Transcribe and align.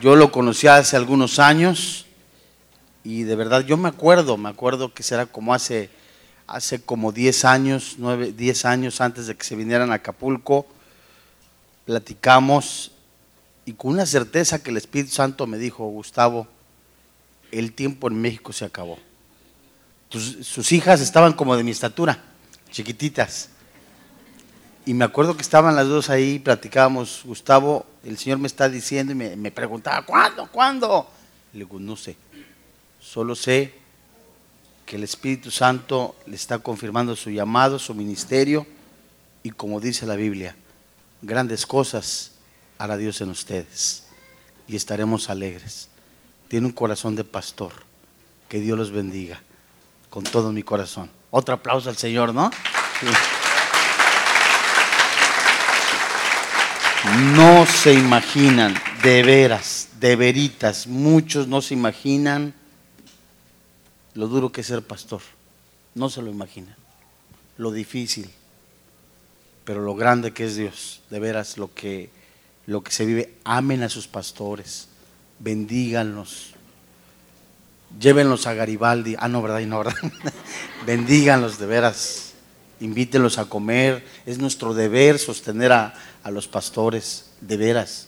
Yo 0.00 0.14
lo 0.14 0.30
conocí 0.30 0.68
hace 0.68 0.96
algunos 0.96 1.40
años 1.40 2.06
y 3.02 3.24
de 3.24 3.34
verdad 3.34 3.64
yo 3.64 3.76
me 3.76 3.88
acuerdo, 3.88 4.36
me 4.36 4.48
acuerdo 4.48 4.94
que 4.94 5.02
será 5.02 5.26
como 5.26 5.54
hace, 5.54 5.90
hace 6.46 6.80
como 6.80 7.10
10 7.10 7.44
años, 7.44 7.96
9, 7.98 8.32
10 8.32 8.64
años 8.64 9.00
antes 9.00 9.26
de 9.26 9.34
que 9.36 9.44
se 9.44 9.56
vinieran 9.56 9.90
a 9.90 9.94
Acapulco, 9.94 10.66
platicamos 11.84 12.92
y 13.64 13.72
con 13.72 13.92
una 13.92 14.06
certeza 14.06 14.62
que 14.62 14.70
el 14.70 14.76
Espíritu 14.76 15.12
Santo 15.14 15.48
me 15.48 15.58
dijo, 15.58 15.84
Gustavo, 15.86 16.46
el 17.50 17.72
tiempo 17.72 18.06
en 18.06 18.20
México 18.20 18.52
se 18.52 18.64
acabó. 18.64 18.98
sus 20.10 20.70
hijas 20.70 21.00
estaban 21.00 21.32
como 21.32 21.56
de 21.56 21.64
mi 21.64 21.72
estatura, 21.72 22.22
chiquititas. 22.70 23.48
Y 24.84 24.94
me 24.94 25.04
acuerdo 25.04 25.36
que 25.36 25.42
estaban 25.42 25.76
las 25.76 25.86
dos 25.86 26.10
ahí, 26.10 26.38
platicábamos, 26.38 27.22
Gustavo, 27.24 27.86
el 28.04 28.18
Señor 28.18 28.38
me 28.38 28.48
está 28.48 28.68
diciendo 28.68 29.12
y 29.12 29.14
me, 29.14 29.50
preguntaba, 29.52 30.04
¿cuándo? 30.04 30.48
¿Cuándo? 30.50 31.08
Le 31.52 31.60
digo, 31.60 31.78
no 31.78 31.96
sé, 31.96 32.16
solo 32.98 33.36
sé 33.36 33.74
que 34.84 34.96
el 34.96 35.04
Espíritu 35.04 35.50
Santo 35.50 36.16
le 36.26 36.34
está 36.34 36.58
confirmando 36.58 37.14
su 37.14 37.30
llamado, 37.30 37.78
su 37.78 37.94
ministerio, 37.94 38.66
y 39.44 39.50
como 39.50 39.80
dice 39.80 40.04
la 40.04 40.16
Biblia, 40.16 40.56
grandes 41.20 41.64
cosas 41.64 42.32
hará 42.78 42.96
Dios 42.96 43.20
en 43.20 43.30
ustedes 43.30 44.04
y 44.66 44.74
estaremos 44.74 45.30
alegres. 45.30 45.88
Tiene 46.48 46.66
un 46.66 46.72
corazón 46.72 47.14
de 47.16 47.24
pastor. 47.24 47.72
Que 48.48 48.60
Dios 48.60 48.76
los 48.76 48.90
bendiga 48.90 49.40
con 50.10 50.24
todo 50.24 50.52
mi 50.52 50.62
corazón. 50.62 51.08
Otro 51.30 51.54
aplauso 51.54 51.88
al 51.88 51.96
Señor, 51.96 52.34
¿no? 52.34 52.50
No 57.34 57.66
se 57.66 57.94
imaginan, 57.94 58.74
de 59.02 59.24
veras, 59.24 59.88
de 59.98 60.14
veritas, 60.14 60.86
muchos 60.86 61.48
no 61.48 61.60
se 61.60 61.74
imaginan 61.74 62.54
lo 64.14 64.28
duro 64.28 64.52
que 64.52 64.60
es 64.60 64.68
ser 64.68 64.82
pastor. 64.82 65.20
No 65.94 66.08
se 66.10 66.22
lo 66.22 66.30
imaginan. 66.30 66.76
Lo 67.58 67.72
difícil, 67.72 68.30
pero 69.64 69.82
lo 69.82 69.94
grande 69.96 70.32
que 70.32 70.44
es 70.44 70.56
Dios. 70.56 71.00
De 71.10 71.18
veras, 71.18 71.58
lo 71.58 71.74
que, 71.74 72.10
lo 72.66 72.82
que 72.82 72.92
se 72.92 73.04
vive. 73.04 73.34
Amen 73.44 73.82
a 73.82 73.88
sus 73.88 74.06
pastores, 74.06 74.88
bendíganlos. 75.40 76.54
Llévenlos 78.00 78.46
a 78.46 78.54
Garibaldi. 78.54 79.16
Ah, 79.18 79.28
no, 79.28 79.42
¿verdad? 79.42 79.58
Y 79.58 79.66
no, 79.66 79.78
¿verdad? 79.78 79.96
Bendíganlos 80.86 81.58
de 81.58 81.66
veras. 81.66 82.32
Invítenlos 82.80 83.38
a 83.38 83.44
comer. 83.46 84.06
Es 84.24 84.38
nuestro 84.38 84.72
deber 84.72 85.18
sostener 85.18 85.72
a, 85.72 85.94
a 86.22 86.30
los 86.30 86.48
pastores, 86.48 87.26
de 87.40 87.56
veras, 87.56 88.06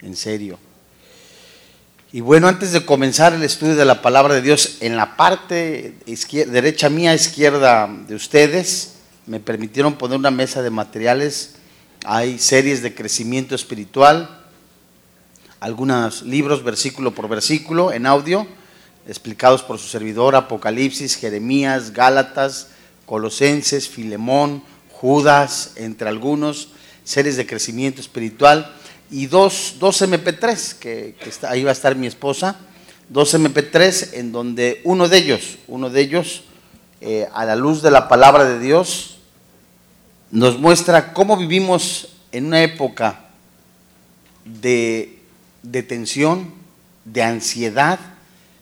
en 0.00 0.16
serio. 0.16 0.58
Y 2.12 2.22
bueno, 2.22 2.48
antes 2.48 2.72
de 2.72 2.84
comenzar 2.84 3.34
el 3.34 3.42
estudio 3.42 3.76
de 3.76 3.84
la 3.84 4.02
palabra 4.02 4.34
de 4.34 4.42
Dios, 4.42 4.78
en 4.80 4.96
la 4.96 5.16
parte 5.16 5.94
derecha 6.06 6.90
mía, 6.90 7.14
izquierda 7.14 7.88
de 8.08 8.14
ustedes, 8.16 8.94
me 9.26 9.38
permitieron 9.38 9.94
poner 9.94 10.18
una 10.18 10.32
mesa 10.32 10.60
de 10.60 10.70
materiales. 10.70 11.54
Hay 12.04 12.40
series 12.40 12.82
de 12.82 12.94
crecimiento 12.94 13.54
espiritual, 13.54 14.40
algunos 15.60 16.22
libros 16.22 16.64
versículo 16.64 17.14
por 17.14 17.28
versículo 17.28 17.92
en 17.92 18.06
audio, 18.06 18.46
explicados 19.06 19.62
por 19.62 19.78
su 19.78 19.86
servidor, 19.86 20.34
Apocalipsis, 20.34 21.14
Jeremías, 21.14 21.92
Gálatas, 21.92 22.68
Colosenses, 23.06 23.88
Filemón, 23.88 24.64
Judas, 24.90 25.74
entre 25.76 26.08
algunos 26.08 26.70
series 27.10 27.36
de 27.36 27.44
crecimiento 27.44 28.00
espiritual 28.00 28.72
y 29.10 29.26
dos, 29.26 29.74
dos 29.80 30.00
MP3, 30.00 30.78
que, 30.78 31.16
ahí 31.48 31.64
va 31.64 31.70
a 31.70 31.72
estar 31.72 31.96
mi 31.96 32.06
esposa, 32.06 32.56
dos 33.08 33.34
MP3 33.34 34.10
en 34.12 34.30
donde 34.30 34.80
uno 34.84 35.08
de 35.08 35.18
ellos, 35.18 35.58
uno 35.66 35.90
de 35.90 36.02
ellos, 36.02 36.44
eh, 37.00 37.26
a 37.34 37.44
la 37.44 37.56
luz 37.56 37.82
de 37.82 37.90
la 37.90 38.06
palabra 38.06 38.44
de 38.44 38.60
Dios, 38.60 39.18
nos 40.30 40.60
muestra 40.60 41.12
cómo 41.12 41.36
vivimos 41.36 42.10
en 42.30 42.46
una 42.46 42.62
época 42.62 43.24
de, 44.44 45.18
de 45.64 45.82
tensión, 45.82 46.54
de 47.04 47.24
ansiedad, 47.24 47.98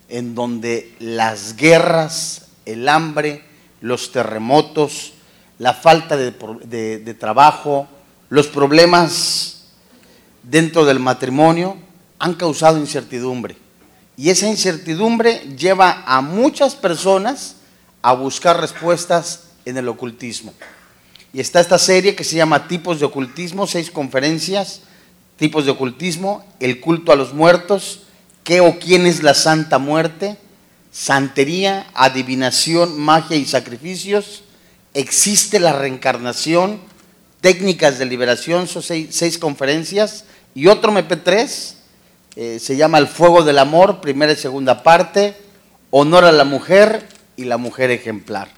en 0.08 0.34
donde 0.34 0.94
las 1.00 1.54
guerras, 1.54 2.46
el 2.64 2.88
hambre, 2.88 3.44
los 3.82 4.10
terremotos, 4.10 5.12
la 5.58 5.74
falta 5.74 6.16
de 6.16 7.16
trabajo, 7.20 7.88
los 8.30 8.46
problemas 8.46 9.62
dentro 10.42 10.84
del 10.84 10.98
matrimonio 11.00 11.76
han 12.18 12.34
causado 12.34 12.78
incertidumbre. 12.78 13.56
Y 14.16 14.30
esa 14.30 14.48
incertidumbre 14.48 15.40
lleva 15.56 16.02
a 16.06 16.20
muchas 16.20 16.74
personas 16.74 17.56
a 18.02 18.12
buscar 18.12 18.60
respuestas 18.60 19.44
en 19.64 19.76
el 19.76 19.88
ocultismo. 19.88 20.52
Y 21.32 21.40
está 21.40 21.60
esta 21.60 21.78
serie 21.78 22.16
que 22.16 22.24
se 22.24 22.36
llama 22.36 22.68
Tipos 22.68 23.00
de 23.00 23.06
Ocultismo, 23.06 23.66
seis 23.66 23.90
conferencias, 23.90 24.80
tipos 25.36 25.64
de 25.64 25.70
ocultismo, 25.70 26.44
el 26.58 26.80
culto 26.80 27.12
a 27.12 27.16
los 27.16 27.32
muertos, 27.32 28.00
qué 28.44 28.60
o 28.60 28.78
quién 28.78 29.06
es 29.06 29.22
la 29.22 29.34
Santa 29.34 29.78
Muerte, 29.78 30.36
santería, 30.90 31.86
adivinación, 31.94 32.98
magia 32.98 33.36
y 33.36 33.44
sacrificios, 33.44 34.42
existe 34.94 35.60
la 35.60 35.72
reencarnación, 35.74 36.80
técnicas 37.40 37.98
de 37.98 38.06
liberación, 38.06 38.66
son 38.66 38.82
seis, 38.82 39.38
conferencias, 39.38 40.24
y 40.54 40.66
otro 40.66 40.92
MP3, 40.92 41.74
eh, 42.36 42.58
se 42.58 42.76
llama 42.76 42.98
El 42.98 43.06
Fuego 43.06 43.42
del 43.42 43.58
Amor, 43.58 44.00
primera 44.00 44.32
y 44.32 44.36
segunda 44.36 44.82
parte, 44.82 45.36
Honor 45.90 46.24
a 46.24 46.32
la 46.32 46.44
Mujer 46.44 47.06
y 47.36 47.44
la 47.44 47.56
Mujer 47.56 47.90
Ejemplar. 47.90 48.48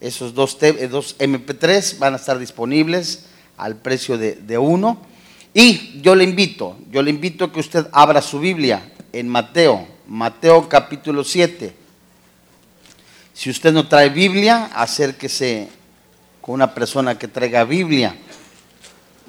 Esos 0.00 0.34
dos, 0.34 0.56
eh, 0.60 0.88
dos 0.88 1.16
MP3 1.18 1.98
van 1.98 2.14
a 2.14 2.16
estar 2.16 2.38
disponibles 2.38 3.24
al 3.56 3.76
precio 3.76 4.16
de, 4.16 4.36
de 4.36 4.58
uno. 4.58 5.00
Y 5.52 6.00
yo 6.00 6.14
le 6.14 6.24
invito, 6.24 6.76
yo 6.90 7.02
le 7.02 7.10
invito 7.10 7.46
a 7.46 7.52
que 7.52 7.60
usted 7.60 7.86
abra 7.92 8.22
su 8.22 8.38
Biblia 8.38 8.92
en 9.12 9.28
Mateo, 9.28 9.86
Mateo 10.06 10.68
capítulo 10.68 11.24
7. 11.24 11.74
Si 13.34 13.50
usted 13.50 13.72
no 13.72 13.86
trae 13.86 14.08
Biblia, 14.08 14.70
acérquese 14.74 15.68
con 16.40 16.54
una 16.54 16.74
persona 16.74 17.18
que 17.18 17.28
traiga 17.28 17.62
Biblia. 17.64 18.16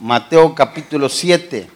Mateo 0.02 0.56
capítulo 0.56 1.10
7. 1.10 1.68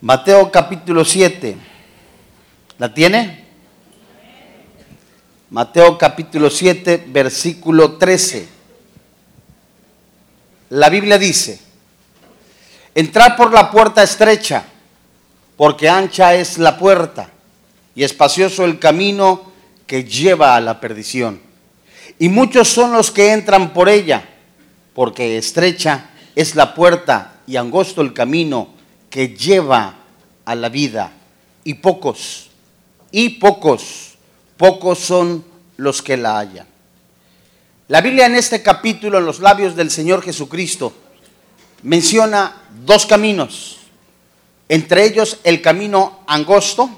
Mateo 0.00 0.50
capítulo 0.50 1.04
7. 1.04 1.58
¿La 2.78 2.94
tiene? 2.94 3.39
Mateo 5.50 5.98
capítulo 5.98 6.48
7, 6.48 7.06
versículo 7.08 7.96
13. 7.96 8.46
La 10.68 10.88
Biblia 10.88 11.18
dice, 11.18 11.60
entrad 12.94 13.36
por 13.36 13.52
la 13.52 13.68
puerta 13.68 14.00
estrecha, 14.04 14.64
porque 15.56 15.88
ancha 15.88 16.36
es 16.36 16.56
la 16.56 16.78
puerta 16.78 17.30
y 17.96 18.04
espacioso 18.04 18.64
el 18.64 18.78
camino 18.78 19.50
que 19.88 20.04
lleva 20.04 20.54
a 20.54 20.60
la 20.60 20.78
perdición. 20.78 21.40
Y 22.20 22.28
muchos 22.28 22.68
son 22.68 22.92
los 22.92 23.10
que 23.10 23.32
entran 23.32 23.72
por 23.72 23.88
ella, 23.88 24.28
porque 24.94 25.36
estrecha 25.36 26.10
es 26.36 26.54
la 26.54 26.74
puerta 26.74 27.40
y 27.48 27.56
angosto 27.56 28.02
el 28.02 28.12
camino 28.12 28.68
que 29.10 29.30
lleva 29.30 29.96
a 30.44 30.54
la 30.54 30.68
vida. 30.68 31.10
Y 31.64 31.74
pocos, 31.74 32.50
y 33.10 33.30
pocos 33.30 34.09
pocos 34.60 34.98
son 34.98 35.42
los 35.78 36.02
que 36.02 36.18
la 36.18 36.38
hallan. 36.38 36.66
La 37.88 38.02
Biblia 38.02 38.26
en 38.26 38.34
este 38.34 38.62
capítulo, 38.62 39.16
en 39.16 39.24
los 39.24 39.40
labios 39.40 39.74
del 39.74 39.90
Señor 39.90 40.22
Jesucristo, 40.22 40.92
menciona 41.82 42.60
dos 42.84 43.06
caminos, 43.06 43.78
entre 44.68 45.06
ellos 45.06 45.38
el 45.44 45.62
camino 45.62 46.20
angosto, 46.26 46.90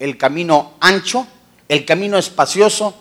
el 0.00 0.18
camino 0.18 0.72
ancho, 0.80 1.28
el 1.68 1.84
camino 1.84 2.18
espacioso, 2.18 2.92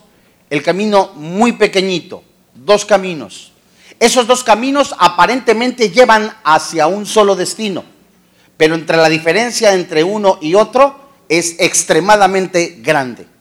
el 0.51 0.61
camino 0.61 1.13
muy 1.15 1.53
pequeñito, 1.53 2.23
dos 2.53 2.85
caminos. 2.85 3.53
Esos 3.99 4.27
dos 4.27 4.43
caminos 4.43 4.93
aparentemente 4.99 5.89
llevan 5.89 6.31
hacia 6.43 6.85
un 6.85 7.07
solo 7.07 7.35
destino, 7.35 7.83
pero 8.55 8.75
entre 8.75 8.97
la 8.97 9.09
diferencia 9.09 9.73
entre 9.73 10.03
uno 10.03 10.37
y 10.41 10.53
otro 10.53 10.95
es 11.27 11.55
extremadamente 11.57 12.77
grande. 12.83 13.33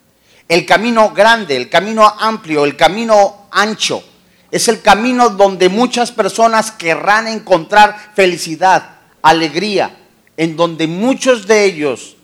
El 0.49 0.67
camino 0.67 1.11
grande, 1.11 1.57
el 1.57 1.69
camino 1.69 2.07
amplio, 2.07 2.65
el 2.65 2.77
camino 2.77 3.47
ancho, 3.51 4.03
Es 4.51 4.69
el 4.69 4.83
camino 4.83 5.31
donde 5.31 5.69
muchas 5.69 6.13
personas 6.13 6.71
querrán 6.71 7.27
encontrar 7.27 8.13
felicidad, 8.15 8.99
alegría, 9.21 9.97
en 10.37 10.55
donde 10.55 10.87
muchos 10.87 11.49
de 11.49 11.65
ellos 11.65 12.17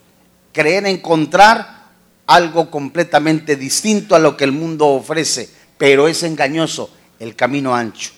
creen 0.52 0.86
encontrar 0.86 1.88
algo 2.26 2.70
completamente 2.70 3.56
distinto 3.56 4.14
a 4.14 4.20
lo 4.20 4.36
que 4.36 4.44
el 4.44 4.52
mundo 4.52 4.86
ofrece, 4.86 5.50
pero 5.76 6.06
es 6.06 6.22
engañoso 6.22 6.90
el 7.18 7.34
camino 7.34 7.74
ancho. 7.74 8.12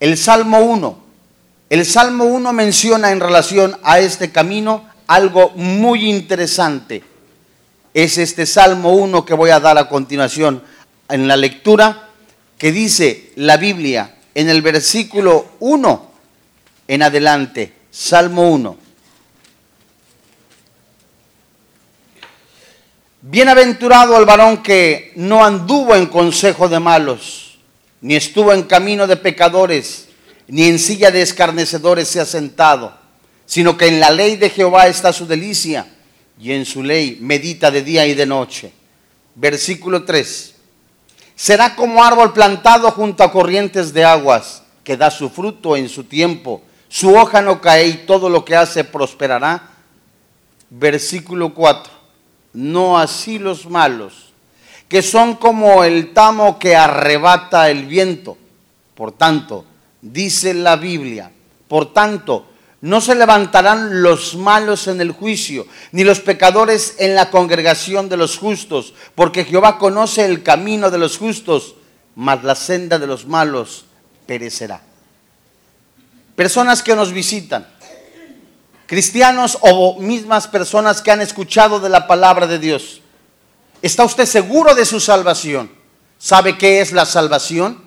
El 0.00 0.16
Salmo 0.16 0.58
1, 0.60 0.98
el 1.70 1.86
Salmo 1.86 2.24
1 2.24 2.52
menciona 2.52 3.12
en 3.12 3.20
relación 3.20 3.76
a 3.84 4.00
este 4.00 4.32
camino 4.32 4.84
algo 5.06 5.50
muy 5.50 6.08
interesante. 6.08 7.02
Es 7.98 8.16
este 8.16 8.46
Salmo 8.46 8.92
1 8.92 9.24
que 9.24 9.34
voy 9.34 9.50
a 9.50 9.58
dar 9.58 9.76
a 9.76 9.88
continuación 9.88 10.62
en 11.08 11.26
la 11.26 11.36
lectura, 11.36 12.10
que 12.56 12.70
dice 12.70 13.32
la 13.34 13.56
Biblia 13.56 14.14
en 14.36 14.48
el 14.48 14.62
versículo 14.62 15.54
1 15.58 16.12
en 16.86 17.02
adelante, 17.02 17.72
Salmo 17.90 18.52
1. 18.52 18.76
Bienaventurado 23.22 24.16
el 24.16 24.26
varón 24.26 24.62
que 24.62 25.10
no 25.16 25.44
anduvo 25.44 25.96
en 25.96 26.06
consejo 26.06 26.68
de 26.68 26.78
malos, 26.78 27.58
ni 28.00 28.14
estuvo 28.14 28.52
en 28.52 28.62
camino 28.62 29.08
de 29.08 29.16
pecadores, 29.16 30.06
ni 30.46 30.68
en 30.68 30.78
silla 30.78 31.10
de 31.10 31.22
escarnecedores 31.22 32.06
se 32.06 32.20
ha 32.20 32.26
sentado, 32.26 32.96
sino 33.44 33.76
que 33.76 33.88
en 33.88 33.98
la 33.98 34.10
ley 34.10 34.36
de 34.36 34.50
Jehová 34.50 34.86
está 34.86 35.12
su 35.12 35.26
delicia, 35.26 35.97
y 36.40 36.52
en 36.52 36.64
su 36.64 36.82
ley 36.82 37.18
medita 37.20 37.70
de 37.70 37.82
día 37.82 38.06
y 38.06 38.14
de 38.14 38.26
noche. 38.26 38.72
Versículo 39.34 40.04
3. 40.04 40.54
Será 41.34 41.76
como 41.76 42.02
árbol 42.02 42.32
plantado 42.32 42.90
junto 42.90 43.22
a 43.22 43.30
corrientes 43.30 43.92
de 43.92 44.04
aguas, 44.04 44.62
que 44.82 44.96
da 44.96 45.10
su 45.10 45.30
fruto 45.30 45.76
en 45.76 45.88
su 45.88 46.04
tiempo, 46.04 46.62
su 46.88 47.14
hoja 47.14 47.42
no 47.42 47.60
cae 47.60 47.86
y 47.86 47.92
todo 48.06 48.28
lo 48.28 48.44
que 48.44 48.56
hace 48.56 48.82
prosperará. 48.84 49.70
Versículo 50.70 51.54
4. 51.54 51.92
No 52.54 52.98
así 52.98 53.38
los 53.38 53.66
malos, 53.66 54.32
que 54.88 55.02
son 55.02 55.36
como 55.36 55.84
el 55.84 56.12
tamo 56.12 56.58
que 56.58 56.74
arrebata 56.74 57.70
el 57.70 57.86
viento. 57.86 58.36
Por 58.94 59.12
tanto, 59.12 59.64
dice 60.00 60.54
la 60.54 60.76
Biblia, 60.76 61.30
por 61.68 61.92
tanto, 61.92 62.46
no 62.80 63.00
se 63.00 63.14
levantarán 63.14 64.02
los 64.02 64.36
malos 64.36 64.86
en 64.86 65.00
el 65.00 65.10
juicio, 65.10 65.66
ni 65.90 66.04
los 66.04 66.20
pecadores 66.20 66.94
en 66.98 67.14
la 67.14 67.30
congregación 67.30 68.08
de 68.08 68.16
los 68.16 68.38
justos, 68.38 68.94
porque 69.14 69.44
Jehová 69.44 69.78
conoce 69.78 70.24
el 70.24 70.42
camino 70.42 70.90
de 70.90 70.98
los 70.98 71.18
justos, 71.18 71.74
mas 72.14 72.44
la 72.44 72.54
senda 72.54 72.98
de 72.98 73.06
los 73.06 73.26
malos 73.26 73.84
perecerá. 74.26 74.80
Personas 76.36 76.82
que 76.82 76.94
nos 76.94 77.12
visitan, 77.12 77.66
cristianos 78.86 79.58
o 79.60 80.00
mismas 80.00 80.46
personas 80.46 81.02
que 81.02 81.10
han 81.10 81.20
escuchado 81.20 81.80
de 81.80 81.88
la 81.88 82.06
palabra 82.06 82.46
de 82.46 82.60
Dios. 82.60 83.00
¿Está 83.82 84.04
usted 84.04 84.24
seguro 84.24 84.74
de 84.76 84.84
su 84.84 85.00
salvación? 85.00 85.70
¿Sabe 86.16 86.56
qué 86.56 86.80
es 86.80 86.92
la 86.92 87.06
salvación? 87.06 87.82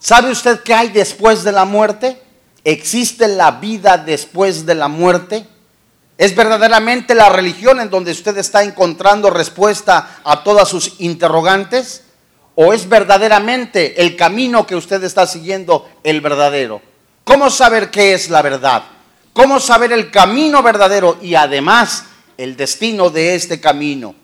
¿Sabe 0.00 0.32
usted 0.32 0.60
qué 0.60 0.74
hay 0.74 0.88
después 0.88 1.44
de 1.44 1.52
la 1.52 1.64
muerte? 1.64 2.23
¿Existe 2.64 3.28
la 3.28 3.50
vida 3.52 3.98
después 3.98 4.64
de 4.64 4.74
la 4.74 4.88
muerte? 4.88 5.46
¿Es 6.16 6.34
verdaderamente 6.34 7.14
la 7.14 7.28
religión 7.28 7.78
en 7.78 7.90
donde 7.90 8.12
usted 8.12 8.38
está 8.38 8.62
encontrando 8.62 9.28
respuesta 9.28 10.20
a 10.24 10.42
todas 10.42 10.68
sus 10.68 10.94
interrogantes? 11.00 12.04
¿O 12.54 12.72
es 12.72 12.88
verdaderamente 12.88 14.00
el 14.00 14.16
camino 14.16 14.66
que 14.66 14.76
usted 14.76 15.04
está 15.04 15.26
siguiendo 15.26 15.90
el 16.02 16.22
verdadero? 16.22 16.80
¿Cómo 17.24 17.50
saber 17.50 17.90
qué 17.90 18.14
es 18.14 18.30
la 18.30 18.40
verdad? 18.40 18.84
¿Cómo 19.34 19.60
saber 19.60 19.92
el 19.92 20.10
camino 20.10 20.62
verdadero 20.62 21.18
y 21.20 21.34
además 21.34 22.04
el 22.38 22.56
destino 22.56 23.10
de 23.10 23.34
este 23.34 23.60
camino? 23.60 24.14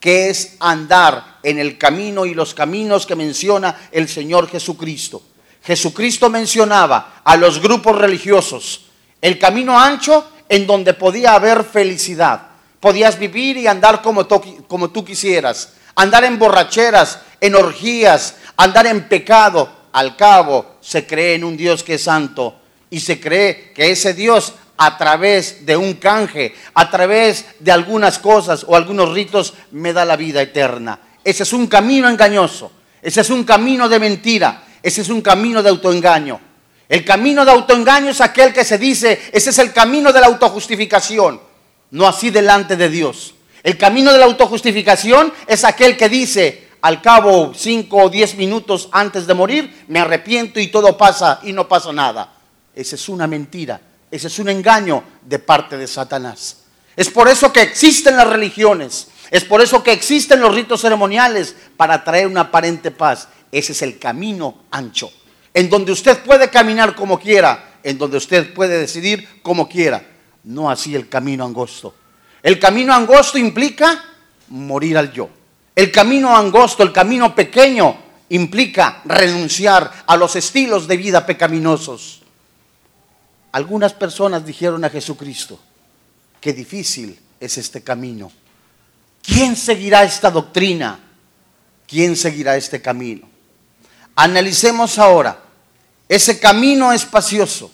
Que 0.00 0.30
es 0.30 0.56
andar 0.58 1.38
en 1.42 1.58
el 1.58 1.78
camino 1.78 2.26
y 2.26 2.34
los 2.34 2.52
caminos 2.52 3.06
que 3.06 3.14
menciona 3.14 3.88
el 3.92 4.08
Señor 4.08 4.48
Jesucristo. 4.48 5.22
Jesucristo 5.66 6.30
mencionaba 6.30 7.20
a 7.24 7.36
los 7.36 7.60
grupos 7.60 7.98
religiosos 7.98 8.82
el 9.20 9.38
camino 9.38 9.78
ancho 9.78 10.24
en 10.48 10.66
donde 10.66 10.94
podía 10.94 11.34
haber 11.34 11.64
felicidad. 11.64 12.42
Podías 12.78 13.18
vivir 13.18 13.56
y 13.56 13.66
andar 13.66 14.00
como, 14.00 14.28
como 14.28 14.90
tú 14.90 15.04
quisieras, 15.04 15.72
andar 15.96 16.22
en 16.24 16.38
borracheras, 16.38 17.18
en 17.40 17.56
orgías, 17.56 18.36
andar 18.56 18.86
en 18.86 19.08
pecado. 19.08 19.68
Al 19.92 20.14
cabo, 20.14 20.76
se 20.80 21.04
cree 21.06 21.34
en 21.34 21.42
un 21.42 21.56
Dios 21.56 21.82
que 21.82 21.94
es 21.94 22.04
santo 22.04 22.60
y 22.90 23.00
se 23.00 23.18
cree 23.18 23.72
que 23.72 23.90
ese 23.90 24.14
Dios 24.14 24.52
a 24.76 24.96
través 24.96 25.66
de 25.66 25.76
un 25.76 25.94
canje, 25.94 26.54
a 26.74 26.88
través 26.90 27.46
de 27.58 27.72
algunas 27.72 28.18
cosas 28.20 28.64
o 28.68 28.76
algunos 28.76 29.12
ritos, 29.12 29.54
me 29.72 29.92
da 29.92 30.04
la 30.04 30.16
vida 30.16 30.42
eterna. 30.42 31.00
Ese 31.24 31.42
es 31.42 31.52
un 31.52 31.66
camino 31.66 32.08
engañoso, 32.08 32.70
ese 33.02 33.22
es 33.22 33.30
un 33.30 33.42
camino 33.42 33.88
de 33.88 33.98
mentira, 33.98 34.62
ese 34.86 35.00
es 35.00 35.08
un 35.08 35.20
camino 35.20 35.64
de 35.64 35.68
autoengaño. 35.68 36.40
El 36.88 37.04
camino 37.04 37.44
de 37.44 37.50
autoengaño 37.50 38.10
es 38.10 38.20
aquel 38.20 38.52
que 38.52 38.62
se 38.62 38.78
dice, 38.78 39.20
ese 39.32 39.50
es 39.50 39.58
el 39.58 39.72
camino 39.72 40.12
de 40.12 40.20
la 40.20 40.28
autojustificación, 40.28 41.40
no 41.90 42.06
así 42.06 42.30
delante 42.30 42.76
de 42.76 42.88
Dios. 42.88 43.34
El 43.64 43.76
camino 43.76 44.12
de 44.12 44.20
la 44.20 44.26
autojustificación 44.26 45.32
es 45.48 45.64
aquel 45.64 45.96
que 45.96 46.08
dice, 46.08 46.68
al 46.82 47.02
cabo 47.02 47.52
cinco 47.52 47.96
o 47.96 48.08
diez 48.08 48.36
minutos 48.36 48.88
antes 48.92 49.26
de 49.26 49.34
morir, 49.34 49.86
me 49.88 49.98
arrepiento 49.98 50.60
y 50.60 50.68
todo 50.68 50.96
pasa 50.96 51.40
y 51.42 51.52
no 51.52 51.66
pasa 51.66 51.92
nada. 51.92 52.34
Esa 52.72 52.94
es 52.94 53.08
una 53.08 53.26
mentira, 53.26 53.80
ese 54.08 54.28
es 54.28 54.38
un 54.38 54.50
engaño 54.50 55.02
de 55.20 55.40
parte 55.40 55.76
de 55.76 55.88
Satanás. 55.88 56.58
Es 56.94 57.10
por 57.10 57.26
eso 57.26 57.52
que 57.52 57.62
existen 57.62 58.16
las 58.16 58.28
religiones, 58.28 59.08
es 59.32 59.42
por 59.42 59.60
eso 59.60 59.82
que 59.82 59.90
existen 59.90 60.40
los 60.40 60.54
ritos 60.54 60.80
ceremoniales 60.80 61.56
para 61.76 62.04
traer 62.04 62.28
una 62.28 62.42
aparente 62.42 62.92
paz. 62.92 63.26
Ese 63.52 63.72
es 63.72 63.82
el 63.82 63.98
camino 63.98 64.64
ancho, 64.70 65.10
en 65.54 65.70
donde 65.70 65.92
usted 65.92 66.22
puede 66.22 66.50
caminar 66.50 66.94
como 66.94 67.18
quiera, 67.18 67.78
en 67.82 67.98
donde 67.98 68.16
usted 68.16 68.52
puede 68.52 68.78
decidir 68.78 69.40
como 69.42 69.68
quiera, 69.68 70.04
no 70.44 70.70
así 70.70 70.94
el 70.94 71.08
camino 71.08 71.44
angosto. 71.44 71.94
El 72.42 72.58
camino 72.58 72.94
angosto 72.94 73.38
implica 73.38 74.04
morir 74.48 74.98
al 74.98 75.12
yo. 75.12 75.28
El 75.74 75.92
camino 75.92 76.36
angosto, 76.36 76.82
el 76.82 76.92
camino 76.92 77.34
pequeño, 77.34 77.96
implica 78.30 79.02
renunciar 79.04 80.04
a 80.06 80.16
los 80.16 80.36
estilos 80.36 80.88
de 80.88 80.96
vida 80.96 81.24
pecaminosos. 81.24 82.22
Algunas 83.52 83.92
personas 83.92 84.44
dijeron 84.44 84.84
a 84.84 84.90
Jesucristo, 84.90 85.58
qué 86.40 86.52
difícil 86.52 87.18
es 87.40 87.58
este 87.58 87.82
camino. 87.82 88.30
¿Quién 89.22 89.56
seguirá 89.56 90.04
esta 90.04 90.30
doctrina? 90.30 90.98
¿Quién 91.86 92.16
seguirá 92.16 92.56
este 92.56 92.80
camino? 92.82 93.28
Analicemos 94.16 94.98
ahora 94.98 95.38
ese 96.08 96.40
camino 96.40 96.92
espacioso, 96.92 97.70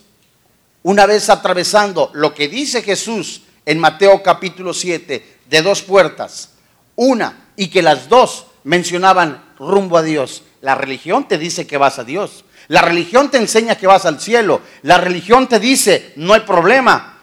una 0.83 1.07
vez 1.07 1.31
atravesando 1.31 2.11
lo 2.15 2.35
que 2.35 2.49
dice 2.49 2.83
Jesús 2.83 3.43
en 3.65 3.79
Mateo 3.79 4.23
capítulo 4.25 4.75
7, 4.75 5.39
de 5.49 5.63
dos 5.63 5.83
puertas, 5.83 6.51
una 6.97 7.51
y 7.55 7.69
que 7.69 7.81
las 7.81 8.09
dos 8.09 8.47
mencionaban 8.65 9.53
rumbo 9.57 9.97
a 9.97 10.03
Dios. 10.03 10.43
La 10.63 10.75
religión 10.75 11.29
te 11.29 11.39
dice 11.39 11.67
que 11.67 11.77
vas 11.77 12.01
a 12.01 12.05
Dios. 12.05 12.45
La 12.67 12.83
religión 12.83 13.31
te 13.31 13.39
enseña 13.39 13.77
que 13.77 13.87
vas 13.87 14.05
al 14.05 14.21
cielo. 14.21 14.63
La 14.83 14.99
religión 14.99 15.49
te 15.49 15.61
dice, 15.61 16.13
no 16.17 16.35
hay 16.35 16.41
problema. 16.41 17.21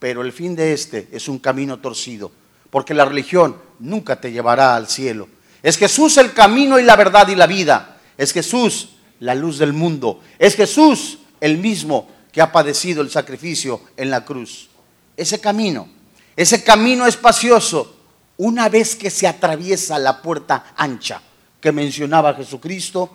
Pero 0.00 0.22
el 0.22 0.32
fin 0.32 0.56
de 0.56 0.72
este 0.72 1.08
es 1.12 1.28
un 1.28 1.38
camino 1.38 1.78
torcido, 1.78 2.32
porque 2.70 2.94
la 2.94 3.04
religión 3.04 3.56
nunca 3.78 4.20
te 4.20 4.32
llevará 4.32 4.74
al 4.74 4.88
cielo. 4.88 5.28
Es 5.62 5.76
Jesús 5.76 6.16
el 6.16 6.32
camino 6.32 6.78
y 6.80 6.82
la 6.82 6.96
verdad 6.96 7.28
y 7.28 7.36
la 7.36 7.46
vida. 7.46 7.89
Es 8.20 8.34
Jesús 8.34 8.90
la 9.20 9.34
luz 9.34 9.56
del 9.56 9.72
mundo. 9.72 10.20
Es 10.38 10.54
Jesús 10.54 11.20
el 11.40 11.56
mismo 11.56 12.06
que 12.30 12.42
ha 12.42 12.52
padecido 12.52 13.00
el 13.00 13.08
sacrificio 13.08 13.80
en 13.96 14.10
la 14.10 14.26
cruz. 14.26 14.68
Ese 15.16 15.40
camino, 15.40 15.88
ese 16.36 16.62
camino 16.62 17.06
espacioso, 17.06 17.96
una 18.36 18.68
vez 18.68 18.94
que 18.94 19.08
se 19.08 19.26
atraviesa 19.26 19.98
la 19.98 20.20
puerta 20.20 20.74
ancha 20.76 21.22
que 21.62 21.72
mencionaba 21.72 22.34
Jesucristo, 22.34 23.10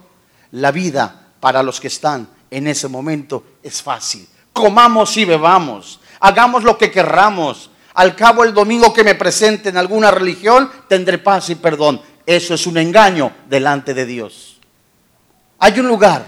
la 0.54 0.72
vida 0.72 1.28
para 1.40 1.62
los 1.62 1.80
que 1.80 1.90
están 1.90 2.28
en 2.50 2.66
ese 2.66 2.88
momento 2.88 3.44
es 3.62 3.84
fácil. 3.84 4.28
Comamos 4.54 5.16
y 5.18 5.26
bebamos, 5.26 6.00
hagamos 6.20 6.64
lo 6.64 6.80
que 6.80 6.90
querramos. 6.90 7.70
Al 7.94 8.16
cabo 8.16 8.44
el 8.44 8.56
domingo 8.56 8.92
que 8.92 9.04
me 9.04 9.14
presente 9.14 9.70
en 9.70 9.78
alguna 9.78 10.10
religión, 10.10 10.72
tendré 10.88 11.20
paz 11.20 11.52
y 11.52 11.56
perdón. 11.56 12.02
Eso 12.26 12.56
es 12.56 12.66
un 12.66 12.80
engaño 12.80 13.32
delante 13.48 13.94
de 13.94 14.08
Dios. 14.08 14.55
Hay 15.60 15.80
un 15.80 15.88
lugar 15.88 16.26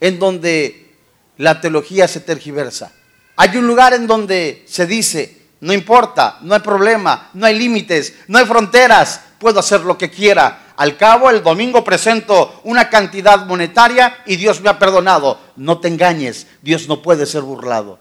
en 0.00 0.18
donde 0.18 0.96
la 1.38 1.60
teología 1.60 2.08
se 2.08 2.20
tergiversa. 2.20 2.92
Hay 3.36 3.56
un 3.56 3.66
lugar 3.66 3.94
en 3.94 4.06
donde 4.06 4.64
se 4.66 4.86
dice, 4.86 5.42
no 5.60 5.72
importa, 5.72 6.38
no 6.42 6.54
hay 6.54 6.60
problema, 6.60 7.30
no 7.34 7.46
hay 7.46 7.58
límites, 7.58 8.14
no 8.28 8.38
hay 8.38 8.46
fronteras, 8.46 9.20
puedo 9.38 9.60
hacer 9.60 9.80
lo 9.80 9.98
que 9.98 10.10
quiera. 10.10 10.72
Al 10.76 10.96
cabo, 10.96 11.30
el 11.30 11.42
domingo 11.42 11.82
presento 11.82 12.60
una 12.64 12.90
cantidad 12.90 13.46
monetaria 13.46 14.18
y 14.26 14.36
Dios 14.36 14.60
me 14.60 14.68
ha 14.70 14.78
perdonado. 14.78 15.40
No 15.56 15.78
te 15.78 15.88
engañes, 15.88 16.46
Dios 16.62 16.88
no 16.88 17.02
puede 17.02 17.26
ser 17.26 17.42
burlado. 17.42 17.98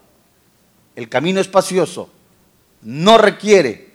El 0.96 1.10
camino 1.10 1.40
espacioso 1.40 2.10
no 2.82 3.18
requiere 3.18 3.94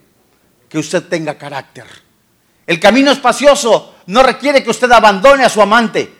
que 0.68 0.78
usted 0.78 1.04
tenga 1.04 1.38
carácter. 1.38 1.86
El 2.66 2.80
camino 2.80 3.10
espacioso 3.10 3.94
no 4.06 4.22
requiere 4.22 4.62
que 4.62 4.70
usted 4.70 4.90
abandone 4.90 5.44
a 5.44 5.48
su 5.48 5.62
amante. 5.62 6.17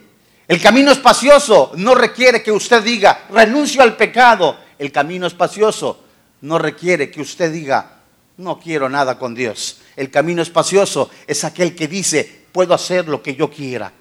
El 0.48 0.62
camino 0.62 0.90
espacioso 0.90 1.72
no 1.74 1.94
requiere 1.94 2.42
que 2.42 2.50
usted 2.50 2.82
diga, 2.82 3.26
renuncio 3.30 3.82
al 3.82 3.96
pecado. 3.96 4.56
El 4.78 4.90
camino 4.90 5.26
espacioso 5.26 6.02
no 6.40 6.58
requiere 6.58 7.10
que 7.10 7.20
usted 7.20 7.52
diga, 7.52 7.98
no 8.38 8.58
quiero 8.58 8.88
nada 8.88 9.18
con 9.18 9.34
Dios. 9.34 9.82
El 9.94 10.10
camino 10.10 10.40
espacioso 10.40 11.10
es 11.26 11.44
aquel 11.44 11.76
que 11.76 11.86
dice, 11.86 12.46
puedo 12.50 12.72
hacer 12.72 13.08
lo 13.08 13.22
que 13.22 13.34
yo 13.34 13.50
quiera. 13.50 13.92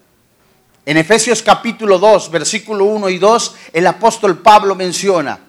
En 0.86 0.96
Efesios 0.96 1.44
capítulo 1.44 2.00
2, 2.00 2.32
versículo 2.32 2.86
1 2.86 3.10
y 3.10 3.18
2, 3.18 3.56
el 3.74 3.86
apóstol 3.86 4.38
Pablo 4.38 4.74
menciona 4.74 5.40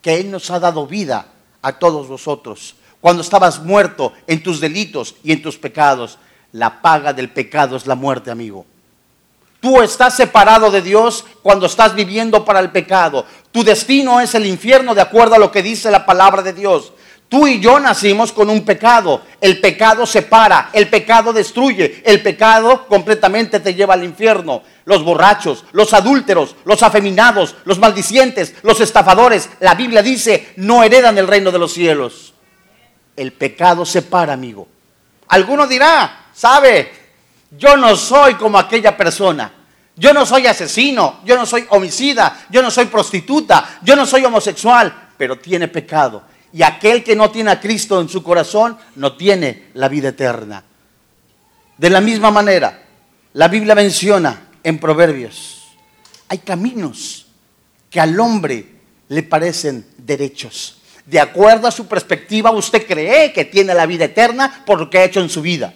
que 0.00 0.20
Él 0.20 0.30
nos 0.30 0.52
ha 0.52 0.60
dado 0.60 0.86
vida 0.86 1.32
a 1.62 1.72
todos 1.72 2.06
vosotros. 2.06 2.76
Cuando 3.00 3.22
estabas 3.22 3.60
muerto 3.60 4.12
en 4.28 4.40
tus 4.40 4.60
delitos 4.60 5.16
y 5.24 5.32
en 5.32 5.42
tus 5.42 5.58
pecados, 5.58 6.16
la 6.52 6.80
paga 6.80 7.12
del 7.12 7.32
pecado 7.32 7.74
es 7.74 7.88
la 7.88 7.96
muerte, 7.96 8.30
amigo. 8.30 8.66
Tú 9.64 9.80
estás 9.80 10.14
separado 10.14 10.70
de 10.70 10.82
Dios 10.82 11.24
cuando 11.42 11.64
estás 11.64 11.94
viviendo 11.94 12.44
para 12.44 12.60
el 12.60 12.70
pecado. 12.70 13.24
Tu 13.50 13.64
destino 13.64 14.20
es 14.20 14.34
el 14.34 14.44
infierno 14.44 14.94
de 14.94 15.00
acuerdo 15.00 15.36
a 15.36 15.38
lo 15.38 15.50
que 15.50 15.62
dice 15.62 15.90
la 15.90 16.04
palabra 16.04 16.42
de 16.42 16.52
Dios. 16.52 16.92
Tú 17.30 17.46
y 17.46 17.60
yo 17.60 17.80
nacimos 17.80 18.30
con 18.30 18.50
un 18.50 18.62
pecado. 18.66 19.22
El 19.40 19.62
pecado 19.62 20.04
separa, 20.04 20.68
el 20.74 20.90
pecado 20.90 21.32
destruye, 21.32 22.02
el 22.04 22.20
pecado 22.22 22.86
completamente 22.88 23.58
te 23.58 23.72
lleva 23.72 23.94
al 23.94 24.04
infierno. 24.04 24.62
Los 24.84 25.02
borrachos, 25.02 25.64
los 25.72 25.94
adúlteros, 25.94 26.56
los 26.66 26.82
afeminados, 26.82 27.56
los 27.64 27.78
maldicientes, 27.78 28.56
los 28.60 28.82
estafadores, 28.82 29.48
la 29.60 29.74
Biblia 29.74 30.02
dice, 30.02 30.52
no 30.56 30.82
heredan 30.82 31.16
el 31.16 31.26
reino 31.26 31.50
de 31.50 31.58
los 31.58 31.72
cielos. 31.72 32.34
El 33.16 33.32
pecado 33.32 33.86
separa, 33.86 34.34
amigo. 34.34 34.68
Alguno 35.28 35.66
dirá, 35.66 36.26
sabe, 36.34 37.03
yo 37.56 37.76
no 37.76 37.96
soy 37.96 38.34
como 38.34 38.58
aquella 38.58 38.96
persona. 38.96 39.52
Yo 39.96 40.12
no 40.12 40.26
soy 40.26 40.46
asesino, 40.48 41.20
yo 41.24 41.36
no 41.36 41.46
soy 41.46 41.66
homicida, 41.70 42.46
yo 42.50 42.62
no 42.62 42.70
soy 42.70 42.86
prostituta, 42.86 43.78
yo 43.82 43.94
no 43.94 44.04
soy 44.04 44.24
homosexual, 44.24 45.10
pero 45.16 45.38
tiene 45.38 45.68
pecado 45.68 46.24
y 46.54 46.62
aquel 46.62 47.02
que 47.02 47.16
no 47.16 47.32
tiene 47.32 47.50
a 47.50 47.60
Cristo 47.60 48.00
en 48.00 48.08
su 48.08 48.22
corazón 48.22 48.78
no 48.94 49.16
tiene 49.16 49.70
la 49.74 49.88
vida 49.88 50.10
eterna. 50.10 50.62
De 51.76 51.90
la 51.90 52.00
misma 52.00 52.30
manera, 52.30 52.84
la 53.32 53.48
Biblia 53.48 53.74
menciona 53.74 54.50
en 54.62 54.78
Proverbios, 54.78 55.74
hay 56.28 56.38
caminos 56.38 57.26
que 57.90 58.00
al 58.00 58.18
hombre 58.20 58.66
le 59.08 59.24
parecen 59.24 59.84
derechos. 59.98 60.80
De 61.04 61.18
acuerdo 61.18 61.66
a 61.66 61.72
su 61.72 61.88
perspectiva, 61.88 62.52
usted 62.52 62.86
cree 62.86 63.32
que 63.32 63.46
tiene 63.46 63.74
la 63.74 63.84
vida 63.84 64.04
eterna 64.04 64.62
por 64.64 64.78
lo 64.78 64.88
que 64.88 64.98
ha 64.98 65.04
hecho 65.04 65.20
en 65.20 65.28
su 65.28 65.42
vida. 65.42 65.74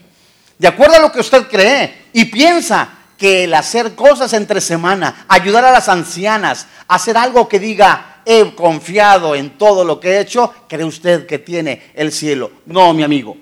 De 0.59 0.69
acuerdo 0.69 0.97
a 0.97 1.01
lo 1.01 1.13
que 1.13 1.21
usted 1.21 1.47
cree 1.49 2.07
y 2.13 2.25
piensa 2.27 2.89
que 3.17 3.45
el 3.45 3.55
hacer 3.55 3.95
cosas 3.95 4.33
entre 4.33 4.61
semana, 4.61 5.27
ayudar 5.29 5.65
a 5.65 5.73
las 5.73 5.89
ancianas, 5.89 6.67
hacer 6.87 7.17
algo 7.17 7.49
que 7.49 7.59
diga, 7.59 8.23
he 8.25 8.55
confiado 8.55 9.35
en 9.35 9.57
todo 9.57 9.85
lo 9.85 9.99
que 9.99 10.11
he 10.11 10.21
hecho, 10.21 10.53
cree 10.69 10.85
usted 10.85 11.27
que 11.27 11.39
tiene 11.39 11.91
el 11.95 12.13
cielo. 12.13 12.51
No, 12.67 12.93
mi 12.93 13.03
amigo. 13.03 13.37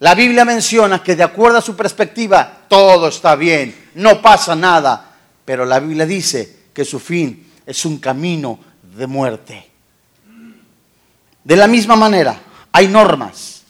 La 0.00 0.14
Biblia 0.16 0.44
menciona 0.44 1.02
que 1.02 1.14
de 1.14 1.22
acuerdo 1.22 1.58
a 1.58 1.62
su 1.62 1.76
perspectiva, 1.76 2.62
todo 2.68 3.08
está 3.08 3.36
bien, 3.36 3.90
no 3.94 4.20
pasa 4.20 4.56
nada. 4.56 5.12
Pero 5.44 5.64
la 5.64 5.78
Biblia 5.78 6.06
dice 6.06 6.64
que 6.74 6.84
su 6.84 6.98
fin 6.98 7.52
es 7.64 7.84
un 7.84 7.98
camino 7.98 8.58
de 8.96 9.06
muerte. 9.06 9.70
De 11.44 11.56
la 11.56 11.68
misma 11.68 11.96
manera, 11.96 12.36
hay 12.72 12.88
normas, 12.88 13.62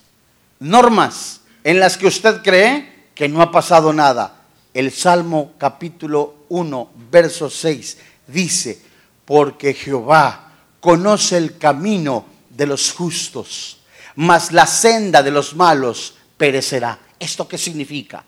normas 0.60 1.41
en 1.64 1.80
las 1.80 1.96
que 1.96 2.06
usted 2.06 2.42
cree 2.42 3.08
que 3.14 3.28
no 3.28 3.42
ha 3.42 3.50
pasado 3.50 3.92
nada. 3.92 4.42
El 4.74 4.90
Salmo 4.90 5.52
capítulo 5.58 6.46
1, 6.48 6.90
verso 7.10 7.50
6 7.50 7.98
dice, 8.26 8.80
porque 9.24 9.74
Jehová 9.74 10.52
conoce 10.80 11.36
el 11.36 11.58
camino 11.58 12.26
de 12.50 12.66
los 12.66 12.92
justos, 12.92 13.78
mas 14.16 14.52
la 14.52 14.66
senda 14.66 15.22
de 15.22 15.30
los 15.30 15.54
malos 15.54 16.14
perecerá. 16.36 16.98
¿Esto 17.18 17.46
qué 17.46 17.58
significa? 17.58 18.24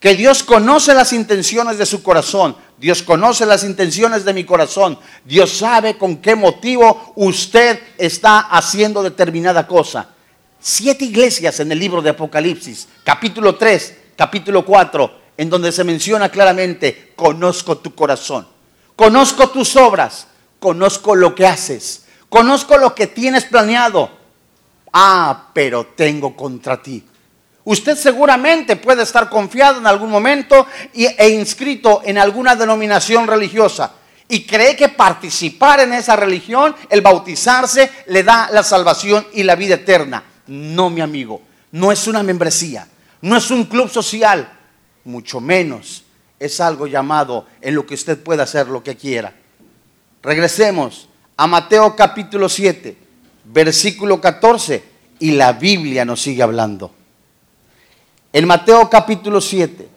Que 0.00 0.14
Dios 0.14 0.44
conoce 0.44 0.94
las 0.94 1.12
intenciones 1.12 1.76
de 1.76 1.84
su 1.84 2.02
corazón. 2.02 2.56
Dios 2.78 3.02
conoce 3.02 3.44
las 3.44 3.64
intenciones 3.64 4.24
de 4.24 4.32
mi 4.32 4.44
corazón. 4.44 4.98
Dios 5.24 5.58
sabe 5.58 5.98
con 5.98 6.18
qué 6.18 6.36
motivo 6.36 7.12
usted 7.16 7.80
está 7.98 8.38
haciendo 8.38 9.02
determinada 9.02 9.66
cosa. 9.66 10.10
Siete 10.60 11.04
iglesias 11.04 11.60
en 11.60 11.70
el 11.70 11.78
libro 11.78 12.02
de 12.02 12.10
Apocalipsis, 12.10 12.88
capítulo 13.04 13.54
3, 13.54 13.96
capítulo 14.16 14.64
4, 14.64 15.20
en 15.36 15.48
donde 15.48 15.70
se 15.70 15.84
menciona 15.84 16.30
claramente, 16.30 17.12
conozco 17.14 17.78
tu 17.78 17.94
corazón, 17.94 18.46
conozco 18.96 19.50
tus 19.50 19.76
obras, 19.76 20.26
conozco 20.58 21.14
lo 21.14 21.36
que 21.36 21.46
haces, 21.46 22.06
conozco 22.28 22.76
lo 22.76 22.92
que 22.92 23.06
tienes 23.06 23.44
planeado. 23.44 24.10
Ah, 24.92 25.50
pero 25.52 25.86
tengo 25.86 26.34
contra 26.34 26.82
ti. 26.82 27.04
Usted 27.62 27.96
seguramente 27.96 28.74
puede 28.74 29.04
estar 29.04 29.30
confiado 29.30 29.78
en 29.78 29.86
algún 29.86 30.10
momento 30.10 30.66
e 30.92 31.28
inscrito 31.28 32.00
en 32.04 32.18
alguna 32.18 32.56
denominación 32.56 33.28
religiosa 33.28 33.92
y 34.26 34.44
cree 34.44 34.74
que 34.74 34.88
participar 34.88 35.80
en 35.80 35.92
esa 35.92 36.16
religión, 36.16 36.74
el 36.90 37.00
bautizarse, 37.00 37.92
le 38.06 38.24
da 38.24 38.48
la 38.50 38.64
salvación 38.64 39.24
y 39.34 39.44
la 39.44 39.54
vida 39.54 39.76
eterna. 39.76 40.24
No, 40.48 40.90
mi 40.90 41.00
amigo, 41.00 41.42
no 41.72 41.92
es 41.92 42.06
una 42.06 42.22
membresía, 42.22 42.88
no 43.22 43.36
es 43.36 43.50
un 43.50 43.64
club 43.64 43.88
social, 43.88 44.50
mucho 45.04 45.40
menos 45.40 46.04
es 46.38 46.60
algo 46.60 46.86
llamado 46.86 47.46
en 47.60 47.74
lo 47.74 47.86
que 47.86 47.94
usted 47.94 48.22
pueda 48.22 48.44
hacer 48.44 48.68
lo 48.68 48.82
que 48.82 48.96
quiera. 48.96 49.34
Regresemos 50.22 51.08
a 51.36 51.46
Mateo 51.46 51.94
capítulo 51.96 52.48
7, 52.48 52.96
versículo 53.44 54.20
14, 54.20 54.82
y 55.20 55.32
la 55.32 55.52
Biblia 55.52 56.04
nos 56.04 56.22
sigue 56.22 56.42
hablando. 56.42 56.92
En 58.32 58.46
Mateo 58.46 58.88
capítulo 58.88 59.40
7, 59.40 59.88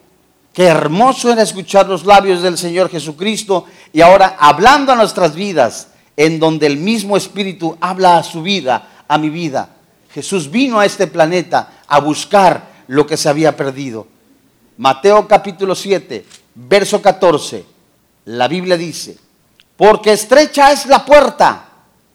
qué 0.53 0.63
hermoso 0.63 1.31
era 1.31 1.43
escuchar 1.43 1.88
los 1.88 2.05
labios 2.05 2.41
del 2.41 2.58
Señor 2.58 2.89
Jesucristo 2.89 3.65
y 3.93 4.01
ahora 4.01 4.38
hablando 4.39 4.91
a 4.91 4.96
nuestras 4.96 5.36
vidas, 5.36 5.89
en 6.17 6.39
donde 6.39 6.67
el 6.67 6.77
mismo 6.77 7.17
Espíritu 7.17 7.77
habla 7.81 8.17
a 8.17 8.24
su 8.24 8.41
vida, 8.41 9.05
a 9.08 9.17
mi 9.17 9.29
vida. 9.29 9.70
Jesús 10.13 10.51
vino 10.51 10.79
a 10.79 10.85
este 10.85 11.07
planeta 11.07 11.81
a 11.87 11.99
buscar 11.99 12.83
lo 12.87 13.07
que 13.07 13.17
se 13.17 13.29
había 13.29 13.55
perdido. 13.55 14.07
Mateo 14.77 15.27
capítulo 15.27 15.75
7, 15.75 16.25
verso 16.55 17.01
14, 17.01 17.63
la 18.25 18.47
Biblia 18.47 18.77
dice, 18.77 19.17
porque 19.77 20.13
estrecha 20.13 20.71
es 20.71 20.85
la 20.85 21.05
puerta. 21.05 21.65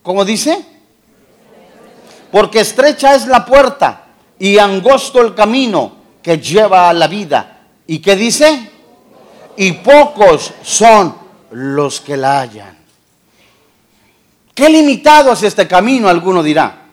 ¿Cómo 0.02 0.24
dice? 0.24 0.64
Porque 2.30 2.60
estrecha 2.60 3.14
es 3.14 3.26
la 3.26 3.44
puerta 3.44 4.04
y 4.38 4.58
angosto 4.58 5.20
el 5.20 5.34
camino 5.34 5.96
que 6.22 6.38
lleva 6.38 6.88
a 6.88 6.92
la 6.92 7.08
vida. 7.08 7.60
¿Y 7.86 8.00
qué 8.00 8.14
dice? 8.14 8.70
Y 9.56 9.72
pocos 9.72 10.52
son 10.62 11.14
los 11.52 12.00
que 12.00 12.16
la 12.16 12.40
hallan. 12.40 12.76
¿Qué 14.54 14.68
limitado 14.68 15.32
es 15.32 15.42
este 15.42 15.66
camino? 15.66 16.08
Alguno 16.08 16.42
dirá. 16.42 16.85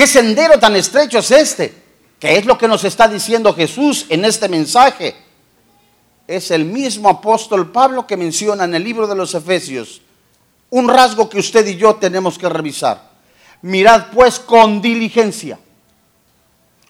¿Qué 0.00 0.06
sendero 0.06 0.58
tan 0.58 0.74
estrecho 0.76 1.18
es 1.18 1.30
este? 1.30 1.74
¿Qué 2.18 2.38
es 2.38 2.46
lo 2.46 2.56
que 2.56 2.66
nos 2.66 2.84
está 2.84 3.06
diciendo 3.06 3.52
Jesús 3.52 4.06
en 4.08 4.24
este 4.24 4.48
mensaje? 4.48 5.14
es 6.26 6.50
el 6.50 6.64
mismo 6.64 7.10
apóstol 7.10 7.70
Pablo 7.70 8.06
que 8.06 8.16
menciona 8.16 8.64
en 8.64 8.74
el 8.74 8.82
libro 8.82 9.06
de 9.06 9.14
los 9.14 9.34
Efesios. 9.34 10.00
Un 10.70 10.88
rasgo 10.88 11.28
que 11.28 11.38
usted 11.38 11.66
y 11.66 11.76
yo 11.76 11.96
tenemos 11.96 12.38
que 12.38 12.48
revisar. 12.48 13.10
Mirad 13.60 14.06
pues 14.14 14.40
con 14.40 14.80
diligencia 14.80 15.58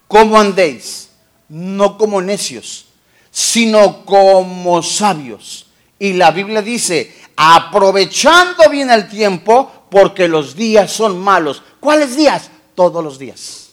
cómo 0.06 0.38
andéis, 0.38 1.08
no 1.48 1.98
como 1.98 2.22
necios, 2.22 2.86
sino 3.32 4.04
como 4.04 4.84
sabios. 4.84 5.66
Y 5.98 6.12
la 6.12 6.30
Biblia 6.30 6.62
dice, 6.62 7.12
aprovechando 7.34 8.70
bien 8.70 8.88
el 8.88 9.08
tiempo, 9.08 9.86
porque 9.90 10.28
los 10.28 10.54
días 10.54 10.92
son 10.92 11.18
malos. 11.18 11.60
¿Cuáles 11.80 12.14
días? 12.14 12.50
Todos 12.80 13.04
los 13.04 13.18
días. 13.18 13.72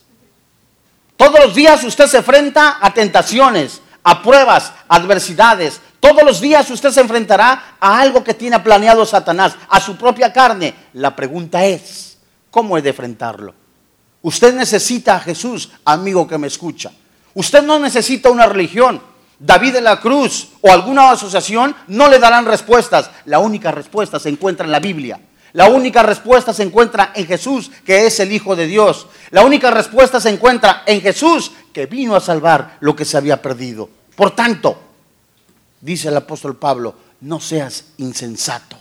Todos 1.16 1.40
los 1.40 1.56
días 1.56 1.82
usted 1.86 2.08
se 2.08 2.18
enfrenta 2.18 2.78
a 2.82 2.94
tentaciones, 2.94 3.82
a 4.04 4.22
pruebas, 4.22 4.74
adversidades. 4.90 5.80
Todos 6.02 6.26
los 6.26 6.42
días 6.42 6.70
usted 6.70 6.90
se 6.92 7.00
enfrentará 7.00 7.78
a 7.80 8.02
algo 8.02 8.22
que 8.22 8.34
tiene 8.34 8.60
planeado 8.60 9.06
Satanás, 9.06 9.56
a 9.70 9.80
su 9.80 9.96
propia 9.96 10.34
carne. 10.34 10.76
La 10.92 11.16
pregunta 11.16 11.64
es, 11.64 12.18
¿cómo 12.52 12.78
he 12.78 12.82
de 12.82 12.90
enfrentarlo? 12.90 13.54
Usted 14.24 14.54
necesita 14.54 15.16
a 15.16 15.22
Jesús, 15.22 15.70
amigo 15.86 16.28
que 16.28 16.38
me 16.38 16.48
escucha. 16.48 16.92
Usted 17.34 17.64
no 17.64 17.80
necesita 17.80 18.30
una 18.30 18.46
religión. 18.46 19.02
David 19.40 19.72
de 19.72 19.82
la 19.82 20.02
Cruz 20.02 20.50
o 20.60 20.70
alguna 20.70 21.12
asociación 21.12 21.74
no 21.88 22.10
le 22.10 22.20
darán 22.20 22.46
respuestas. 22.46 23.10
La 23.24 23.40
única 23.40 23.72
respuesta 23.72 24.20
se 24.20 24.28
encuentra 24.28 24.66
en 24.66 24.74
la 24.74 24.82
Biblia. 24.82 25.18
La 25.58 25.70
única 25.70 26.04
respuesta 26.04 26.54
se 26.54 26.62
encuentra 26.62 27.14
en 27.16 27.26
Jesús, 27.26 27.72
que 27.84 28.06
es 28.06 28.20
el 28.20 28.32
Hijo 28.32 28.56
de 28.56 28.68
Dios. 28.68 29.08
La 29.32 29.44
única 29.44 29.72
respuesta 29.72 30.22
se 30.22 30.30
encuentra 30.30 30.84
en 30.86 31.02
Jesús, 31.02 31.52
que 31.74 31.88
vino 31.88 32.16
a 32.16 32.20
salvar 32.20 32.78
lo 32.80 32.96
que 32.96 33.06
se 33.06 33.18
había 33.18 33.42
perdido. 33.42 33.90
Por 34.16 34.36
tanto, 34.36 34.80
dice 35.82 36.10
el 36.10 36.18
apóstol 36.18 36.58
Pablo, 36.58 36.94
no 37.22 37.40
seas 37.40 37.86
insensato, 37.98 38.78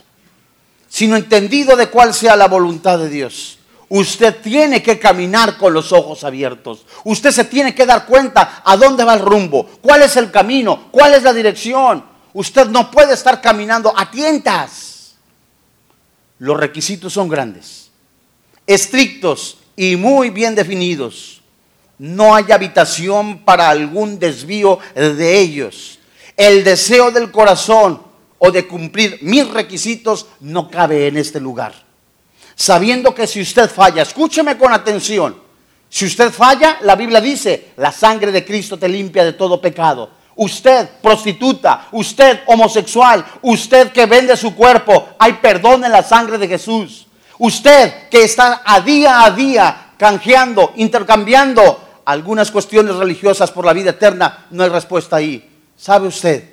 sino 0.87 1.15
entendido 1.15 1.75
de 1.75 1.89
cuál 1.89 2.13
sea 2.13 2.35
la 2.35 2.47
voluntad 2.47 2.99
de 2.99 3.09
Dios. 3.09 3.57
Usted 3.89 4.35
tiene 4.43 4.83
que 4.83 4.99
caminar 4.99 5.57
con 5.57 5.73
los 5.73 5.91
ojos 5.91 6.23
abiertos. 6.23 6.85
Usted 7.05 7.31
se 7.31 7.45
tiene 7.45 7.73
que 7.73 7.87
dar 7.87 8.05
cuenta 8.05 8.61
a 8.63 8.77
dónde 8.77 9.03
va 9.03 9.15
el 9.15 9.21
rumbo, 9.21 9.67
cuál 9.81 10.03
es 10.03 10.15
el 10.15 10.29
camino, 10.29 10.89
cuál 10.91 11.15
es 11.15 11.23
la 11.23 11.33
dirección. 11.33 12.05
Usted 12.33 12.67
no 12.67 12.91
puede 12.91 13.15
estar 13.15 13.41
caminando 13.41 13.91
a 13.97 14.11
tientas. 14.11 14.86
Los 16.39 16.57
requisitos 16.57 17.13
son 17.13 17.29
grandes, 17.29 17.89
estrictos 18.65 19.57
y 19.75 19.95
muy 19.95 20.29
bien 20.29 20.55
definidos. 20.55 21.41
No 21.97 22.35
hay 22.35 22.51
habitación 22.51 23.39
para 23.39 23.69
algún 23.69 24.19
desvío 24.19 24.79
de 24.93 25.39
ellos. 25.39 25.99
El 26.35 26.63
deseo 26.63 27.09
del 27.09 27.31
corazón 27.31 28.01
o 28.37 28.51
de 28.51 28.67
cumplir 28.67 29.17
mis 29.21 29.47
requisitos 29.49 30.27
no 30.41 30.69
cabe 30.69 31.07
en 31.07 31.17
este 31.17 31.39
lugar. 31.39 31.73
Sabiendo 32.55 33.13
que 33.15 33.25
si 33.25 33.41
usted 33.41 33.69
falla, 33.69 34.03
escúcheme 34.03 34.57
con 34.57 34.73
atención, 34.73 35.47
si 35.89 36.05
usted 36.05 36.31
falla, 36.31 36.79
la 36.81 36.95
Biblia 36.95 37.21
dice, 37.21 37.69
la 37.77 37.91
sangre 37.91 38.31
de 38.31 38.45
Cristo 38.45 38.77
te 38.77 38.89
limpia 38.89 39.23
de 39.23 39.33
todo 39.33 39.61
pecado. 39.61 40.11
Usted, 40.37 40.87
prostituta, 41.01 41.87
usted, 41.91 42.41
homosexual, 42.45 43.25
usted 43.41 43.91
que 43.91 44.05
vende 44.05 44.37
su 44.37 44.55
cuerpo, 44.55 45.09
hay 45.17 45.33
perdón 45.33 45.83
en 45.83 45.91
la 45.91 46.03
sangre 46.03 46.37
de 46.37 46.47
Jesús. 46.47 47.07
Usted 47.39 48.07
que 48.09 48.23
está 48.23 48.61
a 48.63 48.79
día 48.81 49.23
a 49.23 49.31
día 49.31 49.93
canjeando, 49.97 50.73
intercambiando 50.75 52.01
algunas 52.05 52.51
cuestiones 52.51 52.95
religiosas 52.95 53.51
por 53.51 53.65
la 53.65 53.73
vida 53.73 53.89
eterna, 53.89 54.45
no 54.51 54.63
hay 54.63 54.69
respuesta 54.69 55.15
ahí. 55.15 55.49
¿Sabe 55.75 56.07
usted? 56.07 56.49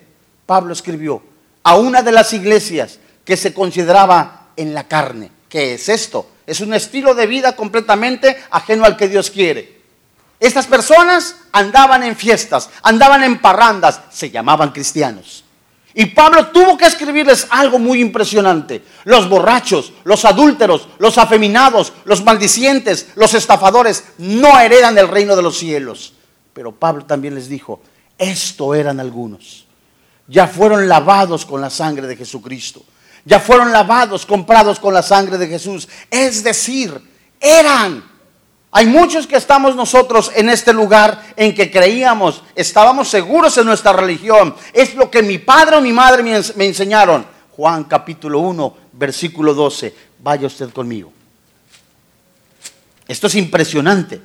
Pablo 0.47 0.73
escribió, 0.73 1.23
a 1.63 1.77
una 1.77 2.03
de 2.03 2.13
las 2.13 2.33
iglesias 2.33 2.99
que 3.25 3.37
se 3.37 3.55
consideraba 3.55 4.49
en 4.57 4.75
la 4.75 4.89
carne. 4.89 5.31
¿Qué 5.49 5.75
es 5.75 5.89
esto? 5.89 6.27
Es 6.47 6.61
un 6.61 6.75
estilo 6.75 7.15
de 7.15 7.27
vida 7.27 7.55
completamente 7.55 8.37
ajeno 8.51 8.85
al 8.85 8.97
que 8.97 9.09
Dios 9.09 9.31
quiere. 9.31 9.74
Estas 10.41 10.67
personas 10.67 11.37
andaban 11.53 12.03
en 12.03 12.17
fiestas, 12.17 12.71
andaban 12.83 13.23
en 13.23 13.41
parrandas, 13.41 14.01
se 14.11 14.31
llamaban 14.31 14.73
cristianos. 14.73 15.45
Y 15.95 16.07
Pablo 16.07 16.49
tuvo 16.49 16.77
que 16.77 16.87
escribirles 16.87 17.47
algo 17.51 17.79
muy 17.79 18.01
impresionante. 18.01 18.83
Los 19.05 19.29
borrachos, 19.29 19.93
los 20.03 20.25
adúlteros, 20.25 20.89
los 20.99 21.19
afeminados, 21.19 21.93
los 22.05 22.25
maldicientes, 22.25 23.09
los 23.15 23.33
estafadores 23.35 24.05
no 24.19 24.59
heredan 24.59 24.99
el 24.99 25.09
reino 25.09 25.37
de 25.37 25.43
los 25.43 25.57
cielos. 25.57 26.15
Pero 26.53 26.73
Pablo 26.73 27.05
también 27.05 27.37
les 27.37 27.49
dijo, 27.49 27.81
esto 28.19 28.75
eran 28.75 28.99
algunos 28.99 29.65
ya 30.27 30.47
fueron 30.47 30.89
lavados 30.89 31.45
con 31.45 31.61
la 31.61 31.71
sangre 31.71 32.07
de 32.07 32.17
Jesucristo. 32.17 32.83
Ya 33.25 33.41
fueron 33.41 33.73
lavados, 33.73 34.27
comprados 34.27 34.79
con 34.79 34.93
la 34.93 35.03
sangre 35.03 35.39
de 35.39 35.49
Jesús. 35.49 35.89
Es 36.11 36.43
decir, 36.43 37.01
eran. 37.41 38.14
Hay 38.77 38.87
muchos 38.87 39.29
que 39.29 39.37
estamos 39.37 39.77
nosotros 39.77 40.33
en 40.35 40.49
este 40.49 40.73
lugar 40.73 41.33
en 41.37 41.55
que 41.55 41.71
creíamos, 41.71 42.43
estábamos 42.57 43.09
seguros 43.09 43.57
en 43.57 43.67
nuestra 43.67 43.93
religión. 43.93 44.53
Es 44.73 44.97
lo 44.97 45.09
que 45.09 45.23
mi 45.23 45.39
padre 45.39 45.77
o 45.77 45.81
mi 45.81 45.93
madre 45.93 46.25
me 46.25 46.67
enseñaron. 46.67 47.25
Juan 47.53 47.85
capítulo 47.85 48.41
1, 48.41 48.77
versículo 48.95 49.55
12. 49.55 49.95
Vaya 50.19 50.49
usted 50.49 50.71
conmigo. 50.71 51.13
Esto 53.07 53.29
es 53.29 53.37
impresionante. 53.37 54.21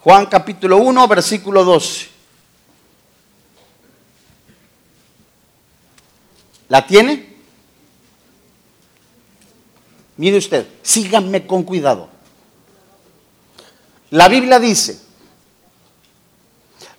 Juan 0.00 0.26
capítulo 0.26 0.76
1, 0.76 1.08
versículo 1.08 1.64
12. 1.64 2.08
¿La 6.68 6.86
tiene? 6.86 7.36
Mire 10.18 10.36
usted, 10.36 10.66
síganme 10.82 11.46
con 11.46 11.62
cuidado. 11.62 12.15
La 14.10 14.28
Biblia 14.28 14.58
dice, 14.58 15.00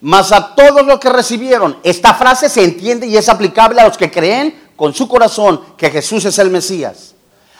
mas 0.01 0.31
a 0.31 0.55
todos 0.55 0.85
los 0.85 0.99
que 0.99 1.09
recibieron, 1.09 1.77
esta 1.83 2.13
frase 2.13 2.49
se 2.49 2.63
entiende 2.63 3.07
y 3.07 3.17
es 3.17 3.29
aplicable 3.29 3.81
a 3.81 3.87
los 3.87 3.97
que 3.97 4.11
creen 4.11 4.69
con 4.75 4.93
su 4.93 5.07
corazón 5.07 5.61
que 5.77 5.89
Jesús 5.89 6.25
es 6.25 6.37
el 6.39 6.49
Mesías. 6.49 7.15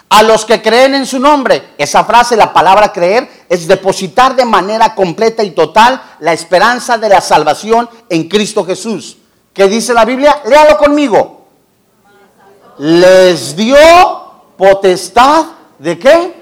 A 0.10 0.24
los 0.24 0.46
que 0.46 0.62
creen 0.62 0.96
en 0.96 1.06
su 1.06 1.20
nombre, 1.20 1.72
esa 1.78 2.06
frase, 2.06 2.38
la 2.38 2.54
palabra 2.54 2.94
creer, 2.94 3.46
es 3.50 3.68
depositar 3.68 4.36
de 4.36 4.46
manera 4.46 4.96
completa 4.96 5.44
y 5.44 5.52
total 5.52 6.02
la 6.20 6.32
esperanza 6.34 6.98
de 6.98 7.10
la 7.10 7.20
salvación 7.20 7.90
en 8.10 8.30
Cristo 8.30 8.64
Jesús. 8.64 9.18
¿Qué 9.54 9.68
dice 9.68 9.94
la 9.94 10.06
Biblia? 10.06 10.42
Léalo 10.46 10.78
conmigo 10.78 11.38
les 12.78 13.56
dio 13.56 13.78
potestad 14.58 15.46
de 15.80 15.98
qué? 15.98 16.34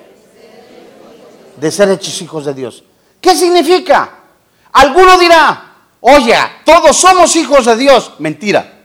De 1.57 1.71
ser 1.71 1.89
hechos 1.89 2.21
hijos 2.21 2.45
de 2.45 2.53
Dios. 2.53 2.83
¿Qué 3.25 3.35
significa? 3.35 4.07
Alguno 4.73 5.17
dirá, 5.17 5.73
oye, 6.01 6.37
todos 6.63 6.95
somos 6.95 7.35
hijos 7.35 7.65
de 7.65 7.75
Dios. 7.75 8.11
Mentira. 8.19 8.83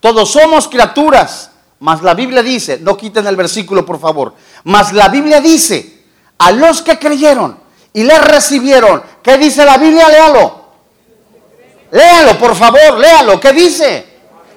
Todos 0.00 0.30
somos 0.30 0.68
criaturas. 0.68 1.50
Mas 1.78 2.02
la 2.02 2.12
Biblia 2.12 2.42
dice, 2.42 2.78
no 2.78 2.94
quiten 2.94 3.26
el 3.26 3.34
versículo 3.34 3.86
por 3.86 3.98
favor, 3.98 4.34
mas 4.64 4.92
la 4.92 5.08
Biblia 5.08 5.40
dice, 5.40 6.04
a 6.38 6.52
los 6.52 6.82
que 6.82 6.98
creyeron 6.98 7.58
y 7.94 8.04
le 8.04 8.18
recibieron, 8.20 9.02
¿qué 9.22 9.38
dice 9.38 9.64
la 9.64 9.78
Biblia? 9.78 10.08
Léalo. 10.08 10.66
Léalo, 11.90 12.38
por 12.38 12.54
favor, 12.54 12.98
léalo. 12.98 13.40
¿Qué 13.40 13.52
dice? 13.54 14.11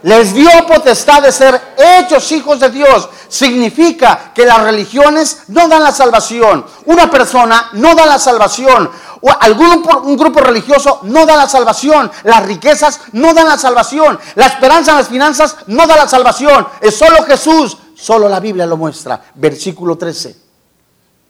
Les 0.06 0.36
dio 0.36 0.50
potestad 0.68 1.24
de 1.24 1.32
ser 1.32 1.60
hechos 1.76 2.32
hijos 2.32 2.60
de 2.60 2.70
Dios. 2.70 3.10
Significa 3.28 4.32
que 4.36 4.46
las 4.46 4.62
religiones 4.62 5.46
no 5.48 5.68
dan 5.68 5.82
la 5.82 5.92
salvación. 5.92 6.64
Una 6.86 7.10
persona 7.10 7.70
no 7.74 7.96
da 7.96 8.06
la 8.06 8.20
salvación. 8.20 8.92
O 9.22 9.32
algún 9.32 9.84
un 10.04 10.16
grupo 10.16 10.42
religioso 10.42 11.00
no 11.04 11.26
da 11.26 11.36
la 11.36 11.50
salvación. 11.50 12.12
Las 12.24 12.46
riquezas 12.46 13.02
no 13.14 13.34
dan 13.34 13.48
la 13.48 13.58
salvación. 13.58 14.20
La 14.36 14.46
esperanza 14.46 14.92
en 14.92 14.98
las 14.98 15.08
finanzas 15.08 15.56
no 15.66 15.88
da 15.88 15.96
la 15.96 16.08
salvación. 16.08 16.68
Es 16.82 16.96
solo 16.96 17.24
Jesús. 17.24 17.76
Solo 17.96 18.30
la 18.30 18.40
Biblia 18.40 18.68
lo 18.68 18.78
muestra. 18.78 19.20
Versículo 19.34 19.98
13. 19.98 20.38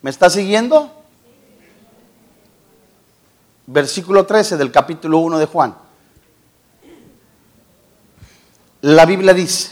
¿Me 0.01 0.09
está 0.09 0.29
siguiendo? 0.29 0.91
Versículo 3.67 4.25
13 4.25 4.57
del 4.57 4.69
capítulo 4.69 5.19
1 5.19 5.39
de 5.39 5.45
Juan 5.45 5.85
la 8.86 9.08
Biblia 9.08 9.34
dice, 9.34 9.71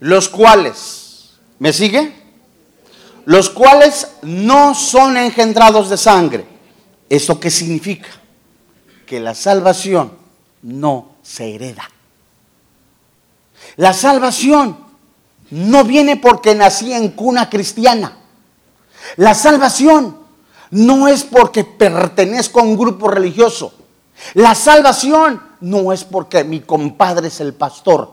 los 0.00 0.30
cuales, 0.30 1.34
¿me 1.58 1.70
sigue? 1.70 2.14
Los 3.26 3.50
cuales 3.50 4.08
no 4.22 4.74
son 4.74 5.18
engendrados 5.18 5.90
de 5.90 5.98
sangre. 5.98 6.46
¿Eso 7.10 7.38
qué 7.38 7.50
significa? 7.50 8.08
Que 9.04 9.20
la 9.20 9.34
salvación 9.34 10.12
no 10.62 11.16
se 11.22 11.54
hereda. 11.54 11.90
La 13.76 13.92
salvación 13.92 14.78
no 15.50 15.84
viene 15.84 16.16
porque 16.16 16.54
nací 16.54 16.90
en 16.90 17.10
cuna 17.10 17.50
cristiana. 17.50 18.16
La 19.16 19.34
salvación 19.34 20.16
no 20.70 21.06
es 21.06 21.22
porque 21.22 21.64
pertenezco 21.64 22.60
a 22.60 22.62
un 22.62 22.78
grupo 22.78 23.08
religioso. 23.08 23.74
La 24.32 24.54
salvación 24.54 25.43
no 25.64 25.92
es 25.92 26.04
porque 26.04 26.44
mi 26.44 26.60
compadre 26.60 27.28
es 27.28 27.40
el 27.40 27.54
pastor. 27.54 28.12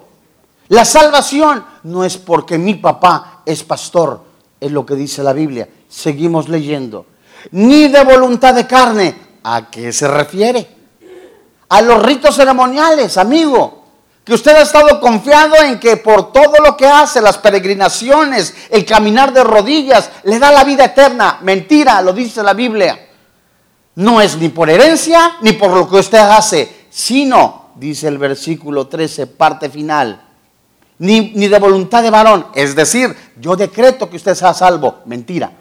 La 0.69 0.85
salvación 0.85 1.65
no 1.83 2.05
es 2.05 2.17
porque 2.17 2.57
mi 2.57 2.75
papá 2.75 3.41
es 3.45 3.63
pastor, 3.63 4.23
es 4.59 4.71
lo 4.71 4.85
que 4.85 4.95
dice 4.95 5.21
la 5.21 5.33
Biblia. 5.33 5.67
Seguimos 5.89 6.47
leyendo. 6.47 7.05
Ni 7.51 7.89
de 7.89 8.03
voluntad 8.05 8.55
de 8.55 8.65
carne. 8.65 9.31
¿A 9.43 9.69
qué 9.69 9.91
se 9.91 10.07
refiere? 10.07 10.65
A 11.67 11.81
los 11.81 12.01
ritos 12.01 12.35
ceremoniales, 12.35 13.17
amigo. 13.17 13.83
Que 14.23 14.33
usted 14.33 14.55
ha 14.55 14.61
estado 14.61 15.01
confiado 15.01 15.55
en 15.61 15.77
que 15.77 15.97
por 15.97 16.31
todo 16.31 16.53
lo 16.63 16.77
que 16.77 16.87
hace, 16.87 17.19
las 17.19 17.37
peregrinaciones, 17.39 18.53
el 18.69 18.85
caminar 18.85 19.33
de 19.33 19.43
rodillas, 19.43 20.09
le 20.23 20.39
da 20.39 20.51
la 20.51 20.63
vida 20.63 20.85
eterna. 20.85 21.39
Mentira, 21.41 22.01
lo 22.01 22.13
dice 22.13 22.43
la 22.43 22.53
Biblia. 22.53 23.09
No 23.95 24.21
es 24.21 24.37
ni 24.37 24.47
por 24.47 24.69
herencia 24.69 25.33
ni 25.41 25.51
por 25.53 25.71
lo 25.71 25.89
que 25.89 25.97
usted 25.97 26.19
hace, 26.19 26.80
sino, 26.91 27.69
dice 27.75 28.07
el 28.07 28.17
versículo 28.19 28.87
13, 28.87 29.25
parte 29.25 29.69
final, 29.69 30.21
ni, 30.99 31.31
de 31.47 31.57
voluntad 31.57 32.03
de 32.03 32.11
varón. 32.11 32.47
Es 32.53 32.75
decir, 32.75 33.15
yo 33.39 33.55
decreto 33.55 34.09
que 34.09 34.17
usted 34.17 34.35
sea 34.35 34.53
salvo. 34.53 34.99
Mentira. 35.05 35.51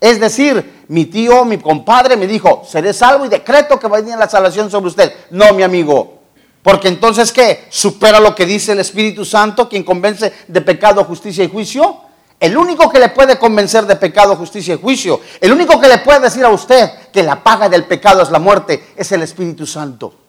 Es 0.00 0.20
decir, 0.20 0.84
mi 0.88 1.06
tío, 1.06 1.44
mi 1.44 1.58
compadre 1.58 2.16
me 2.16 2.26
dijo, 2.26 2.62
seré 2.68 2.92
salvo 2.92 3.24
y 3.24 3.28
decreto 3.28 3.78
que 3.78 3.88
va 3.88 3.96
a 3.96 4.00
venir 4.02 4.16
la 4.16 4.28
salvación 4.28 4.70
sobre 4.70 4.88
usted. 4.88 5.12
No, 5.30 5.52
mi 5.54 5.62
amigo. 5.62 6.20
Porque 6.62 6.88
entonces, 6.88 7.32
¿qué? 7.32 7.66
¿Supera 7.70 8.20
lo 8.20 8.34
que 8.34 8.46
dice 8.46 8.72
el 8.72 8.80
Espíritu 8.80 9.24
Santo, 9.24 9.68
quien 9.68 9.82
convence 9.82 10.32
de 10.46 10.60
pecado, 10.60 11.02
justicia 11.04 11.42
y 11.42 11.50
juicio? 11.50 12.02
El 12.38 12.56
único 12.56 12.90
que 12.90 12.98
le 12.98 13.08
puede 13.08 13.38
convencer 13.38 13.86
de 13.86 13.96
pecado, 13.96 14.36
justicia 14.36 14.74
y 14.74 14.78
juicio, 14.78 15.20
el 15.40 15.52
único 15.52 15.80
que 15.80 15.88
le 15.88 15.98
puede 15.98 16.20
decir 16.20 16.44
a 16.44 16.50
usted 16.50 16.90
que 17.12 17.22
la 17.22 17.42
paga 17.42 17.68
del 17.68 17.84
pecado 17.84 18.22
es 18.22 18.30
la 18.30 18.38
muerte, 18.38 18.92
es 18.96 19.10
el 19.12 19.22
Espíritu 19.22 19.66
Santo. 19.66 20.23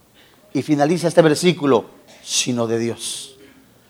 Y 0.55 0.61
finaliza 0.63 1.09
este 1.09 1.21
versículo, 1.21 1.83
sino 2.23 2.65
de 2.65 2.79
Dios. 2.79 3.35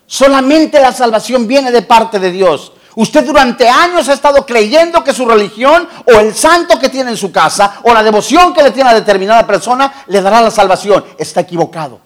Solamente 0.07 0.79
la 0.79 0.91
salvación 0.91 1.45
viene 1.45 1.71
de 1.71 1.83
parte 1.83 2.17
de 2.17 2.31
Dios. 2.31 2.71
Usted 2.95 3.23
durante 3.23 3.69
años 3.69 4.09
ha 4.09 4.13
estado 4.13 4.43
creyendo 4.47 5.03
que 5.03 5.13
su 5.13 5.27
religión 5.27 5.87
o 6.07 6.19
el 6.19 6.33
santo 6.33 6.79
que 6.79 6.89
tiene 6.89 7.11
en 7.11 7.17
su 7.17 7.31
casa 7.31 7.81
o 7.83 7.93
la 7.93 8.01
devoción 8.01 8.51
que 8.51 8.63
le 8.63 8.71
tiene 8.71 8.89
a 8.89 8.95
determinada 8.95 9.45
persona 9.45 9.93
le 10.07 10.23
dará 10.23 10.41
la 10.41 10.49
salvación. 10.49 11.05
Está 11.19 11.41
equivocado. 11.41 11.99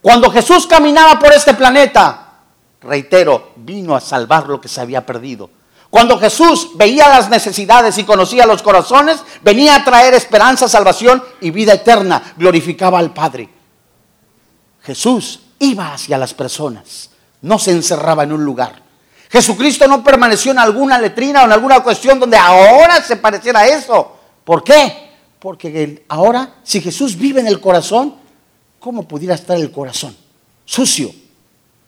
Cuando 0.00 0.30
Jesús 0.30 0.68
caminaba 0.68 1.18
por 1.18 1.32
este 1.32 1.54
planeta, 1.54 2.34
reitero, 2.82 3.50
vino 3.56 3.96
a 3.96 4.00
salvar 4.00 4.46
lo 4.46 4.60
que 4.60 4.68
se 4.68 4.80
había 4.80 5.04
perdido. 5.04 5.50
Cuando 5.90 6.20
Jesús 6.20 6.68
veía 6.76 7.08
las 7.08 7.28
necesidades 7.28 7.98
y 7.98 8.04
conocía 8.04 8.46
los 8.46 8.62
corazones, 8.62 9.18
venía 9.42 9.74
a 9.74 9.84
traer 9.84 10.14
esperanza, 10.14 10.68
salvación 10.68 11.20
y 11.40 11.50
vida 11.50 11.72
eterna. 11.72 12.22
Glorificaba 12.36 13.00
al 13.00 13.12
Padre. 13.12 13.61
Jesús 14.82 15.40
iba 15.58 15.94
hacia 15.94 16.18
las 16.18 16.34
personas, 16.34 17.10
no 17.40 17.58
se 17.58 17.70
encerraba 17.70 18.24
en 18.24 18.32
un 18.32 18.44
lugar. 18.44 18.82
Jesucristo 19.30 19.86
no 19.86 20.04
permaneció 20.04 20.52
en 20.52 20.58
alguna 20.58 20.98
letrina 20.98 21.42
o 21.42 21.46
en 21.46 21.52
alguna 21.52 21.80
cuestión 21.80 22.20
donde 22.20 22.36
ahora 22.36 23.02
se 23.02 23.16
pareciera 23.16 23.60
a 23.60 23.66
eso. 23.66 24.16
¿Por 24.44 24.62
qué? 24.62 25.10
Porque 25.38 26.04
ahora, 26.08 26.56
si 26.62 26.80
Jesús 26.80 27.16
vive 27.16 27.40
en 27.40 27.46
el 27.46 27.60
corazón, 27.60 28.14
¿cómo 28.78 29.08
pudiera 29.08 29.34
estar 29.34 29.56
el 29.56 29.72
corazón? 29.72 30.14
Sucio. 30.64 31.10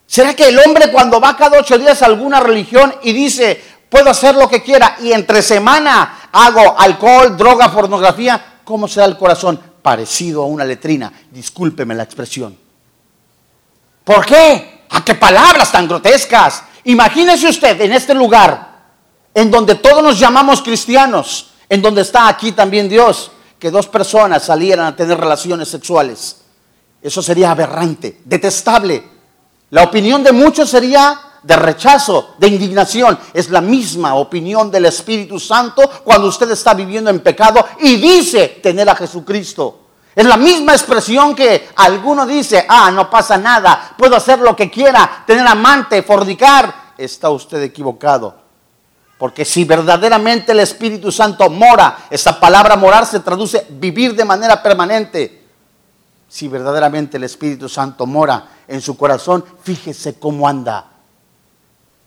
¿Será 0.07 0.35
que 0.35 0.49
el 0.49 0.59
hombre 0.59 0.91
cuando 0.91 1.21
va 1.21 1.37
cada 1.37 1.59
ocho 1.59 1.77
días 1.77 2.01
a 2.03 2.07
alguna 2.07 2.41
religión 2.41 2.95
y 3.03 3.13
dice, 3.13 3.63
puedo 3.91 4.11
hacer 4.11 4.35
lo 4.35 4.49
que 4.49 4.63
quiera 4.63 4.97
y 5.03 5.13
entre 5.13 5.43
semana 5.43 6.29
hago 6.33 6.79
alcohol, 6.79 7.37
droga, 7.37 7.71
pornografía, 7.71 8.61
¿cómo 8.65 8.89
será 8.89 9.07
el 9.07 9.19
corazón? 9.19 9.61
Parecido 9.83 10.43
a 10.43 10.47
una 10.47 10.65
letrina. 10.65 11.13
Discúlpeme 11.31 11.95
la 11.95 12.05
expresión. 12.05 12.64
¿Por 14.05 14.25
qué? 14.27 14.85
¿A 14.91 15.03
qué 15.05 15.15
palabras 15.15 15.73
tan 15.73 15.89
grotescas? 15.89 16.63
Imagínese 16.85 17.49
usted 17.49 17.81
en 17.81 17.93
este 17.93 18.15
lugar, 18.15 18.85
en 19.33 19.51
donde 19.51 19.77
todos 19.77 20.03
nos 20.03 20.19
llamamos 20.19 20.61
cristianos, 20.61 21.53
en 21.69 21.81
donde 21.81 22.03
está 22.03 22.29
aquí 22.29 22.53
también 22.53 22.89
Dios, 22.89 23.31
que 23.59 23.71
dos 23.71 23.89
personas 23.89 24.45
salieran 24.45 24.87
a 24.87 24.95
tener 24.95 25.19
relaciones 25.19 25.69
sexuales. 25.69 26.43
Eso 27.01 27.23
sería 27.23 27.51
aberrante, 27.51 28.21
detestable. 28.25 29.03
La 29.71 29.83
opinión 29.83 30.23
de 30.23 30.33
muchos 30.33 30.69
sería 30.69 31.19
de 31.43 31.57
rechazo, 31.57 32.35
de 32.39 32.49
indignación. 32.49 33.19
Es 33.33 33.51
la 33.51 33.61
misma 33.61 34.15
opinión 34.15 34.71
del 34.71 34.87
Espíritu 34.87 35.41
Santo 35.41 35.83
cuando 36.05 36.29
usted 36.29 36.51
está 36.51 36.75
viviendo 36.75 37.11
en 37.11 37.21
pecado 37.21 37.67
y 37.81 37.97
dice 37.97 38.61
tener 38.63 38.89
a 38.89 38.97
Jesucristo. 38.97 39.84
Es 40.15 40.25
la 40.25 40.37
misma 40.37 40.73
expresión 40.73 41.35
que 41.35 41.71
alguno 41.77 42.25
dice, 42.27 42.65
ah, 42.69 42.91
no 42.91 43.11
pasa 43.11 43.37
nada, 43.37 43.95
puedo 43.99 44.15
hacer 44.15 44.39
lo 44.39 44.55
que 44.55 44.71
quiera, 44.71 45.25
tener 45.27 45.47
amante, 45.47 46.03
fornicar. 46.03 46.93
Está 46.97 47.31
usted 47.31 47.61
equivocado. 47.63 48.45
Porque 49.19 49.45
si 49.45 49.65
verdaderamente 49.65 50.53
el 50.53 50.61
Espíritu 50.61 51.11
Santo 51.11 51.51
mora, 51.51 52.07
esa 52.11 52.39
palabra 52.39 52.77
morar 52.77 53.07
se 53.07 53.21
traduce 53.21 53.67
vivir 53.71 54.15
de 54.15 54.25
manera 54.25 54.63
permanente. 54.63 55.45
Si 56.29 56.47
verdaderamente 56.49 57.17
el 57.17 57.25
Espíritu 57.25 57.69
Santo 57.69 58.07
mora 58.07 58.47
en 58.69 58.81
su 58.81 58.97
corazón, 58.97 59.45
fíjese 59.63 60.19
cómo 60.19 60.47
anda. 60.49 60.87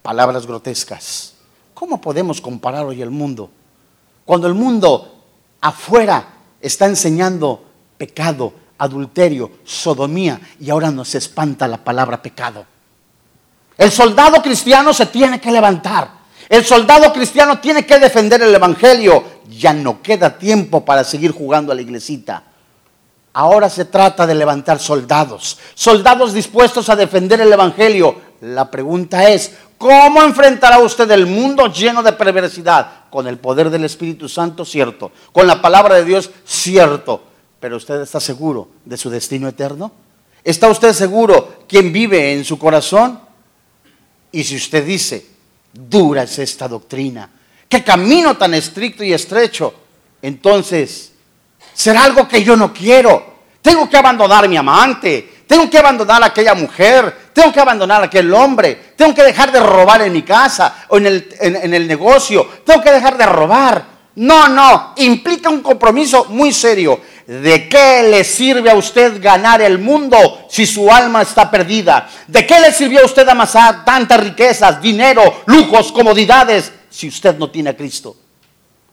Palabras 0.02 0.46
grotescas. 0.46 1.34
¿Cómo 1.74 2.00
podemos 2.00 2.40
comparar 2.40 2.86
hoy 2.86 3.02
el 3.02 3.12
mundo? 3.12 3.50
Cuando 4.26 4.48
el 4.48 4.54
mundo 4.54 5.24
afuera 5.62 6.26
está 6.62 6.86
enseñando 6.86 7.67
pecado, 7.98 8.54
adulterio, 8.78 9.52
sodomía, 9.64 10.40
y 10.60 10.70
ahora 10.70 10.92
nos 10.92 11.16
espanta 11.16 11.68
la 11.68 11.84
palabra 11.84 12.22
pecado. 12.22 12.66
El 13.78 13.92
soldado 13.92 14.42
cristiano 14.42 14.94
se 14.94 15.08
tiene 15.08 15.40
que 15.40 15.52
levantar. 15.52 16.10
El 16.50 16.66
soldado 16.66 17.12
cristiano 17.14 17.60
tiene 17.60 17.86
que 17.86 18.00
defender 18.00 18.42
el 18.42 18.56
Evangelio. 18.56 19.24
Ya 19.50 19.74
no 19.74 20.02
queda 20.02 20.38
tiempo 20.38 20.84
para 20.84 21.04
seguir 21.04 21.32
jugando 21.32 21.72
a 21.72 21.76
la 21.76 21.82
iglesita. 21.82 22.44
Ahora 23.34 23.70
se 23.70 23.86
trata 23.86 24.26
de 24.26 24.34
levantar 24.34 24.80
soldados, 24.80 25.60
soldados 25.76 26.34
dispuestos 26.34 26.90
a 26.90 26.96
defender 26.96 27.40
el 27.40 27.54
Evangelio. 27.54 28.20
La 28.42 28.72
pregunta 28.72 29.30
es, 29.30 29.52
¿cómo 29.78 30.24
enfrentará 30.24 30.80
usted 30.80 31.10
el 31.12 31.28
mundo 31.28 31.72
lleno 31.72 32.02
de 32.02 32.14
perversidad? 32.14 32.88
Con 33.12 33.28
el 33.28 33.38
poder 33.38 33.70
del 33.70 33.86
Espíritu 33.86 34.28
Santo, 34.28 34.66
cierto. 34.66 35.12
Con 35.32 35.46
la 35.46 35.62
palabra 35.62 35.96
de 35.96 36.06
Dios, 36.06 36.32
cierto 36.46 37.27
pero 37.60 37.78
usted 37.78 38.02
está 38.02 38.20
seguro 38.20 38.70
de 38.86 38.98
su 38.98 39.10
destino 39.10 39.48
eterno. 39.48 39.92
¿Está 40.44 40.70
usted 40.70 40.94
seguro 40.94 41.60
quién 41.68 41.92
vive 41.92 42.34
en 42.34 42.46
su 42.46 42.58
corazón? 42.58 43.20
Y 44.32 44.44
si 44.44 44.56
usted 44.56 44.86
dice, 44.86 45.26
dura 45.74 46.24
es 46.24 46.40
esta 46.40 46.68
doctrina, 46.68 47.30
qué 47.68 47.84
camino 47.84 48.38
tan 48.38 48.54
estricto 48.54 49.04
y 49.04 49.14
estrecho, 49.14 49.74
entonces 50.22 51.12
será 51.74 52.04
algo 52.04 52.28
que 52.28 52.44
yo 52.44 52.56
no 52.56 52.74
quiero. 52.74 53.38
Tengo 53.62 53.90
que 53.90 53.98
abandonar 53.98 54.46
a 54.46 54.48
mi 54.48 54.56
amante, 54.56 55.44
tengo 55.48 55.70
que 55.70 55.78
abandonar 55.78 56.24
a 56.24 56.28
aquella 56.28 56.54
mujer, 56.54 57.32
tengo 57.34 57.52
que 57.52 57.60
abandonar 57.60 58.02
a 58.02 58.06
aquel 58.06 58.34
hombre, 58.34 58.94
tengo 58.96 59.14
que 59.14 59.24
dejar 59.24 59.52
de 59.52 59.60
robar 59.60 60.02
en 60.02 60.14
mi 60.14 60.22
casa 60.22 60.86
o 60.90 60.98
en 60.98 61.08
el, 61.08 61.36
en 61.40 61.74
el 61.74 61.88
negocio, 61.88 62.48
tengo 62.64 62.82
que 62.82 62.92
dejar 62.92 63.18
de 63.18 63.26
robar. 63.26 63.98
No, 64.18 64.48
no, 64.48 64.94
implica 64.98 65.50
un 65.50 65.62
compromiso 65.62 66.26
muy 66.30 66.52
serio. 66.52 67.00
¿De 67.28 67.68
qué 67.68 68.08
le 68.10 68.24
sirve 68.24 68.72
a 68.72 68.76
usted 68.76 69.22
ganar 69.22 69.62
el 69.62 69.80
mundo 69.80 70.46
si 70.50 70.66
su 70.66 70.90
alma 70.90 71.24
está 71.24 71.52
perdida? 71.52 72.08
¿De 72.26 72.48
qué 72.48 72.58
le 72.58 72.72
sirvió 72.72 73.02
a 73.02 73.06
usted 73.06 73.28
amasar 73.28 73.84
tantas 73.84 74.18
riquezas, 74.22 74.82
dinero, 74.82 75.44
lujos, 75.46 75.92
comodidades 75.92 76.72
si 76.90 77.10
usted 77.10 77.38
no 77.38 77.52
tiene 77.52 77.72
a 77.72 77.76
Cristo? 77.76 78.16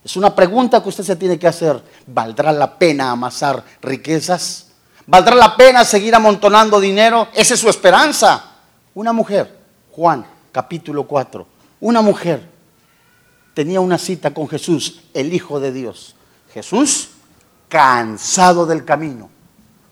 Es 0.05 0.17
una 0.17 0.35
pregunta 0.35 0.83
que 0.83 0.89
usted 0.89 1.05
se 1.05 1.15
tiene 1.15 1.39
que 1.39 1.47
hacer. 1.47 1.81
¿Valdrá 2.09 2.51
la 2.51 2.77
pena 2.77 3.13
amasar 3.13 3.63
riquezas? 3.81 4.67
¿Valdrá 5.07 5.37
la 5.37 5.57
pena 5.57 5.85
seguir 5.85 6.13
amontonando 6.17 6.81
dinero? 6.81 7.29
Esa 7.35 7.55
es 7.55 7.61
su 7.61 7.69
esperanza. 7.69 8.47
Una 8.95 9.13
mujer, 9.13 9.57
Juan 9.93 10.27
capítulo 10.51 11.07
4, 11.07 11.47
una 11.81 12.03
mujer 12.03 12.49
tenía 13.55 13.81
una 13.81 13.97
cita 13.97 14.35
con 14.35 14.49
Jesús, 14.49 15.03
el 15.15 15.33
Hijo 15.33 15.61
de 15.61 15.71
Dios. 15.71 16.17
Jesús 16.53 17.11
cansado 17.75 18.67
del 18.67 18.85
camino. 18.85 19.29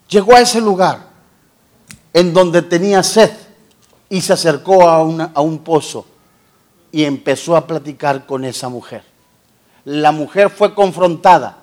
Llegó 0.09 0.37
a 0.37 0.41
ese 0.41 0.61
lugar 0.61 1.01
en 2.13 2.33
donde 2.33 2.63
tenía 2.63 3.03
sed 3.03 3.33
y 4.09 4.21
se 4.21 4.35
acercó 4.35 4.89
a, 4.89 4.99
a 4.99 5.41
un 5.41 5.59
pozo 5.65 6.07
y 6.93 7.03
empezó 7.03 7.57
a 7.57 7.67
platicar 7.67 8.25
con 8.25 8.45
esa 8.45 8.69
mujer. 8.69 9.03
La 9.85 10.13
mujer 10.13 10.49
fue 10.49 10.77
confrontada. 10.77 11.59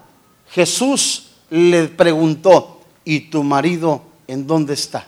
Jesús 0.50 1.30
le 1.52 1.88
preguntó, 1.88 2.82
¿y 3.06 3.30
tu 3.30 3.42
marido 3.42 4.02
en 4.28 4.46
dónde 4.46 4.74
está? 4.74 5.08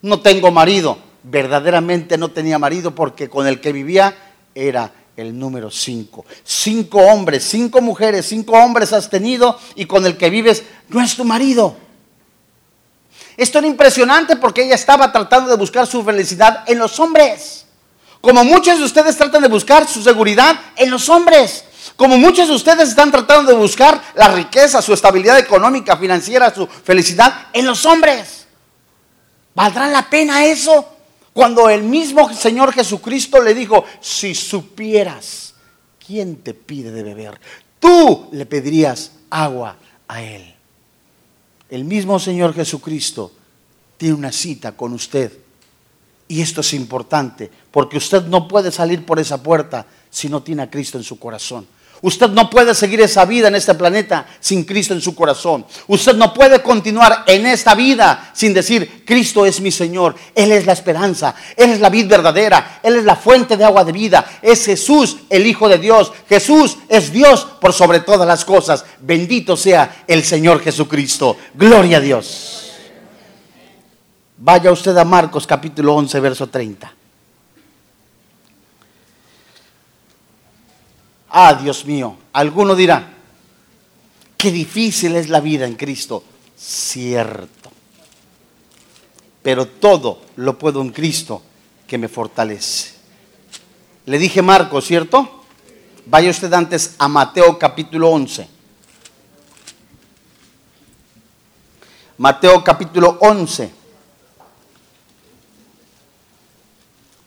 No 0.00 0.20
tengo 0.20 0.52
marido. 0.52 0.96
Verdaderamente 1.24 2.16
no 2.16 2.28
tenía 2.28 2.56
marido 2.60 2.94
porque 2.94 3.28
con 3.28 3.48
el 3.48 3.60
que 3.60 3.72
vivía 3.72 4.14
era 4.54 4.92
el 5.16 5.38
número 5.38 5.70
cinco. 5.70 6.24
Cinco 6.44 6.98
hombres, 6.98 7.44
cinco 7.44 7.80
mujeres, 7.80 8.26
cinco 8.26 8.52
hombres 8.52 8.92
has 8.92 9.10
tenido 9.10 9.58
y 9.74 9.86
con 9.86 10.06
el 10.06 10.16
que 10.16 10.30
vives 10.30 10.62
no 10.88 11.02
es 11.02 11.16
tu 11.16 11.24
marido. 11.24 11.76
Esto 13.36 13.58
era 13.58 13.66
impresionante 13.66 14.36
porque 14.36 14.64
ella 14.64 14.74
estaba 14.74 15.10
tratando 15.10 15.50
de 15.50 15.56
buscar 15.56 15.86
su 15.86 16.02
felicidad 16.04 16.64
en 16.66 16.78
los 16.78 16.98
hombres. 17.00 17.66
Como 18.20 18.44
muchos 18.44 18.78
de 18.78 18.84
ustedes 18.84 19.16
tratan 19.16 19.42
de 19.42 19.48
buscar 19.48 19.88
su 19.88 20.02
seguridad 20.02 20.58
en 20.76 20.90
los 20.90 21.08
hombres. 21.08 21.64
Como 21.96 22.16
muchos 22.18 22.48
de 22.48 22.54
ustedes 22.54 22.90
están 22.90 23.10
tratando 23.10 23.50
de 23.50 23.58
buscar 23.58 24.00
la 24.14 24.28
riqueza, 24.28 24.80
su 24.80 24.92
estabilidad 24.92 25.38
económica, 25.38 25.96
financiera, 25.96 26.54
su 26.54 26.66
felicidad 26.66 27.48
en 27.52 27.66
los 27.66 27.84
hombres. 27.84 28.46
¿Valdrá 29.54 29.88
la 29.88 30.08
pena 30.08 30.44
eso? 30.44 30.91
Cuando 31.32 31.68
el 31.70 31.82
mismo 31.82 32.32
Señor 32.34 32.72
Jesucristo 32.72 33.40
le 33.40 33.54
dijo, 33.54 33.84
si 34.00 34.34
supieras 34.34 35.54
quién 36.04 36.36
te 36.36 36.52
pide 36.52 36.90
de 36.90 37.02
beber, 37.02 37.40
tú 37.80 38.28
le 38.32 38.44
pedirías 38.44 39.12
agua 39.30 39.76
a 40.08 40.22
Él. 40.22 40.54
El 41.70 41.84
mismo 41.84 42.18
Señor 42.18 42.52
Jesucristo 42.52 43.32
tiene 43.96 44.14
una 44.14 44.32
cita 44.32 44.72
con 44.76 44.92
usted. 44.92 45.32
Y 46.28 46.40
esto 46.42 46.60
es 46.60 46.74
importante, 46.74 47.50
porque 47.70 47.96
usted 47.96 48.24
no 48.24 48.46
puede 48.46 48.70
salir 48.70 49.06
por 49.06 49.18
esa 49.18 49.42
puerta 49.42 49.86
si 50.10 50.28
no 50.28 50.42
tiene 50.42 50.62
a 50.62 50.70
Cristo 50.70 50.98
en 50.98 51.04
su 51.04 51.18
corazón. 51.18 51.66
Usted 52.02 52.30
no 52.30 52.50
puede 52.50 52.74
seguir 52.74 53.00
esa 53.00 53.24
vida 53.24 53.46
en 53.46 53.54
este 53.54 53.74
planeta 53.74 54.26
sin 54.40 54.64
Cristo 54.64 54.92
en 54.92 55.00
su 55.00 55.14
corazón. 55.14 55.64
Usted 55.86 56.16
no 56.16 56.34
puede 56.34 56.60
continuar 56.60 57.22
en 57.28 57.46
esta 57.46 57.76
vida 57.76 58.32
sin 58.34 58.52
decir, 58.52 59.04
Cristo 59.06 59.46
es 59.46 59.60
mi 59.60 59.70
Señor, 59.70 60.16
Él 60.34 60.50
es 60.50 60.66
la 60.66 60.72
esperanza, 60.72 61.32
Él 61.56 61.70
es 61.70 61.78
la 61.78 61.90
vida 61.90 62.08
verdadera, 62.08 62.80
Él 62.82 62.96
es 62.96 63.04
la 63.04 63.14
fuente 63.14 63.56
de 63.56 63.64
agua 63.64 63.84
de 63.84 63.92
vida, 63.92 64.26
es 64.42 64.64
Jesús, 64.66 65.18
el 65.30 65.46
Hijo 65.46 65.68
de 65.68 65.78
Dios. 65.78 66.12
Jesús 66.28 66.76
es 66.88 67.12
Dios 67.12 67.46
por 67.60 67.72
sobre 67.72 68.00
todas 68.00 68.26
las 68.26 68.44
cosas. 68.44 68.84
Bendito 69.00 69.56
sea 69.56 70.02
el 70.08 70.24
Señor 70.24 70.60
Jesucristo. 70.60 71.36
Gloria 71.54 71.98
a 71.98 72.00
Dios. 72.00 72.72
Vaya 74.38 74.72
usted 74.72 74.96
a 74.96 75.04
Marcos 75.04 75.46
capítulo 75.46 75.94
11, 75.94 76.18
verso 76.18 76.48
30. 76.48 77.01
Ah, 81.34 81.54
Dios 81.54 81.86
mío, 81.86 82.14
alguno 82.34 82.74
dirá, 82.74 83.08
qué 84.36 84.50
difícil 84.50 85.16
es 85.16 85.30
la 85.30 85.40
vida 85.40 85.64
en 85.64 85.76
Cristo. 85.76 86.22
Cierto. 86.54 87.70
Pero 89.42 89.66
todo 89.66 90.20
lo 90.36 90.58
puedo 90.58 90.82
en 90.82 90.90
Cristo 90.90 91.42
que 91.86 91.96
me 91.96 92.08
fortalece. 92.08 92.92
Le 94.04 94.18
dije 94.18 94.42
Marcos, 94.42 94.84
¿cierto? 94.84 95.42
Vaya 96.04 96.28
usted 96.28 96.52
antes 96.52 96.96
a 96.98 97.08
Mateo 97.08 97.58
capítulo 97.58 98.10
11. 98.10 98.46
Mateo 102.18 102.62
capítulo 102.62 103.16
11. 103.22 103.72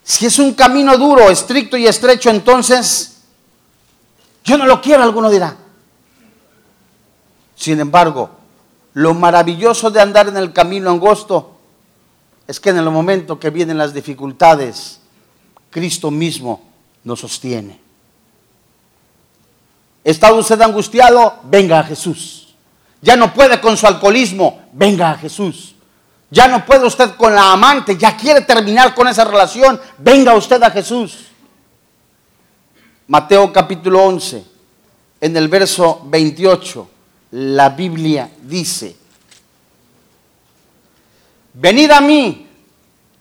Si 0.04 0.28
es 0.28 0.38
un 0.38 0.54
camino 0.54 0.96
duro, 0.96 1.32
estricto 1.32 1.76
y 1.76 1.88
estrecho, 1.88 2.30
entonces 2.30 3.15
yo 4.46 4.58
no 4.58 4.66
lo 4.66 4.80
quiero, 4.80 5.04
alguno 5.04 5.30
dirá. 5.30 5.58
Sin 7.56 7.80
embargo, 7.80 8.30
lo 8.94 9.14
maravilloso 9.14 9.90
de 9.90 10.00
andar 10.00 10.28
en 10.28 10.38
el 10.38 10.54
camino 10.54 10.90
angosto 10.90 11.58
es 12.48 12.60
que 12.60 12.70
en 12.70 12.78
el 12.78 12.90
momento 12.90 13.40
que 13.40 13.50
vienen 13.50 13.78
las 13.78 13.94
dificultades, 13.94 15.00
Cristo 15.72 16.12
mismo 16.12 16.62
nos 17.04 17.20
sostiene. 17.20 17.80
¿Está 20.04 20.32
usted 20.32 20.62
angustiado? 20.62 21.40
Venga 21.44 21.80
a 21.80 21.84
Jesús. 21.84 22.56
Ya 23.02 23.16
no 23.16 23.34
puede 23.34 23.60
con 23.60 23.76
su 23.76 23.88
alcoholismo, 23.88 24.62
venga 24.72 25.12
a 25.12 25.18
Jesús. 25.18 25.76
Ya 26.30 26.48
no 26.48 26.66
puede 26.66 26.86
usted 26.86 27.16
con 27.16 27.34
la 27.34 27.52
amante, 27.52 27.98
ya 27.98 28.16
quiere 28.16 28.42
terminar 28.42 28.94
con 28.94 29.08
esa 29.08 29.26
relación, 29.26 29.80
venga 29.98 30.36
usted 30.36 30.62
a 30.62 30.70
Jesús. 30.70 31.28
Mateo 33.08 33.54
capítulo 33.54 34.04
11, 34.04 34.44
en 35.22 35.38
el 35.38 35.48
verso 35.48 36.02
28, 36.06 36.90
la 37.32 37.70
Biblia 37.70 38.32
dice, 38.42 38.96
venid 41.54 41.92
a 41.92 42.02
mí 42.02 42.48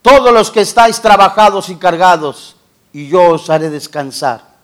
todos 0.00 0.32
los 0.32 0.50
que 0.50 0.62
estáis 0.62 1.00
trabajados 1.00 1.68
y 1.68 1.76
cargados, 1.76 2.56
y 2.94 3.08
yo 3.08 3.32
os 3.32 3.50
haré 3.50 3.68
descansar. 3.68 4.54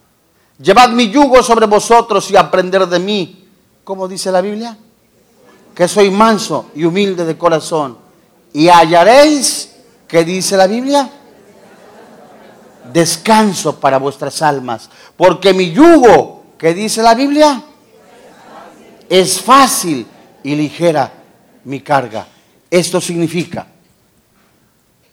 Llevad 0.59 0.91
mi 0.91 1.11
yugo 1.11 1.43
sobre 1.43 1.67
vosotros 1.67 2.31
y 2.31 2.37
aprender 2.37 2.87
de 2.87 2.99
mí. 2.99 3.49
¿Cómo 3.85 4.07
dice 4.07 4.31
la 4.31 4.41
Biblia? 4.41 4.77
Que 5.75 5.89
soy 5.89 6.11
manso 6.11 6.71
y 6.75 6.85
humilde 6.85 7.25
de 7.25 7.37
corazón. 7.37 7.97
Y 8.53 8.69
hallaréis, 8.69 9.75
¿qué 10.07 10.25
dice 10.25 10.57
la 10.57 10.67
Biblia? 10.67 11.11
Descanso 12.93 13.79
para 13.79 13.99
vuestras 13.99 14.43
almas. 14.43 14.91
Porque 15.17 15.53
mi 15.53 15.73
yugo, 15.73 16.45
que 16.59 16.75
dice 16.75 17.03
la 17.03 17.15
Biblia, 17.15 17.63
es 19.09 19.41
fácil 19.41 20.07
y 20.43 20.55
ligera 20.55 21.13
mi 21.65 21.81
carga. 21.81 22.27
Esto 22.71 23.01
significa 23.01 23.67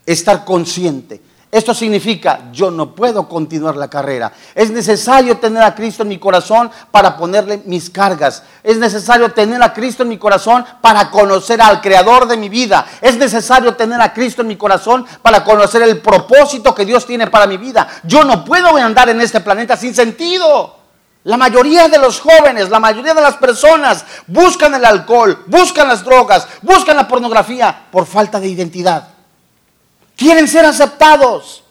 estar 0.06 0.46
consciente 0.46 1.22
esto 1.50 1.74
significa, 1.74 2.50
yo 2.52 2.70
no 2.70 2.94
puedo 2.94 3.30
continuar 3.30 3.78
la 3.78 3.90
carrera. 3.90 4.34
Es 4.54 4.70
necesario 4.70 5.38
tener 5.38 5.64
a 5.64 5.74
Cristo 5.74 6.04
en 6.04 6.10
mi 6.10 6.20
corazón 6.20 6.70
para 6.92 7.16
ponerle 7.16 7.62
mis 7.66 7.90
cargas. 7.90 8.44
Es 8.62 8.78
necesario 8.78 9.32
tener 9.32 9.64
a 9.64 9.72
Cristo 9.74 10.04
en 10.04 10.10
mi 10.10 10.18
corazón 10.18 10.66
para 10.82 11.10
conocer 11.10 11.62
al 11.62 11.80
Creador 11.80 12.28
de 12.28 12.36
mi 12.36 12.50
vida. 12.50 12.86
Es 13.00 13.18
necesario 13.18 13.76
tener 13.76 14.02
a 14.02 14.14
Cristo 14.14 14.42
en 14.42 14.50
mi 14.50 14.58
corazón 14.58 15.06
para 15.22 15.46
conocer 15.46 15.82
el 15.84 16.02
propósito 16.02 16.76
que 16.76 16.86
Dios 16.86 17.06
tiene 17.06 17.28
para 17.28 17.48
mi 17.48 17.56
vida. 17.56 17.88
Yo 18.04 18.26
no 18.26 18.44
puedo 18.44 18.76
andar 18.76 19.08
en 19.08 19.22
este 19.22 19.40
planeta 19.40 19.78
sin 19.78 19.96
sentido. 19.96 20.76
La 21.24 21.38
mayoría 21.38 21.88
de 21.88 21.98
los 21.98 22.20
jóvenes, 22.20 22.70
la 22.70 22.80
mayoría 22.80 23.14
de 23.14 23.22
las 23.22 23.38
personas 23.38 24.04
buscan 24.28 24.74
el 24.76 24.84
alcohol, 24.84 25.46
buscan 25.48 25.88
las 25.88 26.04
drogas, 26.04 26.46
buscan 26.62 26.98
la 26.98 27.08
pornografía 27.08 27.88
por 27.90 28.06
falta 28.06 28.38
de 28.38 28.50
identidad. 28.50 29.17
Quieren 30.18 30.48
ser 30.48 30.66
aceptados. 30.66 31.64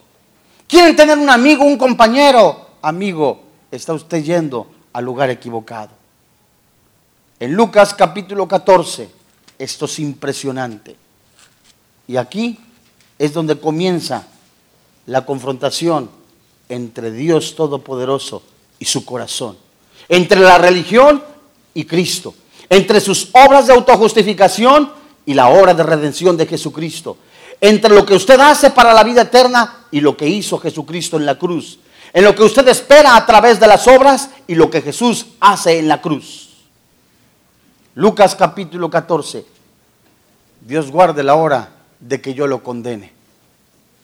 Quieren 0.69 0.95
tener 0.95 1.19
un 1.19 1.29
amigo, 1.29 1.65
un 1.65 1.77
compañero. 1.77 2.69
Amigo, 2.81 3.43
está 3.73 3.93
usted 3.93 4.23
yendo 4.23 4.69
al 4.93 5.05
lugar 5.05 5.29
equivocado. 5.31 5.91
En 7.41 7.53
Lucas 7.55 7.93
capítulo 7.93 8.47
14, 8.47 9.11
esto 9.59 9.85
es 9.87 9.99
impresionante. 9.99 10.97
Y 12.07 12.17
aquí 12.17 12.59
es 13.19 13.35
donde 13.35 13.59
comienza 13.59 14.29
la 15.07 15.27
confrontación 15.27 16.09
entre 16.69 17.11
Dios 17.11 17.57
Todopoderoso 17.57 18.45
y 18.79 18.85
su 18.85 19.05
corazón. 19.05 19.59
Entre 20.09 20.39
la 20.39 20.57
religión 20.57 21.23
y 21.75 21.85
Cristo. 21.85 22.33
Entre 22.71 23.01
sus 23.01 23.31
obras 23.33 23.67
de 23.67 23.73
autojustificación 23.73 24.93
y 25.25 25.35
la 25.35 25.49
obra 25.49 25.75
de 25.75 25.83
redención 25.83 26.37
de 26.37 26.47
Jesucristo 26.47 27.17
entre 27.61 27.95
lo 27.95 28.05
que 28.05 28.15
usted 28.15 28.39
hace 28.41 28.71
para 28.71 28.93
la 28.93 29.05
vida 29.05 29.23
eterna 29.23 29.87
y 29.91 30.01
lo 30.01 30.17
que 30.17 30.29
hizo 30.29 30.59
Jesucristo 30.59 31.17
en 31.17 31.27
la 31.27 31.39
cruz. 31.39 31.79
En 32.13 32.25
lo 32.25 32.35
que 32.35 32.43
usted 32.43 32.67
espera 32.69 33.17
a 33.17 33.27
través 33.27 33.61
de 33.61 33.67
las 33.67 33.87
obras 33.87 34.31
y 34.47 34.55
lo 34.55 34.71
que 34.71 34.83
Jesús 34.83 35.27
hace 35.41 35.79
en 35.79 35.89
la 35.89 36.01
cruz. 36.01 36.51
Lucas 37.95 38.35
capítulo 38.35 38.91
14. 38.91 39.47
Dios 40.61 40.91
guarde 40.91 41.23
la 41.23 41.35
hora 41.35 41.71
de 42.01 42.21
que 42.21 42.35
yo 42.35 42.47
lo 42.47 42.63
condene. 42.63 43.13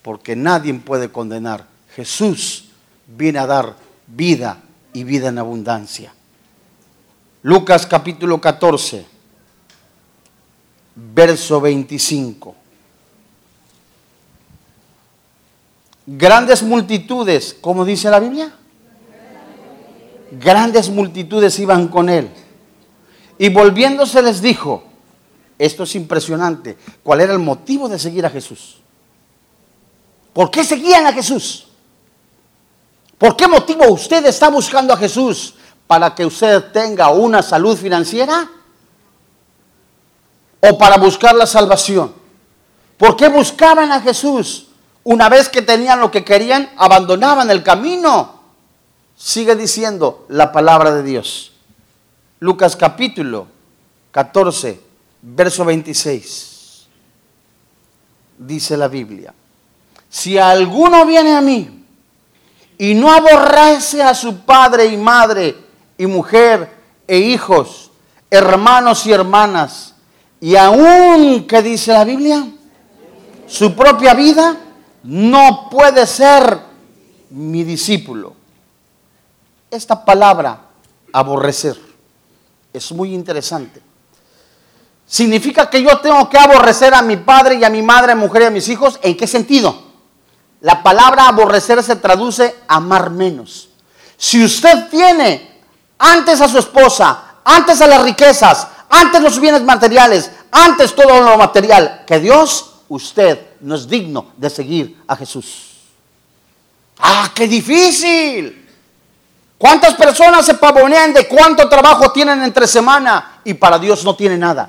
Porque 0.03 0.35
nadie 0.37 0.75
puede 0.75 1.11
condenar. 1.11 1.67
Jesús 1.95 2.67
viene 3.07 3.39
a 3.39 3.47
dar 3.47 3.77
vida 4.07 4.63
y 4.93 5.05
vida 5.05 5.29
en 5.29 5.39
abundancia. 5.39 6.15
Lucas 7.43 7.87
capítulo 7.87 8.41
14, 8.41 9.05
verso 10.95 11.61
25. 11.61 12.62
Grandes 16.07 16.63
multitudes, 16.63 17.57
como 17.61 17.85
dice 17.85 18.11
la 18.11 18.19
Biblia? 18.19 18.53
Grandes 20.33 20.89
multitudes 20.91 21.59
iban 21.59 21.89
con 21.89 22.09
él. 22.09 22.29
Y 23.39 23.49
volviéndose 23.51 24.23
les 24.23 24.43
dijo, 24.43 24.83
esto 25.59 25.85
es 25.85 25.95
impresionante, 25.95 26.77
¿cuál 27.03 27.21
era 27.21 27.33
el 27.33 27.39
motivo 27.39 27.89
de 27.89 27.99
seguir 27.99 28.27
a 28.27 28.31
Jesús? 28.31 28.79
¿Por 30.33 30.51
qué 30.51 30.65
seguían 30.65 31.07
a 31.07 31.13
Jesús? 31.13 31.69
¿Por 33.19 33.37
qué 33.37 33.47
motivo 33.47 33.87
usted 33.89 34.25
está 34.27 34.49
buscando 34.49 34.93
a 34.93 34.97
Jesús? 34.97 35.55
¿Para 35.87 36.15
que 36.15 36.27
usted 36.27 36.73
tenga 36.73 37.11
una 37.11 37.43
salud 37.43 37.77
financiera? 37.77 38.51
¿O 40.61 40.79
para 40.79 40.97
buscar 40.97 41.35
la 41.35 41.47
salvación? 41.47 42.13
¿Por 42.97 43.17
qué 43.17 43.29
buscaban 43.29 43.93
a 43.93 44.01
Jesús? 44.01 44.69
Una 45.05 45.29
vez 45.29 45.49
que 45.49 45.63
tenían 45.63 46.01
lo 46.01 46.11
que 46.11 46.25
querían, 46.25 46.71
abandonaban 46.77 47.51
el 47.51 47.63
camino. 47.63 48.41
Sigue 49.17 49.57
diciendo 49.57 50.27
la 50.29 50.53
palabra 50.53 50.93
de 50.95 51.03
Dios. 51.03 51.53
Lucas 52.41 52.77
capítulo 52.77 53.47
14, 54.13 54.81
verso 55.23 55.65
26. 55.65 56.87
Dice 58.39 58.77
la 58.77 58.89
Biblia. 58.89 59.35
Si 60.09 60.39
alguno 60.39 61.07
viene 61.07 61.35
a 61.35 61.41
mí 61.41 61.85
y 62.79 62.95
no 62.95 63.13
aborrece 63.13 64.03
a 64.03 64.15
su 64.15 64.41
padre 64.41 64.87
y 64.87 64.97
madre 64.97 65.57
y 65.97 66.07
mujer 66.07 66.71
e 67.07 67.17
hijos, 67.19 67.91
hermanos 68.31 69.07
y 69.07 69.13
hermanas, 69.13 69.95
y 70.41 70.57
aún, 70.57 71.47
¿qué 71.47 71.63
dice 71.63 71.93
la 71.93 72.05
Biblia? 72.05 72.45
Su 73.47 73.75
propia 73.75 74.13
vida, 74.15 74.57
no 75.05 75.69
puede 75.71 76.07
ser 76.07 76.61
mi 77.31 77.65
discípulo. 77.65 78.35
Esta 79.71 80.05
palabra, 80.05 80.61
aborrecer, 81.13 81.79
es 82.73 82.93
muy 82.93 83.15
interesante. 83.15 83.81
Significa 85.07 85.69
que 85.69 85.83
yo 85.83 85.99
tengo 85.99 86.29
que 86.29 86.39
aborrecer 86.39 86.95
a 86.95 87.03
mi 87.03 87.17
padre 87.17 87.57
y 87.57 87.65
a 87.65 87.71
mi 87.71 87.83
madre, 87.83 88.13
a 88.13 88.15
mi 88.15 88.23
mujer 88.23 88.43
y 88.43 88.45
a 88.47 88.51
mis 88.51 88.69
hijos. 88.69 88.99
¿En 89.03 89.17
qué 89.17 89.27
sentido? 89.27 89.93
La 90.61 90.83
palabra 90.83 91.29
aborrecer 91.29 91.83
se 91.83 91.97
traduce 91.97 92.55
amar 92.69 93.11
menos. 93.11 93.69
Si 94.17 94.43
usted 94.45 94.89
tiene 94.89 95.61
antes 95.99 96.41
a 96.41 96.49
su 96.49 96.59
esposa, 96.59 97.37
antes 97.45 97.81
a 97.81 97.87
las 97.87 98.03
riquezas, 98.03 98.69
antes 98.89 99.21
los 99.21 99.41
bienes 99.41 99.63
materiales, 99.63 100.31
antes 100.51 100.95
todo 100.95 101.21
lo 101.21 101.37
material, 101.37 102.05
que 102.07 102.21
Dios, 102.21 102.75
usted 102.89 103.52
no 103.63 103.75
es 103.75 103.89
digno 103.89 104.33
de 104.37 104.51
seguir 104.51 105.03
a 105.07 105.17
Jesús. 105.17 105.73
¡Ah, 106.99 107.31
qué 107.35 107.49
difícil! 107.49 108.69
¿Cuántas 109.57 109.95
personas 109.95 110.45
se 110.45 110.55
pavonean 110.55 111.13
de 111.13 111.29
cuánto 111.29 111.69
trabajo 111.69 112.11
tienen 112.11 112.43
entre 112.43 112.67
semana 112.67 113.41
y 113.45 113.55
para 113.55 113.79
Dios 113.79 114.05
no 114.05 114.17
tiene 114.17 114.37
nada? 114.37 114.69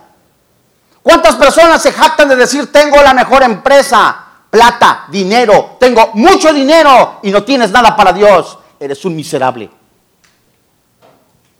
¿Cuántas 1.01 1.36
personas 1.36 1.82
se 1.82 1.91
jactan 1.91 2.29
de 2.29 2.36
decir 2.36 2.71
tengo 2.71 3.01
la 3.01 3.13
mejor 3.13 3.43
empresa, 3.43 4.23
plata, 4.49 5.06
dinero, 5.10 5.77
tengo 5.79 6.12
mucho 6.13 6.53
dinero 6.53 7.19
y 7.23 7.32
no 7.32 7.43
tienes 7.43 7.71
nada 7.71 7.95
para 7.95 8.13
Dios? 8.13 8.58
Eres 8.79 9.03
un 9.03 9.15
miserable. 9.15 9.69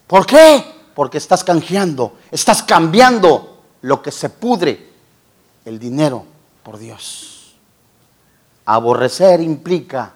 ¿Por 0.06 0.26
qué? 0.28 0.64
Porque 0.94 1.18
estás 1.18 1.44
canjeando, 1.44 2.18
estás 2.30 2.62
cambiando 2.62 3.64
lo 3.82 4.02
que 4.02 4.12
se 4.12 4.30
pudre, 4.30 4.92
el 5.66 5.80
dinero, 5.80 6.26
por 6.64 6.78
Dios. 6.78 7.56
Aborrecer 8.66 9.42
implica 9.42 10.14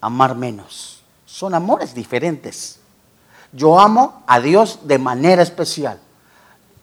amar 0.00 0.36
menos 0.36 0.96
son 1.36 1.54
amores 1.54 1.94
diferentes. 1.94 2.78
Yo 3.52 3.78
amo 3.78 4.22
a 4.26 4.40
Dios 4.40 4.78
de 4.84 4.98
manera 4.98 5.42
especial, 5.42 6.00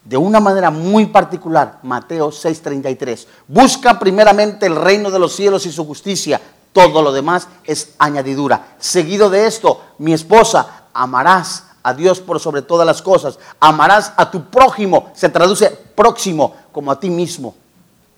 de 0.05 0.15
una 0.15 0.39
manera 0.39 0.69
muy 0.69 1.07
particular. 1.07 1.79
Mateo 1.81 2.31
6:33. 2.31 3.27
Busca 3.47 3.97
primeramente 3.97 4.67
el 4.67 4.75
reino 4.75 5.09
de 5.09 5.17
los 5.17 5.35
cielos 5.35 5.65
y 5.65 5.71
su 5.71 5.87
justicia. 5.87 6.39
Todo 6.71 7.01
lo 7.01 7.11
demás 7.11 7.47
es 7.63 7.95
añadidura. 7.97 8.75
Seguido 8.77 9.31
de 9.31 9.47
esto, 9.47 9.81
mi 9.97 10.13
esposa, 10.13 10.85
amarás 10.93 11.63
a 11.81 11.95
Dios 11.95 12.19
por 12.19 12.39
sobre 12.39 12.61
todas 12.61 12.85
las 12.85 13.01
cosas. 13.01 13.39
Amarás 13.59 14.13
a 14.17 14.29
tu 14.29 14.51
prójimo. 14.51 15.09
Se 15.15 15.29
traduce 15.29 15.71
próximo 15.71 16.55
como 16.71 16.91
a 16.91 16.99
ti 16.99 17.09
mismo. 17.09 17.55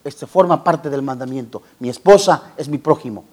Este 0.06 0.28
forma 0.28 0.64
parte 0.64 0.88
del 0.92 1.02
mandamiento. 1.02 1.64
Mi 1.80 1.90
esposa 1.90 2.52
es 2.56 2.68
mi 2.68 2.78
prójimo. 2.78 3.26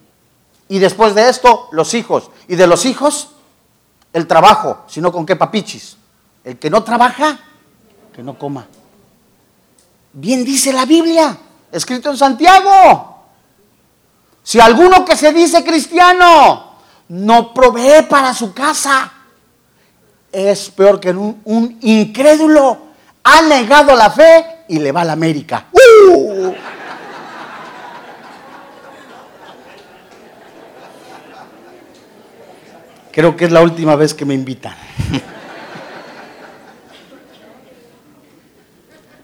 Y 0.71 0.79
después 0.79 1.15
de 1.15 1.29
esto, 1.29 1.69
los 1.71 1.93
hijos. 1.93 2.31
Y 2.49 2.57
de 2.57 2.67
los 2.67 2.87
hijos, 2.87 3.29
el 4.15 4.27
trabajo, 4.27 4.79
sino 4.89 5.13
con 5.13 5.27
qué 5.27 5.37
papichis. 5.37 5.99
El 6.43 6.59
que 6.59 6.71
no 6.71 6.83
trabaja, 6.83 7.39
que 8.15 8.23
no 8.23 8.39
coma. 8.39 8.67
Bien 10.15 10.47
dice 10.47 10.73
la 10.73 10.87
Biblia, 10.87 11.37
escrito 11.71 12.09
en 12.09 12.17
Santiago. 12.17 13.17
Si 14.43 14.59
alguno 14.59 15.05
que 15.05 15.15
se 15.15 15.31
dice 15.31 15.63
cristiano 15.63 16.73
no 17.09 17.53
provee 17.53 18.07
para 18.09 18.33
su 18.33 18.55
casa, 18.55 19.13
es 20.33 20.71
peor 20.71 20.99
que 20.99 21.11
un 21.11 21.79
incrédulo. 21.83 22.79
Ha 23.25 23.43
negado 23.43 23.95
la 23.95 24.11
fe 24.11 24.52
y 24.69 24.79
le 24.79 24.93
va 24.93 25.03
a 25.03 25.05
la 25.05 25.13
América. 25.13 25.67
¡Uh! 25.73 26.53
Creo 33.13 33.37
que 33.37 33.45
es 33.45 33.53
la 33.53 33.61
última 33.61 33.95
vez 33.95 34.15
que 34.15 34.25
me 34.25 34.33
invitan. 34.35 34.75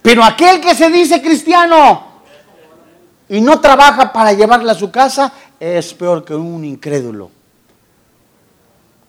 Pero 0.03 0.25
aquel 0.25 0.61
que 0.61 0.75
se 0.75 0.91
dice 0.91 1.21
cristiano 1.21 2.23
y 3.29 3.41
no 3.41 3.61
trabaja 3.61 4.13
para 4.13 4.33
llevarla 4.33 4.73
a 4.73 4.75
su 4.75 4.91
casa 4.91 5.33
es 5.59 5.93
peor 5.95 6.25
que 6.25 6.35
un 6.35 6.65
incrédulo. 6.65 7.31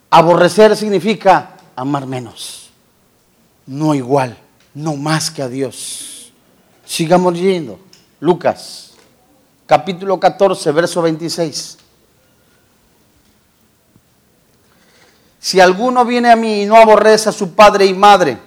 Aborrecer 0.09 0.75
significa 0.75 1.51
amar 1.75 2.05
menos, 2.05 2.69
no 3.67 3.93
igual, 3.93 4.37
no 4.73 4.95
más 4.95 5.29
que 5.29 5.41
a 5.41 5.47
Dios. 5.47 6.18
Sigamos 6.89 7.37
yendo. 7.37 7.79
Lucas, 8.19 8.93
capítulo 9.67 10.19
14, 10.19 10.71
verso 10.71 11.03
26. 11.03 11.77
Si 15.39 15.59
alguno 15.59 16.03
viene 16.03 16.31
a 16.31 16.35
mí 16.35 16.63
y 16.63 16.65
no 16.65 16.75
aborrece 16.75 17.29
a 17.29 17.31
su 17.31 17.53
padre 17.53 17.85
y 17.85 17.93
madre, 17.93 18.39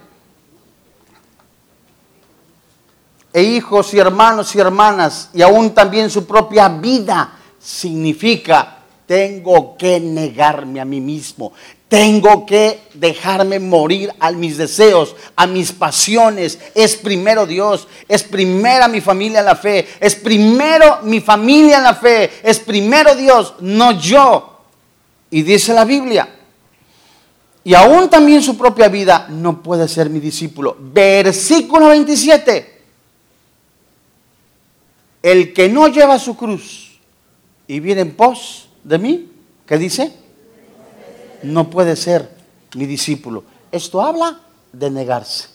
e 3.32 3.42
hijos 3.44 3.94
y 3.94 4.00
hermanos 4.00 4.52
y 4.56 4.58
hermanas, 4.58 5.30
y 5.32 5.40
aún 5.40 5.72
también 5.72 6.10
su 6.10 6.26
propia 6.26 6.68
vida, 6.68 7.38
significa, 7.60 8.81
tengo 9.06 9.76
que 9.76 10.00
negarme 10.00 10.80
a 10.80 10.84
mí 10.84 11.00
mismo, 11.00 11.52
tengo 11.88 12.46
que 12.46 12.80
dejarme 12.94 13.58
morir 13.58 14.12
a 14.18 14.30
mis 14.32 14.56
deseos, 14.56 15.14
a 15.36 15.46
mis 15.46 15.72
pasiones. 15.72 16.58
Es 16.74 16.96
primero 16.96 17.46
Dios, 17.46 17.86
es 18.08 18.22
primera 18.22 18.88
mi 18.88 19.00
familia 19.00 19.40
en 19.40 19.44
la 19.44 19.56
fe, 19.56 19.86
es 20.00 20.14
primero 20.14 21.00
mi 21.02 21.20
familia 21.20 21.78
en 21.78 21.84
la 21.84 21.94
fe, 21.94 22.30
es 22.42 22.58
primero 22.60 23.14
Dios, 23.14 23.54
no 23.60 24.00
yo. 24.00 24.60
Y 25.30 25.42
dice 25.42 25.74
la 25.74 25.84
Biblia, 25.84 26.28
y 27.64 27.74
aún 27.74 28.10
también 28.10 28.42
su 28.42 28.56
propia 28.56 28.88
vida, 28.88 29.26
no 29.28 29.62
puede 29.62 29.86
ser 29.86 30.10
mi 30.10 30.18
discípulo. 30.18 30.76
Versículo 30.78 31.88
27. 31.88 32.82
El 35.22 35.52
que 35.52 35.68
no 35.68 35.86
lleva 35.86 36.18
su 36.18 36.36
cruz 36.36 36.98
y 37.68 37.78
viene 37.78 38.00
en 38.00 38.16
pos 38.16 38.68
de 38.84 38.98
mí, 38.98 39.32
¿qué 39.66 39.78
dice? 39.78 40.12
No 41.42 41.70
puede 41.70 41.96
ser 41.96 42.30
mi 42.74 42.86
discípulo. 42.86 43.44
Esto 43.70 44.02
habla 44.02 44.40
de 44.72 44.90
negarse. 44.90 45.48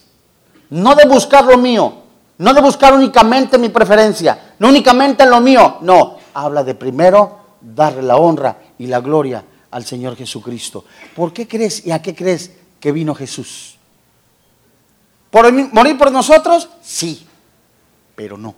No 0.69 0.95
de 0.95 1.05
buscar 1.07 1.45
lo 1.45 1.57
mío, 1.57 1.93
no 2.39 2.53
de 2.53 2.61
buscar 2.61 2.93
únicamente 2.93 3.57
mi 3.57 3.69
preferencia, 3.69 4.55
no 4.59 4.67
únicamente 4.67 5.25
lo 5.25 5.39
mío, 5.39 5.77
no. 5.81 6.17
Habla 6.33 6.63
de 6.63 6.75
primero 6.75 7.39
darle 7.61 8.01
la 8.03 8.17
honra 8.17 8.57
y 8.77 8.87
la 8.87 8.99
gloria 8.99 9.43
al 9.71 9.85
Señor 9.85 10.15
Jesucristo. 10.15 10.85
¿Por 11.15 11.33
qué 11.33 11.47
crees 11.47 11.85
y 11.85 11.91
a 11.91 12.01
qué 12.01 12.13
crees 12.13 12.51
que 12.79 12.91
vino 12.91 13.15
Jesús? 13.15 13.77
¿Por 15.29 15.51
morir 15.73 15.97
por 15.97 16.11
nosotros? 16.11 16.69
Sí, 16.81 17.25
pero 18.15 18.37
no. 18.37 18.55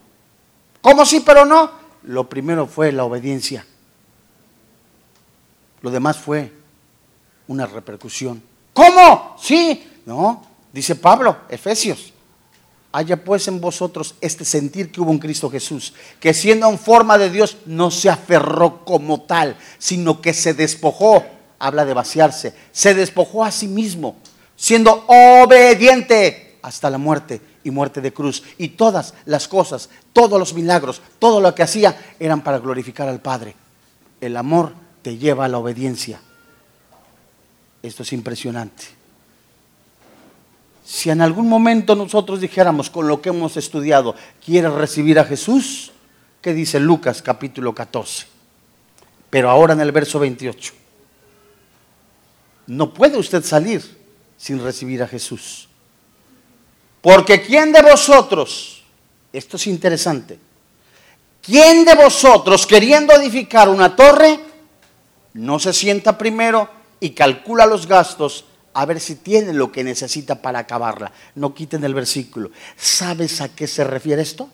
¿Cómo 0.82 1.06
sí, 1.06 1.22
pero 1.26 1.46
no? 1.46 1.72
Lo 2.04 2.30
primero 2.30 2.68
fue 2.68 2.92
la 2.92 3.04
obediencia. 3.04 3.66
Lo 5.82 5.92
demás 5.92 6.18
fue 6.18 6.52
una 7.48 7.66
repercusión. 7.66 8.42
¿Cómo? 8.74 9.36
Sí, 9.42 9.88
no, 10.06 10.44
dice 10.72 10.96
Pablo, 10.96 11.38
Efesios 11.50 12.14
haya 12.92 13.24
pues 13.24 13.48
en 13.48 13.62
vosotros 13.62 14.16
este 14.20 14.46
sentir 14.46 14.92
que 14.92 15.02
hubo 15.02 15.12
en 15.12 15.20
Cristo 15.20 15.50
Jesús, 15.50 15.94
que 16.20 16.34
siendo 16.34 16.68
en 16.70 16.80
forma 16.80 17.18
de 17.18 17.30
Dios 17.30 17.58
no 17.66 17.92
se 17.92 18.10
aferró 18.10 18.84
como 18.84 19.22
tal, 19.22 19.56
sino 19.78 20.22
que 20.22 20.34
se 20.34 20.54
despojó, 20.54 21.24
habla 21.60 21.86
de 21.86 21.94
vaciarse, 21.94 22.56
se 22.72 22.94
despojó 22.94 23.44
a 23.44 23.52
sí 23.52 23.68
mismo, 23.68 24.16
siendo 24.56 25.06
obediente 25.08 26.58
hasta 26.62 26.90
la 26.90 26.98
muerte 26.98 27.42
y 27.64 27.72
muerte 27.72 28.02
de 28.02 28.12
cruz. 28.12 28.44
Y 28.58 28.70
todas 28.70 29.14
las 29.26 29.48
cosas, 29.48 29.90
todos 30.14 30.40
los 30.40 30.54
milagros, 30.54 31.02
todo 31.20 31.40
lo 31.42 31.54
que 31.54 31.64
hacía 31.64 31.96
eran 32.20 32.42
para 32.42 32.60
glorificar 32.60 33.08
al 33.08 33.22
Padre. 33.22 33.56
El 34.20 34.36
amor 34.36 34.74
te 35.02 35.18
lleva 35.18 35.46
a 35.46 35.48
la 35.48 35.58
obediencia. 35.58 36.22
Esto 37.82 38.04
es 38.04 38.14
impresionante. 38.14 38.86
Si 40.86 41.10
en 41.10 41.22
algún 41.22 41.48
momento 41.48 41.96
nosotros 41.96 42.42
dijéramos 42.42 42.90
con 42.90 43.08
lo 43.08 43.22
que 43.22 43.30
hemos 43.30 43.58
estudiado, 43.58 44.16
¿quieres 44.44 44.74
recibir 44.74 45.20
a 45.20 45.24
Jesús? 45.24 45.92
¿Qué 46.42 46.54
dice 46.54 46.80
Lucas 46.80 47.22
capítulo 47.22 47.76
14? 47.76 48.26
Pero 49.30 49.50
ahora 49.50 49.74
en 49.74 49.82
el 49.82 49.92
verso 49.92 50.20
28. 50.20 50.74
No 52.68 52.94
puede 52.94 53.18
usted 53.18 53.44
salir 53.44 53.98
sin 54.38 54.64
recibir 54.64 55.04
a 55.04 55.08
Jesús. 55.08 55.68
Porque 57.02 57.42
¿quién 57.42 57.72
de 57.72 57.82
vosotros, 57.82 58.84
esto 59.32 59.58
es 59.58 59.68
interesante, 59.68 60.40
¿quién 61.42 61.86
de 61.86 61.96
vosotros 61.96 62.66
queriendo 62.66 63.14
edificar 63.14 63.70
una 63.70 63.96
torre, 63.96 64.40
no 65.34 65.60
se 65.60 65.74
sienta 65.74 66.18
primero 66.18 66.70
y 67.00 67.12
calcula 67.12 67.66
los 67.66 67.88
gastos 67.88 68.46
a 68.74 68.86
ver 68.86 69.00
si 69.00 69.16
tiene 69.16 69.54
lo 69.54 69.72
que 69.72 69.84
necesita 69.84 70.42
para 70.42 70.60
acabarla. 70.60 71.12
No 71.36 71.54
quiten 71.54 71.84
el 71.84 71.94
versículo. 71.94 72.52
¿Sabes 72.78 73.42
a 73.42 73.50
qué 73.50 73.68
se 73.68 73.84
refiere 73.84 74.22
esto? 74.22 74.50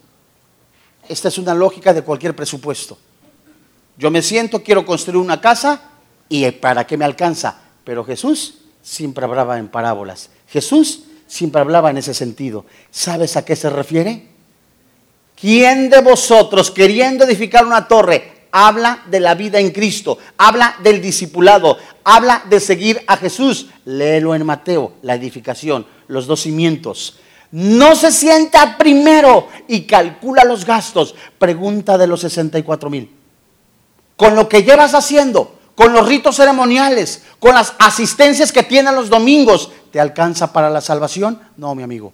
Esta 1.07 1.27
es 1.27 1.37
una 1.37 1.53
lógica 1.53 1.93
de 1.93 2.01
cualquier 2.01 2.35
presupuesto. 2.35 2.97
Yo 3.97 4.11
me 4.11 4.21
siento, 4.21 4.63
quiero 4.63 4.85
construir 4.85 5.17
una 5.17 5.39
casa 5.39 5.81
y 6.27 6.49
¿para 6.51 6.85
qué 6.85 6.97
me 6.97 7.05
alcanza? 7.05 7.59
Pero 7.83 8.03
Jesús 8.03 8.59
siempre 8.81 9.25
hablaba 9.25 9.57
en 9.57 9.67
parábolas. 9.67 10.29
Jesús 10.47 11.03
siempre 11.27 11.61
hablaba 11.61 11.91
en 11.91 11.97
ese 11.97 12.13
sentido. 12.13 12.65
¿Sabes 12.91 13.37
a 13.37 13.45
qué 13.45 13.55
se 13.55 13.69
refiere? 13.69 14.27
¿Quién 15.39 15.89
de 15.89 16.01
vosotros, 16.01 16.71
queriendo 16.71 17.25
edificar 17.25 17.65
una 17.65 17.87
torre, 17.87 18.34
habla 18.57 19.03
de 19.07 19.19
la 19.19 19.35
vida 19.35 19.59
en 19.59 19.71
Cristo, 19.71 20.17
habla 20.37 20.77
del 20.81 21.01
discipulado, 21.01 21.77
habla 22.05 22.41
de 22.49 22.61
seguir 22.61 23.03
a 23.05 23.17
Jesús. 23.17 23.67
Léelo 23.83 24.33
en 24.33 24.45
Mateo, 24.45 24.93
la 25.01 25.15
edificación, 25.15 25.85
los 26.07 26.25
dos 26.25 26.43
cimientos. 26.43 27.17
No 27.51 27.97
se 27.97 28.13
sienta 28.13 28.77
primero 28.77 29.49
y 29.67 29.81
calcula 29.81 30.45
los 30.45 30.63
gastos. 30.63 31.15
Pregunta 31.37 31.97
de 31.97 32.07
los 32.07 32.21
64 32.21 32.89
mil. 32.89 33.13
Con 34.15 34.37
lo 34.37 34.47
que 34.47 34.63
llevas 34.63 34.93
haciendo, 34.93 35.59
con 35.75 35.91
los 35.91 36.07
ritos 36.07 36.37
ceremoniales, 36.37 37.23
con 37.39 37.55
las 37.55 37.73
asistencias 37.77 38.53
que 38.53 38.63
tienen 38.63 38.95
los 38.95 39.09
domingos, 39.09 39.69
¿te 39.91 39.99
alcanza 39.99 40.53
para 40.53 40.69
la 40.69 40.79
salvación? 40.79 41.41
No, 41.57 41.75
mi 41.75 41.83
amigo. 41.83 42.13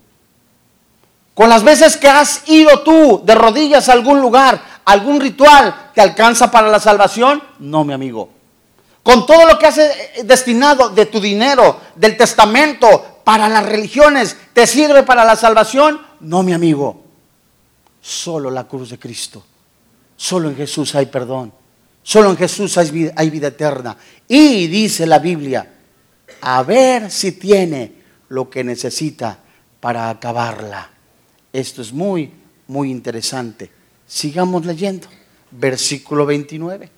Con 1.34 1.50
las 1.50 1.64
veces 1.64 1.98
que 1.98 2.10
has 2.10 2.48
ido 2.48 2.82
tú 2.82 3.22
de 3.24 3.36
rodillas 3.36 3.88
a 3.88 3.94
algún 3.94 4.20
lugar, 4.20 4.62
algún 4.86 5.22
ritual, 5.22 5.92
¿te 5.94 6.02
alcanza 6.02 6.52
para 6.52 6.68
la 6.68 6.80
salvación? 6.80 7.42
No, 7.60 7.84
mi 7.84 7.94
amigo. 7.94 8.30
Con 9.04 9.26
todo 9.26 9.48
lo 9.48 9.58
que 9.58 9.66
has 9.66 9.78
eh, 9.78 10.22
destinado 10.24 10.90
de 10.90 11.06
tu 11.08 11.20
dinero, 11.20 11.80
del 11.96 12.18
testamento, 12.18 13.22
para 13.24 13.48
las 13.50 13.66
religiones, 13.66 14.38
¿te 14.54 14.68
sirve 14.68 15.04
para 15.04 15.26
la 15.26 15.36
salvación? 15.36 16.02
No, 16.20 16.44
mi 16.44 16.54
amigo. 16.54 17.04
Solo 18.02 18.50
la 18.52 18.66
cruz 18.66 18.90
de 18.90 19.00
Cristo. 19.00 19.44
Solo 20.18 20.50
en 20.50 20.56
Jesús 20.56 20.94
hay 20.96 21.06
perdón. 21.08 21.54
Solo 22.04 22.32
en 22.32 22.38
Jesús 22.38 22.78
hay 22.78 22.92
vida, 22.92 23.14
hay 23.16 23.30
vida 23.30 23.48
eterna. 23.48 23.96
Y 24.28 24.68
dice 24.68 25.06
la 25.06 25.20
Biblia, 25.20 25.72
a 26.42 26.64
ver 26.64 27.12
si 27.12 27.34
tiene 27.34 27.94
lo 28.30 28.50
que 28.50 28.64
necesita 28.64 29.38
para 29.80 30.10
acabarla. 30.10 30.90
Esto 31.54 31.82
es 31.82 31.92
muy, 31.92 32.32
muy 32.68 32.92
interesante. 32.92 33.72
Sigamos 34.08 34.66
leyendo. 34.66 35.08
Versículo 35.52 36.26
29. 36.26 36.90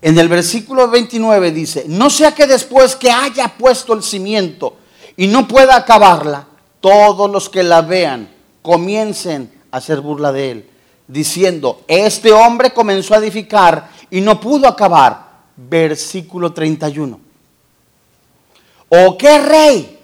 En 0.00 0.18
el 0.18 0.28
versículo 0.28 0.88
29 0.88 1.50
dice, 1.50 1.84
no 1.88 2.08
sea 2.08 2.32
que 2.32 2.46
después 2.46 2.94
que 2.94 3.10
haya 3.10 3.48
puesto 3.58 3.94
el 3.94 4.02
cimiento 4.02 4.76
y 5.16 5.26
no 5.26 5.48
pueda 5.48 5.76
acabarla, 5.76 6.46
todos 6.80 7.28
los 7.28 7.48
que 7.48 7.64
la 7.64 7.82
vean 7.82 8.30
comiencen 8.62 9.50
a 9.72 9.78
hacer 9.78 10.00
burla 10.00 10.30
de 10.30 10.50
él, 10.52 10.70
diciendo, 11.08 11.82
este 11.88 12.30
hombre 12.30 12.72
comenzó 12.72 13.14
a 13.14 13.18
edificar 13.18 13.90
y 14.08 14.20
no 14.20 14.40
pudo 14.40 14.68
acabar. 14.68 15.26
Versículo 15.56 16.52
31. 16.52 17.27
¿O 18.88 19.16
qué 19.16 19.38
rey 19.38 19.98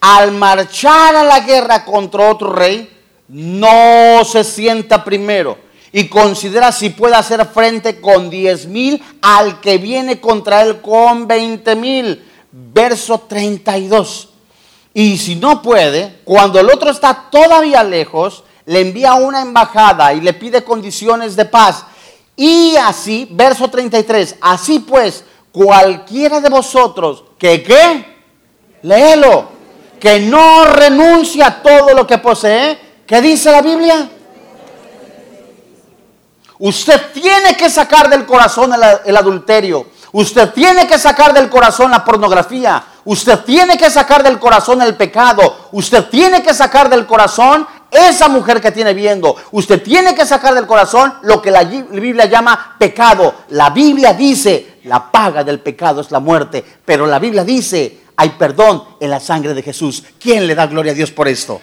al 0.00 0.32
marchar 0.32 1.14
a 1.14 1.24
la 1.24 1.40
guerra 1.40 1.84
contra 1.84 2.30
otro 2.30 2.52
rey 2.52 2.90
no 3.28 4.24
se 4.24 4.44
sienta 4.44 5.04
primero? 5.04 5.72
y 5.92 6.08
considera 6.08 6.72
si 6.72 6.90
puede 6.90 7.14
hacer 7.14 7.44
frente 7.46 8.00
con 8.00 8.30
diez 8.30 8.66
mil 8.66 9.02
al 9.20 9.60
que 9.60 9.76
viene 9.76 10.20
contra 10.20 10.62
él 10.62 10.80
con 10.80 11.28
veinte 11.28 11.76
mil. 11.76 12.24
Verso 12.50 13.18
32. 13.28 14.28
Y 14.94 15.16
si 15.16 15.36
no 15.36 15.62
puede, 15.62 16.20
cuando 16.24 16.60
el 16.60 16.68
otro 16.68 16.90
está 16.90 17.28
todavía 17.30 17.82
lejos, 17.82 18.44
le 18.66 18.80
envía 18.80 19.14
una 19.14 19.40
embajada 19.40 20.12
y 20.12 20.20
le 20.20 20.34
pide 20.34 20.62
condiciones 20.62 21.34
de 21.34 21.46
paz. 21.46 21.84
Y 22.36 22.76
así, 22.76 23.26
verso 23.30 23.68
33, 23.68 24.36
así 24.40 24.80
pues, 24.80 25.24
cualquiera 25.50 26.40
de 26.40 26.48
vosotros 26.48 27.24
que 27.38 27.62
qué, 27.62 28.11
léelo, 28.82 29.48
que 29.98 30.20
no 30.20 30.64
renuncia 30.64 31.46
a 31.46 31.62
todo 31.62 31.94
lo 31.94 32.06
que 32.06 32.18
posee, 32.18 32.78
¿qué 33.06 33.20
dice 33.20 33.50
la 33.50 33.62
Biblia? 33.62 34.08
Usted 36.58 37.12
tiene 37.12 37.56
que 37.56 37.68
sacar 37.68 38.08
del 38.08 38.24
corazón 38.24 38.72
el, 39.04 39.16
adulterio. 39.16 39.86
Usted 40.12 40.50
tiene 40.50 40.86
que 40.86 40.96
sacar 40.96 41.32
del 41.34 41.48
corazón 41.48 41.90
la 41.90 42.04
pornografía. 42.04 42.84
Usted 43.04 43.40
tiene 43.40 43.76
que 43.76 43.90
sacar 43.90 44.22
del 44.22 44.38
corazón 44.38 44.80
el 44.80 44.94
pecado. 44.94 45.68
Usted 45.72 46.04
tiene 46.06 46.40
que 46.40 46.54
sacar 46.54 46.88
del 46.88 47.04
corazón 47.04 47.66
esa 47.90 48.28
mujer 48.28 48.60
que 48.60 48.70
tiene 48.70 48.94
viendo. 48.94 49.34
Usted 49.50 49.82
tiene 49.82 50.14
que 50.14 50.24
sacar 50.24 50.54
del 50.54 50.68
corazón 50.68 51.14
lo 51.22 51.42
que 51.42 51.50
la 51.50 51.64
Biblia 51.64 52.26
llama 52.26 52.76
pecado. 52.78 53.34
La 53.48 53.70
Biblia 53.70 54.12
dice, 54.14 54.78
la 54.84 55.10
paga 55.10 55.42
del 55.42 55.58
pecado 55.58 56.00
es 56.00 56.12
la 56.12 56.20
muerte. 56.20 56.64
Pero 56.84 57.06
la 57.06 57.18
Biblia 57.18 57.42
dice, 57.42 58.01
hay 58.16 58.30
perdón 58.30 58.84
en 59.00 59.10
la 59.10 59.20
sangre 59.20 59.54
de 59.54 59.62
Jesús. 59.62 60.02
¿Quién 60.18 60.46
le 60.46 60.54
da 60.54 60.66
gloria 60.66 60.92
a 60.92 60.94
Dios 60.94 61.10
por 61.10 61.28
esto? 61.28 61.60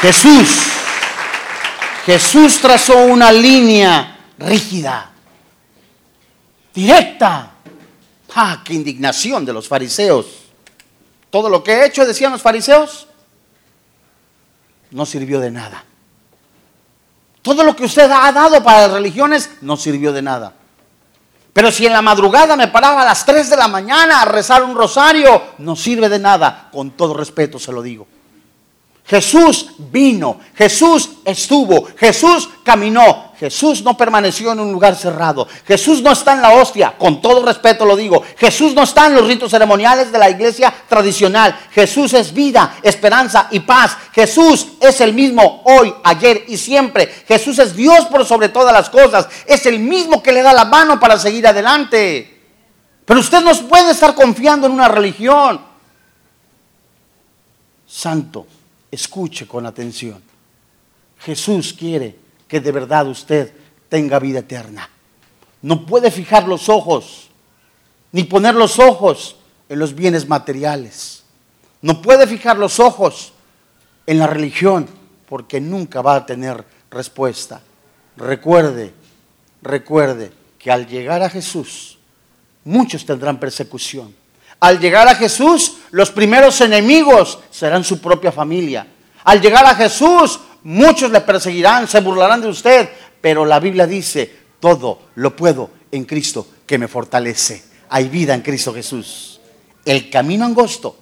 Jesús, 0.00 0.48
Jesús 2.06 2.60
trazó 2.60 3.04
una 3.04 3.32
línea 3.32 4.16
rígida, 4.38 5.10
directa. 6.72 7.52
¡Ah, 8.34 8.62
qué 8.64 8.74
indignación 8.74 9.44
de 9.44 9.52
los 9.52 9.66
fariseos! 9.66 10.26
Todo 11.30 11.50
lo 11.50 11.64
que 11.64 11.72
he 11.72 11.86
hecho, 11.86 12.06
decían 12.06 12.30
los 12.30 12.40
fariseos, 12.40 13.08
no 14.92 15.04
sirvió 15.04 15.40
de 15.40 15.50
nada. 15.50 15.84
Todo 17.42 17.64
lo 17.64 17.74
que 17.74 17.84
usted 17.84 18.10
ha 18.10 18.30
dado 18.30 18.62
para 18.62 18.82
las 18.82 18.92
religiones 18.92 19.50
no 19.60 19.76
sirvió 19.76 20.12
de 20.12 20.22
nada. 20.22 20.54
Pero 21.58 21.72
si 21.72 21.86
en 21.86 21.92
la 21.92 22.02
madrugada 22.02 22.54
me 22.54 22.68
paraba 22.68 23.02
a 23.02 23.04
las 23.04 23.26
3 23.26 23.50
de 23.50 23.56
la 23.56 23.66
mañana 23.66 24.22
a 24.22 24.24
rezar 24.24 24.62
un 24.62 24.76
rosario, 24.76 25.42
no 25.58 25.74
sirve 25.74 26.08
de 26.08 26.20
nada. 26.20 26.68
Con 26.70 26.92
todo 26.92 27.14
respeto 27.14 27.58
se 27.58 27.72
lo 27.72 27.82
digo. 27.82 28.06
Jesús 29.08 29.70
vino, 29.78 30.38
Jesús 30.54 31.08
estuvo, 31.24 31.88
Jesús 31.96 32.50
caminó, 32.62 33.32
Jesús 33.40 33.82
no 33.82 33.96
permaneció 33.96 34.52
en 34.52 34.60
un 34.60 34.70
lugar 34.70 34.96
cerrado, 34.96 35.48
Jesús 35.66 36.02
no 36.02 36.12
está 36.12 36.34
en 36.34 36.42
la 36.42 36.52
hostia, 36.52 36.94
con 36.98 37.22
todo 37.22 37.42
respeto 37.42 37.86
lo 37.86 37.96
digo, 37.96 38.22
Jesús 38.36 38.74
no 38.74 38.82
está 38.82 39.06
en 39.06 39.14
los 39.14 39.26
ritos 39.26 39.50
ceremoniales 39.50 40.12
de 40.12 40.18
la 40.18 40.28
iglesia 40.28 40.74
tradicional, 40.86 41.58
Jesús 41.70 42.12
es 42.12 42.34
vida, 42.34 42.76
esperanza 42.82 43.48
y 43.50 43.60
paz, 43.60 43.96
Jesús 44.12 44.66
es 44.78 45.00
el 45.00 45.14
mismo 45.14 45.62
hoy, 45.64 45.94
ayer 46.04 46.44
y 46.46 46.58
siempre, 46.58 47.06
Jesús 47.26 47.58
es 47.60 47.74
Dios 47.74 48.04
por 48.10 48.26
sobre 48.26 48.50
todas 48.50 48.74
las 48.74 48.90
cosas, 48.90 49.26
es 49.46 49.64
el 49.64 49.78
mismo 49.78 50.22
que 50.22 50.32
le 50.32 50.42
da 50.42 50.52
la 50.52 50.66
mano 50.66 51.00
para 51.00 51.18
seguir 51.18 51.46
adelante. 51.46 52.42
Pero 53.06 53.20
usted 53.20 53.40
no 53.40 53.54
puede 53.68 53.92
estar 53.92 54.14
confiando 54.14 54.66
en 54.66 54.74
una 54.74 54.88
religión. 54.88 55.62
Santo 57.86 58.46
escuche 58.90 59.46
con 59.46 59.66
atención. 59.66 60.22
Jesús 61.20 61.72
quiere 61.72 62.16
que 62.46 62.60
de 62.60 62.72
verdad 62.72 63.06
usted 63.08 63.52
tenga 63.88 64.18
vida 64.18 64.40
eterna. 64.40 64.88
No 65.62 65.86
puede 65.86 66.10
fijar 66.10 66.46
los 66.46 66.68
ojos, 66.68 67.28
ni 68.12 68.24
poner 68.24 68.54
los 68.54 68.78
ojos 68.78 69.36
en 69.68 69.78
los 69.78 69.94
bienes 69.94 70.28
materiales. 70.28 71.24
No 71.82 72.00
puede 72.00 72.26
fijar 72.26 72.56
los 72.56 72.80
ojos 72.80 73.32
en 74.06 74.18
la 74.18 74.26
religión, 74.26 74.88
porque 75.28 75.60
nunca 75.60 76.00
va 76.00 76.16
a 76.16 76.26
tener 76.26 76.64
respuesta. 76.90 77.60
Recuerde, 78.16 78.92
recuerde 79.62 80.32
que 80.58 80.70
al 80.70 80.86
llegar 80.86 81.22
a 81.22 81.30
Jesús, 81.30 81.98
muchos 82.64 83.04
tendrán 83.04 83.38
persecución. 83.38 84.14
Al 84.60 84.80
llegar 84.80 85.06
a 85.06 85.14
Jesús, 85.14 85.76
los 85.90 86.10
primeros 86.10 86.60
enemigos 86.60 87.38
serán 87.50 87.84
su 87.84 88.00
propia 88.00 88.32
familia. 88.32 88.86
Al 89.24 89.40
llegar 89.40 89.64
a 89.64 89.74
Jesús, 89.74 90.40
muchos 90.64 91.10
le 91.10 91.20
perseguirán, 91.20 91.86
se 91.86 92.00
burlarán 92.00 92.40
de 92.40 92.48
usted, 92.48 92.88
pero 93.20 93.44
la 93.44 93.60
Biblia 93.60 93.86
dice, 93.86 94.30
todo 94.60 95.00
lo 95.16 95.34
puedo 95.36 95.70
en 95.92 96.04
Cristo 96.04 96.46
que 96.66 96.78
me 96.78 96.88
fortalece. 96.88 97.64
Hay 97.90 98.08
vida 98.08 98.34
en 98.34 98.42
Cristo 98.42 98.74
Jesús. 98.74 99.40
El 99.84 100.10
camino 100.10 100.44
angosto, 100.44 100.98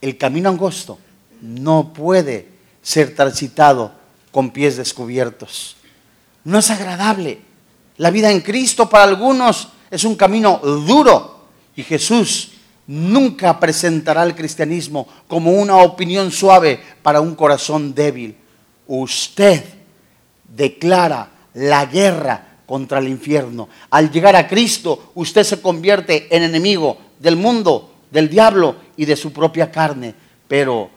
el 0.00 0.18
camino 0.18 0.48
angosto 0.48 0.98
no 1.40 1.92
puede 1.92 2.48
ser 2.82 3.14
transitado 3.14 3.92
con 4.30 4.50
pies 4.50 4.76
descubiertos. 4.76 5.76
No 6.44 6.58
es 6.58 6.70
agradable. 6.70 7.40
La 7.96 8.10
vida 8.10 8.30
en 8.30 8.40
Cristo 8.40 8.88
para 8.88 9.04
algunos 9.04 9.68
es 9.90 10.04
un 10.04 10.16
camino 10.16 10.58
duro, 10.58 11.35
y 11.76 11.82
Jesús 11.82 12.52
nunca 12.86 13.60
presentará 13.60 14.22
el 14.22 14.34
cristianismo 14.34 15.06
como 15.28 15.52
una 15.52 15.76
opinión 15.76 16.32
suave 16.32 16.80
para 17.02 17.20
un 17.20 17.34
corazón 17.34 17.94
débil. 17.94 18.36
Usted 18.86 19.62
declara 20.56 21.28
la 21.54 21.86
guerra 21.86 22.46
contra 22.66 22.98
el 22.98 23.08
infierno. 23.08 23.68
Al 23.90 24.10
llegar 24.10 24.36
a 24.36 24.48
Cristo, 24.48 25.12
usted 25.14 25.44
se 25.44 25.60
convierte 25.60 26.34
en 26.34 26.42
enemigo 26.42 26.98
del 27.18 27.36
mundo, 27.36 27.94
del 28.10 28.28
diablo 28.28 28.76
y 28.96 29.04
de 29.04 29.16
su 29.16 29.32
propia 29.32 29.70
carne. 29.70 30.14
Pero 30.48 30.90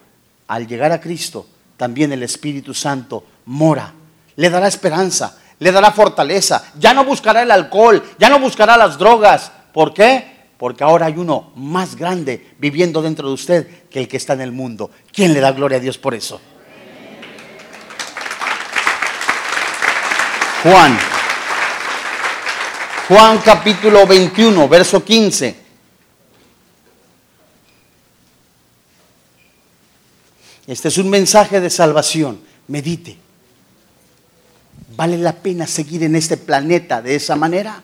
al 0.48 0.68
llegar 0.68 0.92
a 0.92 1.02
Cristo, 1.02 1.46
también 1.78 2.12
el 2.12 2.24
Espíritu 2.24 2.74
Santo 2.74 3.24
mora. 3.46 3.94
Le 4.36 4.50
dará 4.50 4.68
esperanza, 4.68 5.38
le 5.60 5.72
dará 5.72 5.92
fortaleza. 5.92 6.72
Ya 6.80 6.94
no 6.94 7.04
buscará 7.04 7.44
el 7.44 7.52
alcohol, 7.52 8.04
ya 8.18 8.30
no 8.30 8.40
buscará 8.40 8.78
las 8.78 8.98
drogas. 8.98 9.52
¿Por 9.74 9.94
qué? 9.94 10.39
Porque 10.60 10.84
ahora 10.84 11.06
hay 11.06 11.14
uno 11.16 11.54
más 11.56 11.96
grande 11.96 12.52
viviendo 12.60 13.02
dentro 13.02 13.30
de 13.30 13.34
usted 13.34 13.88
que 13.90 14.02
el 14.02 14.10
que 14.10 14.18
está 14.18 14.34
en 14.34 14.42
el 14.42 14.52
mundo. 14.52 14.92
¿Quién 15.14 15.34
le 15.34 15.40
da 15.40 15.54
gloria 15.54 15.78
a 15.78 15.80
Dios 15.80 15.98
por 15.98 16.14
eso? 16.14 16.42
Juan. 20.62 21.00
Juan 23.08 23.38
capítulo 23.38 24.06
21, 24.06 24.68
verso 24.68 25.02
15. 25.02 25.56
Este 30.68 30.88
es 30.90 30.98
un 30.98 31.10
mensaje 31.10 31.62
de 31.62 31.70
salvación. 31.70 32.42
Medite. 32.68 33.18
¿Vale 34.98 35.18
la 35.18 35.32
pena 35.32 35.66
seguir 35.66 36.04
en 36.04 36.18
este 36.18 36.36
planeta 36.36 37.02
de 37.02 37.16
esa 37.16 37.38
manera? 37.38 37.82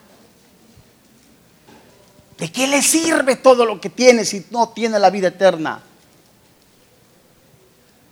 ¿De 2.37 2.51
qué 2.51 2.67
le 2.67 2.81
sirve 2.81 3.37
todo 3.37 3.65
lo 3.65 3.79
que 3.79 3.89
tiene 3.89 4.25
si 4.25 4.45
no 4.51 4.69
tiene 4.69 4.99
la 4.99 5.09
vida 5.09 5.29
eterna? 5.29 5.81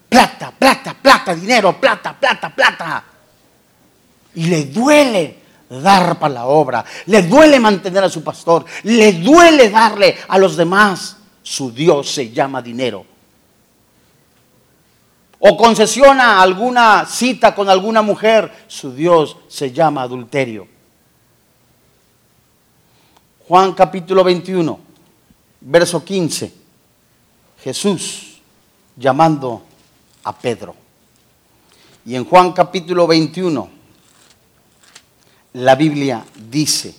Plata, 0.08 0.52
plata, 0.58 0.96
plata, 1.02 1.36
dinero, 1.36 1.80
plata, 1.80 2.18
plata, 2.18 2.50
plata. 2.50 3.04
Y 4.36 4.46
le 4.46 4.66
duele 4.66 5.40
dar 5.70 6.20
para 6.20 6.34
la 6.34 6.46
obra, 6.46 6.86
le 7.08 7.24
duele 7.24 7.60
mantener 7.60 8.04
a 8.04 8.10
su 8.10 8.24
pastor, 8.24 8.66
le 8.84 9.14
duele 9.14 9.70
darle 9.70 10.18
a 10.28 10.38
los 10.38 10.56
demás. 10.56 11.18
Su 11.42 11.74
Dios 11.74 12.10
se 12.10 12.32
llama 12.32 12.62
dinero. 12.62 13.06
O 15.40 15.58
concesiona 15.58 16.42
alguna 16.42 17.06
cita 17.06 17.54
con 17.54 17.70
alguna 17.70 18.02
mujer, 18.02 18.50
su 18.68 18.94
Dios 18.96 19.36
se 19.50 19.74
llama 19.74 20.04
adulterio. 20.04 20.73
Juan 23.46 23.74
capítulo 23.74 24.24
21, 24.24 24.80
verso 25.60 26.04
15. 26.04 26.54
Jesús 27.62 28.42
llamando 28.96 29.64
a 30.24 30.34
Pedro. 30.38 30.76
Y 32.06 32.16
en 32.16 32.24
Juan 32.24 32.54
capítulo 32.54 33.06
21, 33.06 33.70
la 35.54 35.76
Biblia 35.76 36.26
dice, 36.50 36.96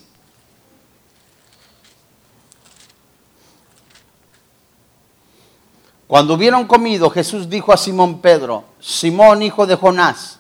cuando 6.07 6.35
hubieron 6.35 6.67
comido, 6.67 7.09
Jesús 7.09 7.49
dijo 7.49 7.73
a 7.73 7.79
Simón 7.79 8.21
Pedro, 8.21 8.65
Simón 8.81 9.43
hijo 9.43 9.67
de 9.67 9.77
Jonás, 9.77 10.39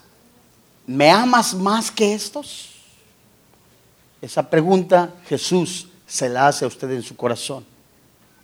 ¿me 0.87 1.11
amas 1.11 1.55
más 1.55 1.91
que 1.91 2.13
estos? 2.13 2.73
Esa 4.21 4.49
pregunta 4.49 5.15
Jesús 5.27 5.89
se 6.15 6.29
la 6.29 6.47
hace 6.47 6.65
a 6.65 6.69
usted 6.69 6.89
en 6.93 7.03
su 7.03 7.17
corazón. 7.17 7.67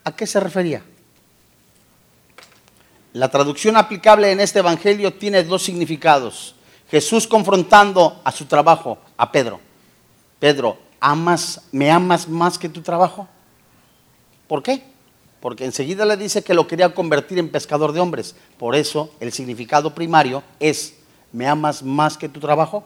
¿A 0.03 0.11
qué 0.11 0.27
se 0.27 0.41
refería? 0.41 0.83
La 3.13 3.29
traducción 3.29 3.77
aplicable 3.77 4.33
en 4.33 4.41
este 4.41 4.59
Evangelio 4.59 5.15
tiene 5.15 5.45
dos 5.45 5.63
significados. 5.63 6.57
Jesús 6.91 7.29
confrontando 7.29 8.21
a 8.25 8.33
su 8.33 8.47
trabajo, 8.47 8.99
a 9.17 9.31
Pedro. 9.31 9.61
Pedro, 10.41 10.79
¿amas, 10.99 11.61
¿me 11.71 11.93
amas 11.93 12.29
más 12.29 12.59
que 12.59 12.69
tu 12.69 12.83
trabajo? 12.83 13.29
¿Por 14.49 14.65
qué? 14.65 14.83
Porque 15.41 15.65
enseguida 15.65 16.05
le 16.05 16.17
dice 16.17 16.43
que 16.43 16.55
lo 16.55 16.67
quería 16.67 16.93
convertir 16.93 17.39
en 17.39 17.53
pescador 17.53 17.93
de 17.93 18.01
hombres. 18.01 18.35
Por 18.59 18.75
eso 18.75 19.15
el 19.21 19.33
significado 19.33 19.95
primario 19.95 20.43
es, 20.59 20.95
¿me 21.31 21.47
amas 21.47 21.85
más 21.85 22.19
que 22.19 22.29
tu 22.29 22.41
trabajo? 22.41 22.83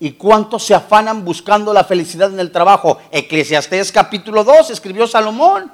¿Y 0.00 0.12
cuántos 0.12 0.64
se 0.64 0.74
afanan 0.74 1.24
buscando 1.24 1.72
la 1.72 1.84
felicidad 1.84 2.32
en 2.32 2.38
el 2.38 2.52
trabajo? 2.52 2.98
Eclesiastés 3.10 3.90
capítulo 3.90 4.44
2 4.44 4.70
escribió 4.70 5.06
Salomón. 5.06 5.72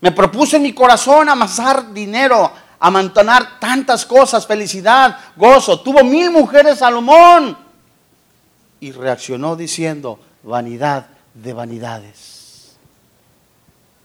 Me 0.00 0.10
propuse 0.12 0.56
en 0.56 0.62
mi 0.62 0.72
corazón 0.72 1.28
amasar 1.28 1.92
dinero, 1.92 2.50
amontonar 2.80 3.60
tantas 3.60 4.04
cosas, 4.04 4.46
felicidad, 4.46 5.16
gozo. 5.36 5.80
Tuvo 5.80 6.02
mil 6.02 6.30
mujeres 6.30 6.78
Salomón. 6.78 7.56
Y 8.80 8.92
reaccionó 8.92 9.54
diciendo, 9.54 10.18
vanidad 10.42 11.06
de 11.34 11.52
vanidades. 11.52 12.76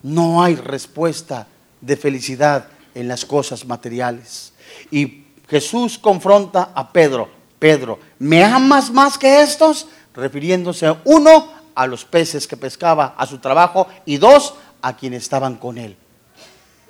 No 0.03 0.43
hay 0.43 0.55
respuesta 0.55 1.47
de 1.81 1.97
felicidad 1.97 2.67
en 2.93 3.07
las 3.07 3.25
cosas 3.25 3.65
materiales. 3.65 4.53
Y 4.91 5.25
Jesús 5.47 5.97
confronta 5.97 6.71
a 6.75 6.91
Pedro. 6.91 7.29
Pedro, 7.65 7.97
¿me 8.19 8.43
amas 8.43 8.91
más 8.91 9.17
que 9.17 9.41
estos? 9.41 9.87
Refiriéndose 10.13 10.97
uno 11.03 11.51
a 11.73 11.87
los 11.87 12.05
peces 12.05 12.45
que 12.45 12.55
pescaba 12.55 13.15
a 13.17 13.25
su 13.25 13.39
trabajo 13.39 13.87
y 14.05 14.17
dos 14.17 14.53
a 14.83 14.95
quienes 14.95 15.23
estaban 15.23 15.55
con 15.55 15.79
él. 15.79 15.97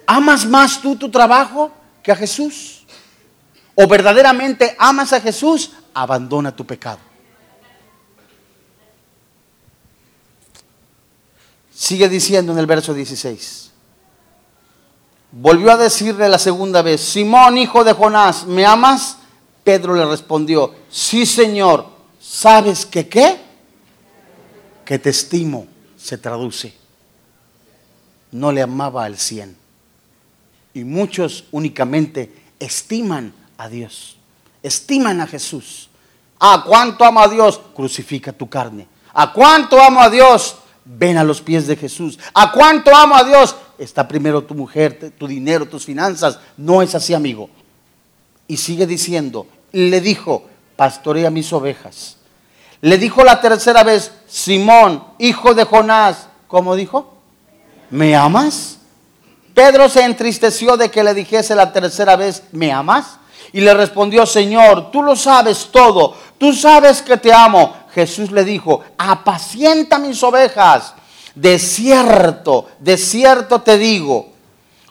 ¿Amas 0.06 0.46
más 0.46 0.82
tú 0.82 0.98
tu 0.98 1.10
trabajo 1.10 1.72
que 2.04 2.12
a 2.12 2.16
Jesús? 2.18 2.86
¿O 3.74 3.88
verdaderamente 3.88 4.76
amas 4.78 5.14
a 5.14 5.22
Jesús? 5.22 5.72
Abandona 5.94 6.54
tu 6.54 6.66
pecado. 6.66 7.00
Sigue 11.74 12.10
diciendo 12.10 12.52
en 12.52 12.58
el 12.58 12.66
verso 12.66 12.94
16. 12.94 13.72
Volvió 15.32 15.72
a 15.72 15.78
decirle 15.78 16.28
la 16.28 16.38
segunda 16.38 16.82
vez, 16.82 17.00
Simón, 17.00 17.58
hijo 17.58 17.86
de 17.86 17.94
Jonás, 17.94 18.46
¿me 18.46 18.66
amas? 18.66 19.20
Pedro 19.66 19.96
le 19.96 20.06
respondió, 20.06 20.76
sí 20.90 21.26
Señor, 21.26 21.88
¿sabes 22.22 22.86
que 22.86 23.10
qué? 23.10 23.38
Que 24.86 25.00
te 25.00 25.10
estimo, 25.10 25.66
se 25.98 26.20
traduce. 26.20 26.74
No 28.32 28.52
le 28.52 28.62
amaba 28.62 29.06
al 29.06 29.18
cien. 29.18 29.58
Y 30.76 30.84
muchos 30.84 31.46
únicamente 31.52 32.32
estiman 32.60 33.34
a 33.58 33.68
Dios, 33.68 34.18
estiman 34.62 35.20
a 35.20 35.28
Jesús. 35.28 35.90
¿A 36.40 36.64
cuánto 36.64 37.04
amo 37.04 37.22
a 37.22 37.28
Dios? 37.28 37.60
Crucifica 37.76 38.32
tu 38.32 38.48
carne. 38.48 38.88
¿A 39.14 39.34
cuánto 39.34 39.82
amo 39.82 40.00
a 40.00 40.12
Dios? 40.12 40.58
Ven 40.84 41.18
a 41.18 41.24
los 41.24 41.42
pies 41.42 41.66
de 41.66 41.76
Jesús. 41.76 42.20
¿A 42.36 42.52
cuánto 42.52 42.96
amo 42.96 43.16
a 43.16 43.24
Dios? 43.24 43.56
Está 43.80 44.08
primero 44.08 44.44
tu 44.44 44.54
mujer, 44.54 45.12
tu 45.18 45.26
dinero, 45.26 45.66
tus 45.66 45.86
finanzas. 45.86 46.38
No 46.56 46.84
es 46.84 46.94
así, 46.94 47.16
amigo. 47.16 47.50
Y 48.48 48.58
sigue 48.58 48.86
diciendo, 48.86 49.48
le 49.76 50.00
dijo, 50.00 50.44
pastorea 50.78 51.30
mis 51.30 51.52
ovejas. 51.52 52.16
Le 52.80 52.98
dijo 52.98 53.24
la 53.24 53.42
tercera 53.42 53.84
vez, 53.84 54.12
Simón, 54.26 55.04
hijo 55.18 55.54
de 55.54 55.66
Jonás, 55.66 56.28
¿cómo 56.48 56.76
dijo? 56.76 57.14
¿Me 57.90 58.16
amas? 58.16 58.78
Pedro 59.54 59.90
se 59.90 60.04
entristeció 60.04 60.78
de 60.78 60.90
que 60.90 61.04
le 61.04 61.14
dijese 61.14 61.56
la 61.56 61.74
tercera 61.74 62.16
vez, 62.16 62.44
¿me 62.54 62.72
amas? 62.72 63.18
Y 63.52 63.62
le 63.62 63.74
respondió, 63.74 64.26
Señor, 64.26 64.92
tú 64.92 65.04
lo 65.04 65.16
sabes 65.16 65.70
todo, 65.72 66.16
tú 66.38 66.54
sabes 66.54 67.02
que 67.02 67.18
te 67.18 67.34
amo. 67.34 67.76
Jesús 67.94 68.32
le 68.32 68.46
dijo, 68.46 68.82
apacienta 68.98 69.98
mis 69.98 70.22
ovejas. 70.24 70.94
De 71.34 71.60
cierto, 71.60 72.68
de 72.80 72.98
cierto 72.98 73.62
te 73.62 73.78
digo, 73.78 74.30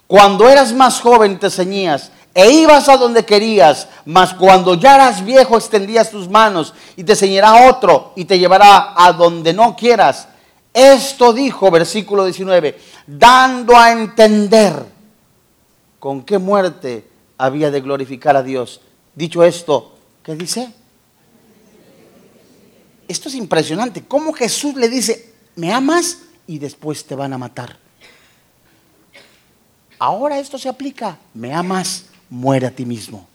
cuando 0.07 0.49
eras 0.49 0.75
más 0.75 1.01
joven 1.01 1.39
te 1.39 1.49
ceñías 1.49 2.11
e 2.35 2.51
ibas 2.51 2.89
a 2.89 2.97
donde 2.97 3.25
querías, 3.25 3.87
mas 4.05 4.35
cuando 4.35 4.75
ya 4.75 4.97
eras 4.97 5.25
viejo 5.25 5.57
extendías 5.57 6.11
tus 6.11 6.29
manos 6.29 6.75
y 6.97 7.05
te 7.05 7.15
ceñirá 7.15 7.69
otro 7.71 8.13
y 8.17 8.25
te 8.25 8.41
llevará 8.41 8.93
a 8.97 9.13
donde 9.13 9.53
no 9.53 9.77
quieras. 9.77 10.27
Esto 10.73 11.33
dijo, 11.33 11.71
versículo 11.71 12.25
19, 12.25 12.77
dando 13.07 13.77
a 13.77 13.93
entender 13.93 14.85
con 16.01 16.25
qué 16.25 16.39
muerte 16.39 17.09
había 17.39 17.71
de 17.71 17.81
glorificar 17.81 18.37
a 18.37 18.43
Dios. 18.43 18.81
Dicho 19.15 19.45
esto, 19.45 19.95
¿qué 20.25 20.35
dice? 20.35 20.73
Esto 23.07 23.29
es 23.29 23.37
impresionante. 23.37 24.05
¿Cómo 24.07 24.33
Jesús 24.33 24.75
le 24.75 24.89
dice, 24.89 25.35
me 25.55 25.73
amas 25.73 26.19
y 26.49 26.59
después 26.59 27.05
te 27.05 27.15
van 27.15 27.33
a 27.33 27.39
matar? 27.39 27.79
Ahora 30.01 30.41
esto 30.41 30.59
se 30.59 30.69
aplica, 30.69 31.17
me 31.33 31.55
amas 31.55 32.07
muere 32.31 32.67
a 32.67 32.71
ti 32.71 32.85
mismo. 32.85 33.27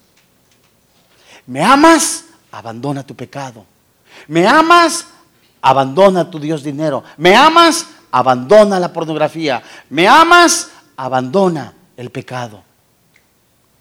¿Me 1.48 1.64
amas? 1.64 2.26
Abandona 2.52 3.06
tu 3.06 3.16
pecado. 3.16 3.66
¿Me 4.28 4.48
amas? 4.48 5.06
Abandona 5.62 6.30
tu 6.30 6.40
Dios 6.40 6.64
dinero. 6.64 7.04
¿Me 7.18 7.36
amas? 7.36 7.88
Abandona 8.12 8.80
la 8.80 8.92
pornografía. 8.92 9.62
¿Me 9.90 10.08
amas? 10.08 10.70
Abandona 10.96 11.74
el 11.98 12.10
pecado. 12.12 12.64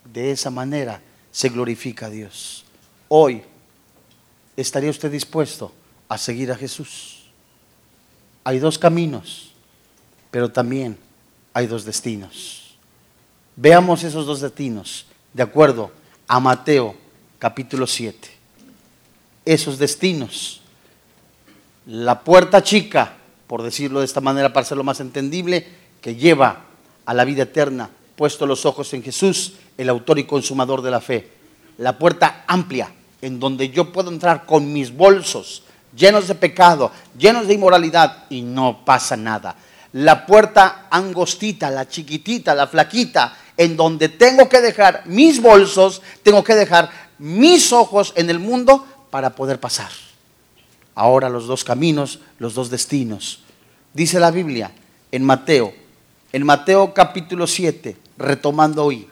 De 0.03 0.31
esa 0.31 0.49
manera 0.49 1.01
se 1.31 1.49
glorifica 1.49 2.07
a 2.07 2.09
Dios. 2.09 2.65
Hoy, 3.07 3.43
¿estaría 4.57 4.89
usted 4.89 5.11
dispuesto 5.11 5.71
a 6.07 6.17
seguir 6.17 6.51
a 6.51 6.55
Jesús? 6.55 7.29
Hay 8.43 8.59
dos 8.59 8.77
caminos, 8.77 9.51
pero 10.31 10.51
también 10.51 10.97
hay 11.53 11.67
dos 11.67 11.85
destinos. 11.85 12.68
Veamos 13.61 14.03
esos 14.05 14.25
dos 14.25 14.39
destinos 14.39 15.05
de 15.33 15.43
acuerdo 15.43 15.91
a 16.27 16.39
Mateo 16.39 16.95
capítulo 17.39 17.85
7. 17.85 18.29
Esos 19.43 19.77
destinos. 19.77 20.61
La 21.85 22.21
puerta 22.21 22.63
chica 22.63 23.19
por 23.49 23.63
decirlo 23.63 24.01
de 24.01 24.05
esta 24.05 24.21
manera 24.21 24.53
para 24.53 24.61
hacerlo 24.61 24.83
más 24.83 24.99
entendible, 24.99 25.65
que 26.01 26.15
lleva 26.15 26.65
a 27.03 27.15
la 27.15 27.25
vida 27.25 27.43
eterna, 27.43 27.89
puesto 28.15 28.45
los 28.45 28.63
ojos 28.67 28.93
en 28.93 29.01
Jesús, 29.01 29.53
el 29.75 29.89
autor 29.89 30.19
y 30.19 30.25
consumador 30.25 30.83
de 30.83 30.91
la 30.91 31.01
fe. 31.01 31.31
La 31.79 31.97
puerta 31.97 32.43
amplia, 32.45 32.91
en 33.23 33.39
donde 33.39 33.71
yo 33.71 33.91
puedo 33.91 34.11
entrar 34.11 34.45
con 34.45 34.71
mis 34.71 34.95
bolsos 34.95 35.63
llenos 35.95 36.27
de 36.27 36.35
pecado, 36.35 36.91
llenos 37.17 37.47
de 37.47 37.55
inmoralidad 37.55 38.25
y 38.29 38.43
no 38.43 38.85
pasa 38.85 39.17
nada. 39.17 39.55
La 39.93 40.27
puerta 40.27 40.85
angostita, 40.91 41.71
la 41.71 41.87
chiquitita, 41.87 42.53
la 42.53 42.67
flaquita, 42.67 43.35
en 43.59 43.75
donde 43.75 44.07
tengo 44.07 44.47
que 44.47 44.61
dejar 44.61 45.03
mis 45.05 45.41
bolsos, 45.41 46.01
tengo 46.23 46.45
que 46.45 46.55
dejar 46.55 46.89
mis 47.19 47.73
ojos 47.73 48.13
en 48.15 48.29
el 48.29 48.39
mundo 48.39 48.87
para 49.11 49.35
poder 49.35 49.59
pasar. 49.59 49.91
Ahora 50.95 51.27
los 51.27 51.45
dos 51.45 51.65
caminos, 51.65 52.19
los 52.39 52.53
dos 52.53 52.69
destinos. 52.69 53.41
Dice 53.93 54.17
la 54.17 54.31
Biblia 54.31 54.71
en 55.11 55.25
Mateo, 55.25 55.73
en 56.31 56.45
Mateo 56.45 56.93
capítulo 56.93 57.45
7, 57.45 57.97
retomando 58.17 58.85
hoy, 58.85 59.09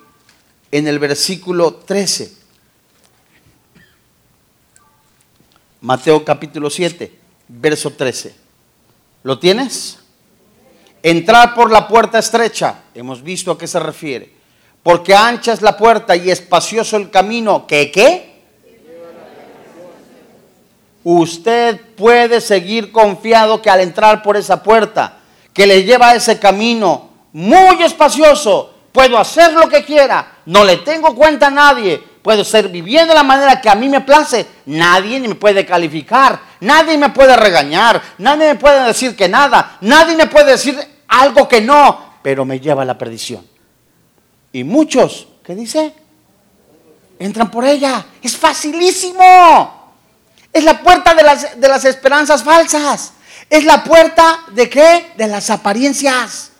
en 0.71 0.87
el 0.87 0.97
versículo 0.97 1.73
13. 1.85 2.33
Mateo 5.81 6.23
capítulo 6.23 6.69
7, 6.69 7.19
verso 7.49 7.91
13. 7.91 8.33
¿Lo 9.23 9.37
tienes? 9.39 9.99
Entrar 11.03 11.53
por 11.53 11.69
la 11.69 11.85
puerta 11.85 12.17
estrecha, 12.17 12.83
hemos 12.93 13.21
visto 13.21 13.51
a 13.51 13.57
qué 13.57 13.67
se 13.67 13.79
refiere, 13.79 14.36
porque 14.87 15.13
ancha 15.13 15.51
es 15.51 15.61
la 15.61 15.75
puerta 15.75 16.15
y 16.15 16.31
espacioso 16.31 16.95
el 16.95 17.09
camino, 17.09 17.67
¿que 17.67 17.91
qué? 17.91 18.37
usted 21.03 21.77
puede 21.97 22.39
seguir 22.39 22.93
confiado 22.93 23.61
que 23.61 23.69
al 23.69 23.81
entrar 23.81 24.23
por 24.23 24.37
esa 24.37 24.63
puerta, 24.63 25.17
que 25.51 25.67
le 25.67 25.83
lleva 25.83 26.11
a 26.11 26.15
ese 26.15 26.39
camino 26.39 27.09
muy 27.33 27.83
espacioso, 27.83 28.75
puedo 28.93 29.17
hacer 29.17 29.51
lo 29.51 29.67
que 29.67 29.83
quiera, 29.83 30.37
no 30.45 30.63
le 30.63 30.77
tengo 30.77 31.13
cuenta 31.13 31.47
a 31.47 31.51
nadie, 31.51 32.01
puedo 32.21 32.45
ser 32.45 32.69
viviendo 32.69 33.09
de 33.09 33.15
la 33.15 33.23
manera 33.23 33.59
que 33.59 33.67
a 33.67 33.75
mí 33.75 33.89
me 33.89 33.99
place, 33.99 34.47
nadie 34.67 35.19
me 35.19 35.35
puede 35.35 35.65
calificar, 35.65 36.39
nadie 36.61 36.97
me 36.97 37.09
puede 37.09 37.35
regañar, 37.35 38.01
nadie 38.19 38.53
me 38.53 38.55
puede 38.55 38.85
decir 38.85 39.17
que 39.17 39.27
nada, 39.27 39.79
nadie 39.81 40.15
me 40.15 40.27
puede 40.27 40.51
decir 40.51 40.79
algo 41.09 41.45
que 41.45 41.59
no, 41.59 42.13
pero 42.21 42.45
me 42.45 42.61
lleva 42.61 42.83
a 42.83 42.85
la 42.85 42.97
perdición. 42.97 43.56
Y 44.57 44.63
muchos, 44.63 45.27
¿qué 45.45 45.53
dice? 45.53 45.93
Entran 47.19 47.51
por 47.51 47.63
ella, 47.63 48.03
es 48.23 48.35
facilísimo. 48.35 49.93
Es 50.51 50.63
la 50.63 50.81
puerta 50.81 51.13
de 51.13 51.21
las, 51.21 51.61
de 51.61 51.67
las 51.67 51.85
esperanzas 51.85 52.43
falsas. 52.43 53.13
Es 53.51 53.65
la 53.65 53.83
puerta 53.83 54.45
de 54.53 54.67
qué? 54.67 55.11
De 55.15 55.27
las 55.27 55.51
apariencias. 55.51 56.53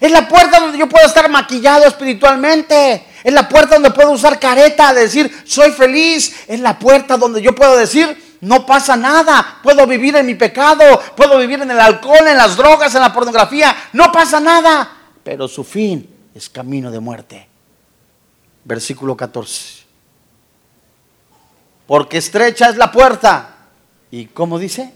Es 0.00 0.10
la 0.10 0.26
puerta 0.26 0.58
donde 0.58 0.78
yo 0.78 0.88
puedo 0.88 1.06
estar 1.06 1.28
maquillado 1.28 1.84
espiritualmente. 1.84 3.04
Es 3.22 3.34
la 3.34 3.46
puerta 3.46 3.74
donde 3.74 3.90
puedo 3.90 4.12
usar 4.12 4.40
careta, 4.40 4.94
decir, 4.94 5.30
soy 5.44 5.70
feliz. 5.72 6.34
Es 6.48 6.60
la 6.60 6.78
puerta 6.78 7.18
donde 7.18 7.42
yo 7.42 7.54
puedo 7.54 7.76
decir, 7.76 8.38
no 8.40 8.64
pasa 8.64 8.96
nada. 8.96 9.58
Puedo 9.62 9.86
vivir 9.86 10.16
en 10.16 10.24
mi 10.24 10.34
pecado. 10.34 10.82
Puedo 11.14 11.36
vivir 11.36 11.60
en 11.60 11.72
el 11.72 11.78
alcohol, 11.78 12.26
en 12.26 12.38
las 12.38 12.56
drogas, 12.56 12.94
en 12.94 13.02
la 13.02 13.12
pornografía. 13.12 13.76
No 13.92 14.10
pasa 14.10 14.40
nada. 14.40 14.96
Pero 15.22 15.46
su 15.46 15.62
fin 15.62 16.11
es 16.34 16.48
camino 16.48 16.90
de 16.90 17.00
muerte. 17.00 17.48
Versículo 18.64 19.16
14 19.16 19.82
porque 21.92 22.16
estrecha 22.16 22.70
es 22.70 22.76
la 22.76 22.90
puerta. 22.90 23.54
¿Y 24.10 24.24
cómo 24.24 24.58
dice? 24.58 24.94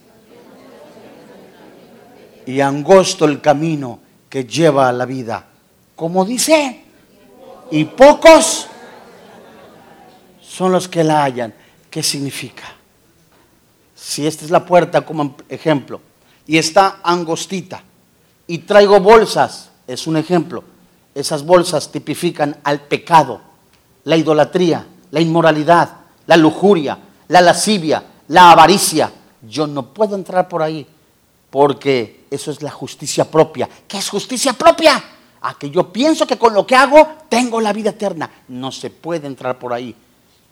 Y 2.47 2.61
angosto 2.61 3.26
el 3.26 3.41
camino 3.43 3.99
que 4.30 4.47
lleva 4.47 4.89
a 4.89 4.93
la 4.93 5.05
vida. 5.05 5.47
¿Cómo 5.95 6.24
dice? 6.24 6.84
Y 7.70 7.84
pocos 7.84 8.68
son 10.41 10.72
los 10.72 10.89
que 10.89 11.03
la 11.05 11.24
hallan. 11.24 11.53
¿Qué 11.91 12.03
significa? 12.03 12.64
Si 13.95 14.26
esta 14.26 14.47
es 14.47 14.51
la 14.51 14.64
puerta 14.64 15.03
como 15.03 15.37
ejemplo 15.51 16.01
y 16.47 16.57
está 16.57 17.01
angostita 17.03 17.82
y 18.47 18.59
traigo 18.59 19.01
bolsas, 19.01 19.70
es 19.87 20.07
un 20.07 20.16
ejemplo. 20.16 20.62
Esas 21.16 21.46
bolsas 21.46 21.90
tipifican 21.90 22.58
al 22.62 22.82
pecado, 22.82 23.40
la 24.04 24.18
idolatría, 24.18 24.86
la 25.10 25.18
inmoralidad, 25.18 25.88
la 26.26 26.36
lujuria, 26.36 26.98
la 27.28 27.40
lascivia, 27.40 28.04
la 28.28 28.50
avaricia. 28.50 29.10
Yo 29.48 29.66
no 29.66 29.94
puedo 29.94 30.14
entrar 30.14 30.46
por 30.46 30.62
ahí 30.62 30.86
porque 31.48 32.26
eso 32.30 32.50
es 32.50 32.60
la 32.60 32.70
justicia 32.70 33.24
propia. 33.30 33.66
¿Qué 33.88 33.96
es 33.96 34.10
justicia 34.10 34.52
propia? 34.52 35.02
A 35.40 35.56
que 35.56 35.70
yo 35.70 35.90
pienso 35.90 36.26
que 36.26 36.36
con 36.36 36.52
lo 36.52 36.66
que 36.66 36.76
hago 36.76 37.08
tengo 37.30 37.62
la 37.62 37.72
vida 37.72 37.90
eterna. 37.90 38.30
No 38.48 38.70
se 38.70 38.90
puede 38.90 39.26
entrar 39.26 39.58
por 39.58 39.72
ahí. 39.72 39.96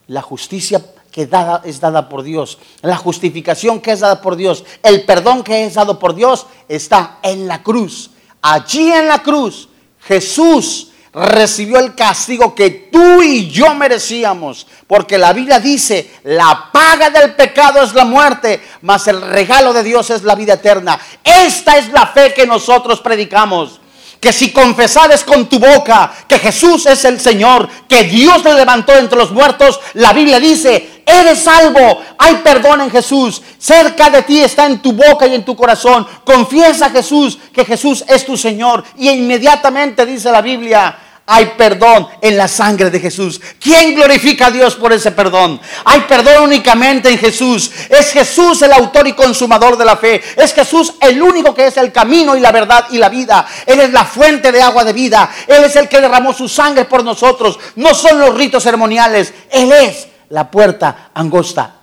La 0.06 0.22
justicia 0.22 0.82
que 1.10 1.26
dada, 1.26 1.60
es 1.66 1.78
dada 1.78 2.08
por 2.08 2.22
Dios, 2.22 2.56
la 2.80 2.96
justificación 2.96 3.82
que 3.82 3.92
es 3.92 4.00
dada 4.00 4.22
por 4.22 4.34
Dios, 4.34 4.64
el 4.82 5.04
perdón 5.04 5.44
que 5.44 5.66
es 5.66 5.74
dado 5.74 5.98
por 5.98 6.14
Dios 6.14 6.46
está 6.68 7.18
en 7.22 7.48
la 7.48 7.62
cruz. 7.62 8.12
Allí 8.40 8.90
en 8.90 9.08
la 9.08 9.22
cruz 9.22 9.68
Jesús 10.06 10.88
recibió 11.14 11.78
el 11.78 11.94
castigo 11.94 12.54
que 12.54 12.88
tú 12.90 13.22
y 13.22 13.48
yo 13.50 13.74
merecíamos. 13.74 14.66
Porque 14.86 15.16
la 15.16 15.32
Biblia 15.32 15.60
dice, 15.60 16.10
la 16.24 16.70
paga 16.72 17.10
del 17.10 17.34
pecado 17.34 17.82
es 17.82 17.94
la 17.94 18.04
muerte, 18.04 18.60
mas 18.82 19.06
el 19.06 19.20
regalo 19.20 19.72
de 19.72 19.82
Dios 19.82 20.10
es 20.10 20.22
la 20.24 20.34
vida 20.34 20.54
eterna. 20.54 20.98
Esta 21.22 21.78
es 21.78 21.88
la 21.90 22.06
fe 22.06 22.34
que 22.34 22.46
nosotros 22.46 23.00
predicamos. 23.00 23.80
Que 24.24 24.32
si 24.32 24.52
confesares 24.52 25.22
con 25.22 25.50
tu 25.50 25.58
boca 25.58 26.10
que 26.26 26.38
Jesús 26.38 26.86
es 26.86 27.04
el 27.04 27.20
Señor, 27.20 27.68
que 27.86 28.04
Dios 28.04 28.42
le 28.42 28.54
levantó 28.54 28.94
entre 28.94 29.18
los 29.18 29.30
muertos, 29.32 29.78
la 29.92 30.14
Biblia 30.14 30.40
dice, 30.40 31.02
eres 31.04 31.40
salvo, 31.40 32.00
hay 32.16 32.36
perdón 32.36 32.80
en 32.80 32.90
Jesús, 32.90 33.42
cerca 33.58 34.08
de 34.08 34.22
ti 34.22 34.40
está 34.40 34.64
en 34.64 34.80
tu 34.80 34.94
boca 34.94 35.26
y 35.26 35.34
en 35.34 35.44
tu 35.44 35.54
corazón. 35.54 36.06
Confiesa 36.24 36.86
a 36.86 36.90
Jesús 36.90 37.38
que 37.52 37.66
Jesús 37.66 38.02
es 38.08 38.24
tu 38.24 38.34
Señor 38.38 38.82
y 38.96 39.10
inmediatamente 39.10 40.06
dice 40.06 40.32
la 40.32 40.40
Biblia, 40.40 40.96
hay 41.26 41.54
perdón 41.56 42.06
en 42.20 42.36
la 42.36 42.48
sangre 42.48 42.90
de 42.90 43.00
Jesús. 43.00 43.40
¿Quién 43.58 43.94
glorifica 43.94 44.46
a 44.46 44.50
Dios 44.50 44.74
por 44.74 44.92
ese 44.92 45.10
perdón? 45.10 45.58
Hay 45.84 46.00
perdón 46.00 46.44
únicamente 46.44 47.08
en 47.08 47.18
Jesús. 47.18 47.70
Es 47.88 48.12
Jesús 48.12 48.60
el 48.60 48.72
autor 48.72 49.08
y 49.08 49.14
consumador 49.14 49.78
de 49.78 49.86
la 49.86 49.96
fe. 49.96 50.22
Es 50.36 50.52
Jesús 50.52 50.94
el 51.00 51.22
único 51.22 51.54
que 51.54 51.68
es 51.68 51.76
el 51.78 51.92
camino 51.92 52.36
y 52.36 52.40
la 52.40 52.52
verdad 52.52 52.86
y 52.90 52.98
la 52.98 53.08
vida. 53.08 53.46
Él 53.64 53.80
es 53.80 53.90
la 53.90 54.04
fuente 54.04 54.52
de 54.52 54.60
agua 54.60 54.84
de 54.84 54.92
vida. 54.92 55.30
Él 55.46 55.64
es 55.64 55.74
el 55.76 55.88
que 55.88 56.00
derramó 56.00 56.34
su 56.34 56.46
sangre 56.46 56.84
por 56.84 57.02
nosotros. 57.02 57.58
No 57.76 57.94
son 57.94 58.18
los 58.20 58.34
ritos 58.34 58.62
ceremoniales. 58.62 59.32
Él 59.50 59.72
es 59.72 60.08
la 60.28 60.50
puerta 60.50 61.10
angosta. 61.14 61.76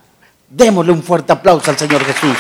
Démosle 0.49 0.91
un 0.91 1.01
fuerte 1.01 1.33
aplauso 1.33 1.71
al 1.71 1.79
Señor 1.79 2.05
Jesús. 2.05 2.37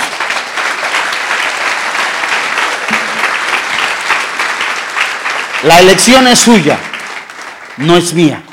La 5.63 5.79
elección 5.79 6.27
es 6.27 6.39
suya 6.39 6.90
no 7.77 7.97
es 7.97 8.13
mía. 8.13 8.43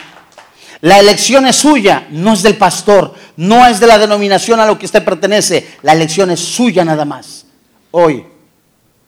La 0.81 1.01
elección 1.01 1.47
es 1.47 1.57
suya, 1.57 2.07
no 2.11 2.35
es 2.35 2.43
del 2.43 2.57
pastor, 2.57 3.15
no 3.37 3.67
es 3.67 3.81
de 3.81 3.87
la 3.89 3.99
denominación 3.99 4.61
a 4.61 4.67
lo 4.67 4.79
que 4.79 4.87
usted 4.87 5.05
pertenece. 5.05 5.77
La 5.83 5.93
elección 5.93 6.31
es 6.31 6.41
suya 6.41 6.85
nada 6.85 7.05
más. 7.05 7.47
Hoy, 7.91 8.25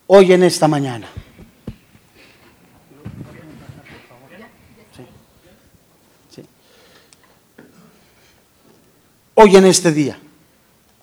hoy 0.09 0.33
en 0.33 0.43
esta 0.43 0.67
mañana. 0.67 1.09
Hoy 9.35 9.57
en 9.57 9.65
este 9.65 9.91
día, 9.93 10.19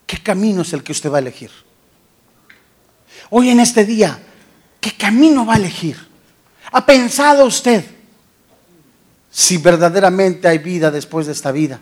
¿qué 0.06 0.18
camino 0.20 0.62
es 0.62 0.72
el 0.74 0.84
que 0.84 0.92
usted 0.92 1.10
va 1.10 1.18
a 1.18 1.22
elegir? 1.22 1.50
Hoy 3.32 3.50
en 3.50 3.60
este 3.60 3.84
día, 3.84 4.20
¿qué 4.80 4.92
camino 4.92 5.44
va 5.46 5.56
a 5.56 5.58
elegir? 5.58 5.98
¿Ha 6.72 6.86
pensado 6.86 7.46
usted? 7.46 7.97
Si 9.38 9.58
verdaderamente 9.58 10.48
hay 10.48 10.58
vida 10.58 10.90
después 10.90 11.28
de 11.28 11.32
esta 11.32 11.52
vida. 11.52 11.80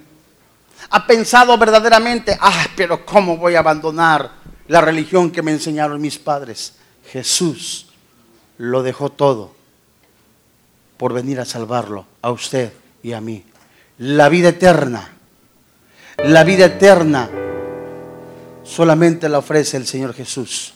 Ha 0.90 1.08
pensado 1.08 1.58
verdaderamente, 1.58 2.38
ah, 2.42 2.68
pero 2.76 3.06
¿cómo 3.06 3.38
voy 3.38 3.56
a 3.56 3.60
abandonar 3.60 4.30
la 4.68 4.82
religión 4.82 5.32
que 5.32 5.42
me 5.42 5.54
enseñaron 5.54 6.02
mis 6.02 6.20
padres? 6.20 6.74
Jesús 7.10 7.88
lo 8.58 8.84
dejó 8.84 9.10
todo 9.10 9.54
por 10.98 11.14
venir 11.14 11.40
a 11.40 11.46
salvarlo, 11.46 12.06
a 12.22 12.32
usted 12.32 12.74
y 13.02 13.14
a 13.14 13.22
mí. 13.22 13.46
La 14.00 14.28
vida 14.28 14.50
eterna, 14.50 15.14
la 16.26 16.44
vida 16.44 16.66
eterna 16.66 17.30
solamente 18.66 19.30
la 19.30 19.38
ofrece 19.38 19.78
el 19.78 19.88
Señor 19.88 20.14
Jesús. 20.14 20.74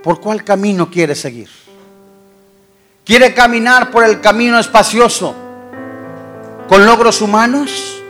¿Por 0.00 0.20
cuál 0.20 0.44
camino 0.44 0.92
quiere 0.92 1.16
seguir? 1.16 1.50
¿Quiere 3.04 3.34
caminar 3.34 3.90
por 3.90 4.04
el 4.04 4.20
camino 4.20 4.60
espacioso? 4.60 5.49
Con 6.70 6.86
logros 6.86 7.20
humanos. 7.20 8.00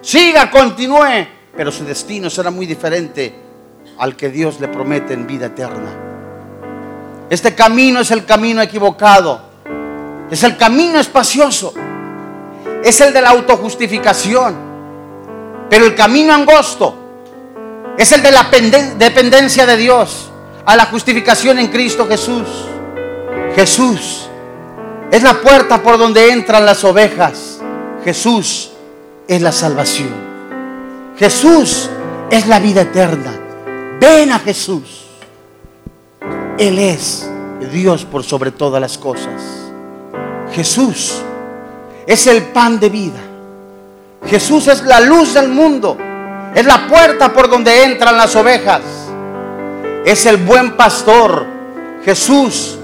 Siga, 0.00 0.48
continúe, 0.48 1.26
pero 1.56 1.72
su 1.72 1.84
destino 1.84 2.30
será 2.30 2.52
muy 2.52 2.64
diferente 2.64 3.34
al 3.98 4.14
que 4.14 4.28
Dios 4.28 4.60
le 4.60 4.68
promete 4.68 5.12
en 5.12 5.26
vida 5.26 5.46
eterna. 5.46 5.90
Este 7.28 7.56
camino 7.56 7.98
es 7.98 8.12
el 8.12 8.24
camino 8.24 8.62
equivocado. 8.62 9.40
Es 10.30 10.44
el 10.44 10.56
camino 10.56 11.00
espacioso. 11.00 11.74
Es 12.84 13.00
el 13.00 13.12
de 13.12 13.20
la 13.20 13.30
autojustificación. 13.30 14.54
Pero 15.68 15.86
el 15.86 15.96
camino 15.96 16.32
angosto 16.32 16.94
es 17.98 18.12
el 18.12 18.22
de 18.22 18.30
la 18.30 18.44
dependencia 18.98 19.66
de 19.66 19.76
Dios 19.76 20.30
a 20.64 20.76
la 20.76 20.86
justificación 20.86 21.58
en 21.58 21.66
Cristo 21.72 22.06
Jesús. 22.06 22.46
Jesús 23.56 24.28
es 25.10 25.24
la 25.24 25.34
puerta 25.40 25.82
por 25.82 25.98
donde 25.98 26.30
entran 26.30 26.64
las 26.64 26.84
ovejas. 26.84 27.55
Jesús 28.06 28.70
es 29.26 29.42
la 29.42 29.50
salvación. 29.50 30.14
Jesús 31.18 31.90
es 32.30 32.46
la 32.46 32.60
vida 32.60 32.82
eterna. 32.82 33.32
Ven 34.00 34.30
a 34.30 34.38
Jesús. 34.38 35.06
Él 36.56 36.78
es 36.78 37.28
Dios 37.72 38.04
por 38.04 38.22
sobre 38.22 38.52
todas 38.52 38.80
las 38.80 38.96
cosas. 38.96 39.42
Jesús 40.52 41.20
es 42.06 42.28
el 42.28 42.44
pan 42.44 42.78
de 42.78 42.90
vida. 42.90 43.18
Jesús 44.24 44.68
es 44.68 44.84
la 44.84 45.00
luz 45.00 45.34
del 45.34 45.48
mundo. 45.48 45.98
Es 46.54 46.64
la 46.64 46.86
puerta 46.86 47.32
por 47.32 47.50
donde 47.50 47.82
entran 47.82 48.16
las 48.16 48.36
ovejas. 48.36 48.82
Es 50.04 50.26
el 50.26 50.36
buen 50.36 50.76
pastor. 50.76 51.44
Jesús 52.04 52.78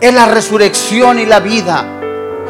es 0.00 0.14
la 0.14 0.26
resurrección 0.26 1.18
y 1.18 1.26
la 1.26 1.40
vida. 1.40 1.84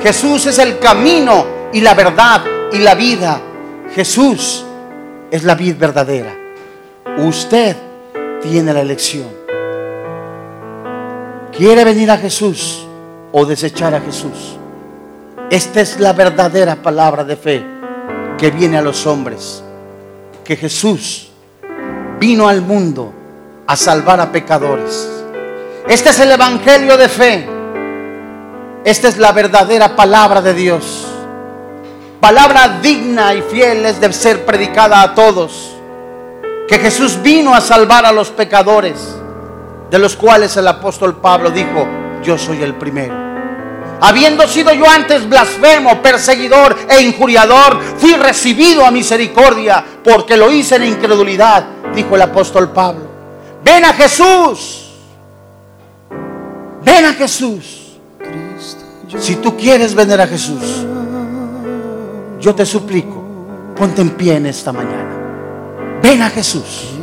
Jesús 0.02 0.44
es 0.44 0.58
el 0.58 0.78
camino 0.78 1.57
y 1.72 1.80
la 1.80 1.94
verdad 1.94 2.42
y 2.72 2.78
la 2.78 2.94
vida. 2.94 3.40
Jesús 3.94 4.64
es 5.30 5.44
la 5.44 5.54
vida 5.54 5.76
verdadera. 5.78 6.34
Usted 7.18 7.76
tiene 8.42 8.72
la 8.72 8.80
elección. 8.80 9.26
¿Quiere 11.56 11.84
venir 11.84 12.10
a 12.10 12.18
Jesús 12.18 12.86
o 13.32 13.44
desechar 13.44 13.94
a 13.94 14.00
Jesús? 14.00 14.56
Esta 15.50 15.80
es 15.80 15.98
la 15.98 16.12
verdadera 16.12 16.76
palabra 16.76 17.24
de 17.24 17.36
fe 17.36 17.64
que 18.36 18.50
viene 18.50 18.78
a 18.78 18.82
los 18.82 19.06
hombres. 19.06 19.62
Que 20.44 20.56
Jesús 20.56 21.30
vino 22.20 22.48
al 22.48 22.62
mundo 22.62 23.12
a 23.66 23.76
salvar 23.76 24.20
a 24.20 24.30
pecadores. 24.30 25.08
Este 25.88 26.10
es 26.10 26.20
el 26.20 26.30
Evangelio 26.30 26.96
de 26.96 27.08
fe. 27.08 27.48
Esta 28.84 29.08
es 29.08 29.18
la 29.18 29.32
verdadera 29.32 29.96
palabra 29.96 30.40
de 30.40 30.54
Dios. 30.54 31.17
Palabra 32.20 32.80
digna 32.82 33.32
y 33.32 33.42
fiel 33.42 33.86
es 33.86 34.00
de 34.00 34.12
ser 34.12 34.44
predicada 34.44 35.02
a 35.02 35.14
todos. 35.14 35.70
Que 36.66 36.78
Jesús 36.78 37.22
vino 37.22 37.54
a 37.54 37.60
salvar 37.60 38.04
a 38.04 38.12
los 38.12 38.30
pecadores, 38.30 39.16
de 39.88 39.98
los 39.98 40.16
cuales 40.16 40.56
el 40.56 40.66
apóstol 40.66 41.20
Pablo 41.20 41.50
dijo, 41.50 41.86
yo 42.22 42.36
soy 42.36 42.62
el 42.62 42.74
primero. 42.74 43.14
Habiendo 44.00 44.46
sido 44.46 44.72
yo 44.74 44.88
antes 44.88 45.28
blasfemo, 45.28 46.02
perseguidor 46.02 46.76
e 46.88 47.02
injuriador, 47.02 47.80
fui 47.98 48.14
recibido 48.14 48.84
a 48.84 48.90
misericordia 48.90 49.84
porque 50.02 50.36
lo 50.36 50.50
hice 50.50 50.76
en 50.76 50.84
incredulidad, 50.86 51.64
dijo 51.94 52.16
el 52.16 52.22
apóstol 52.22 52.70
Pablo. 52.70 53.08
Ven 53.62 53.84
a 53.84 53.92
Jesús. 53.92 54.90
Ven 56.82 57.04
a 57.04 57.14
Jesús. 57.14 57.98
Si 59.18 59.36
tú 59.36 59.56
quieres 59.56 59.94
venir 59.94 60.20
a 60.20 60.26
Jesús, 60.26 60.84
yo 62.40 62.54
te 62.54 62.64
suplico, 62.64 63.22
ponte 63.76 64.00
en 64.00 64.10
pie 64.10 64.36
en 64.36 64.46
esta 64.46 64.72
mañana. 64.72 65.98
Ven 66.02 66.22
a 66.22 66.30
Jesús. 66.30 66.94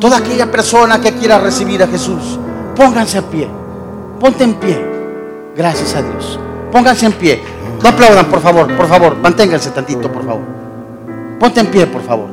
Toda 0.00 0.18
aquella 0.18 0.50
persona 0.50 1.00
que 1.00 1.12
quiera 1.12 1.38
recibir 1.38 1.82
a 1.82 1.86
Jesús, 1.86 2.38
pónganse 2.76 3.18
a 3.18 3.22
pie. 3.22 3.48
Ponte 4.20 4.44
en 4.44 4.54
pie. 4.54 4.84
Gracias 5.56 5.94
a 5.94 6.02
Dios. 6.02 6.38
Pónganse 6.70 7.06
en 7.06 7.12
pie. 7.12 7.40
No 7.82 7.88
aplaudan, 7.88 8.26
por 8.26 8.40
favor, 8.40 8.76
por 8.76 8.86
favor. 8.86 9.16
Manténganse 9.16 9.70
tantito, 9.70 10.12
por 10.12 10.24
favor. 10.24 10.42
Ponte 11.40 11.60
en 11.60 11.66
pie, 11.66 11.86
por 11.86 12.02
favor. 12.02 12.28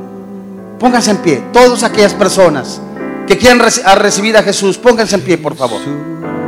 Pónganse 0.80 1.12
en 1.12 1.18
pie. 1.18 1.44
Todas 1.52 1.84
aquellas 1.84 2.14
personas 2.14 2.82
que 3.28 3.38
quieran 3.38 3.60
recibir 3.60 4.38
a 4.38 4.44
Jesús, 4.44 4.78
pónganse 4.78 5.16
en 5.16 5.22
pie, 5.22 5.38
por 5.38 5.56
favor. 5.56 5.82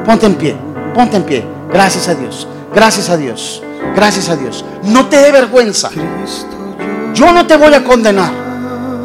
Ponte 0.06 0.26
en 0.26 0.36
pie. 0.36 0.56
Ponte 0.94 1.18
en 1.18 1.24
pie. 1.24 1.46
Gracias 1.72 2.08
a 2.08 2.16
Dios. 2.16 2.48
Gracias 2.74 3.10
a 3.10 3.18
Dios. 3.18 3.64
Gracias 3.96 4.30
a 4.30 4.36
Dios. 4.36 4.64
No 4.84 5.08
te 5.08 5.18
dé 5.18 5.32
vergüenza. 5.32 5.90
Yo 7.14 7.32
no 7.32 7.46
te 7.46 7.58
voy 7.58 7.74
a 7.74 7.84
condenar. 7.84 8.32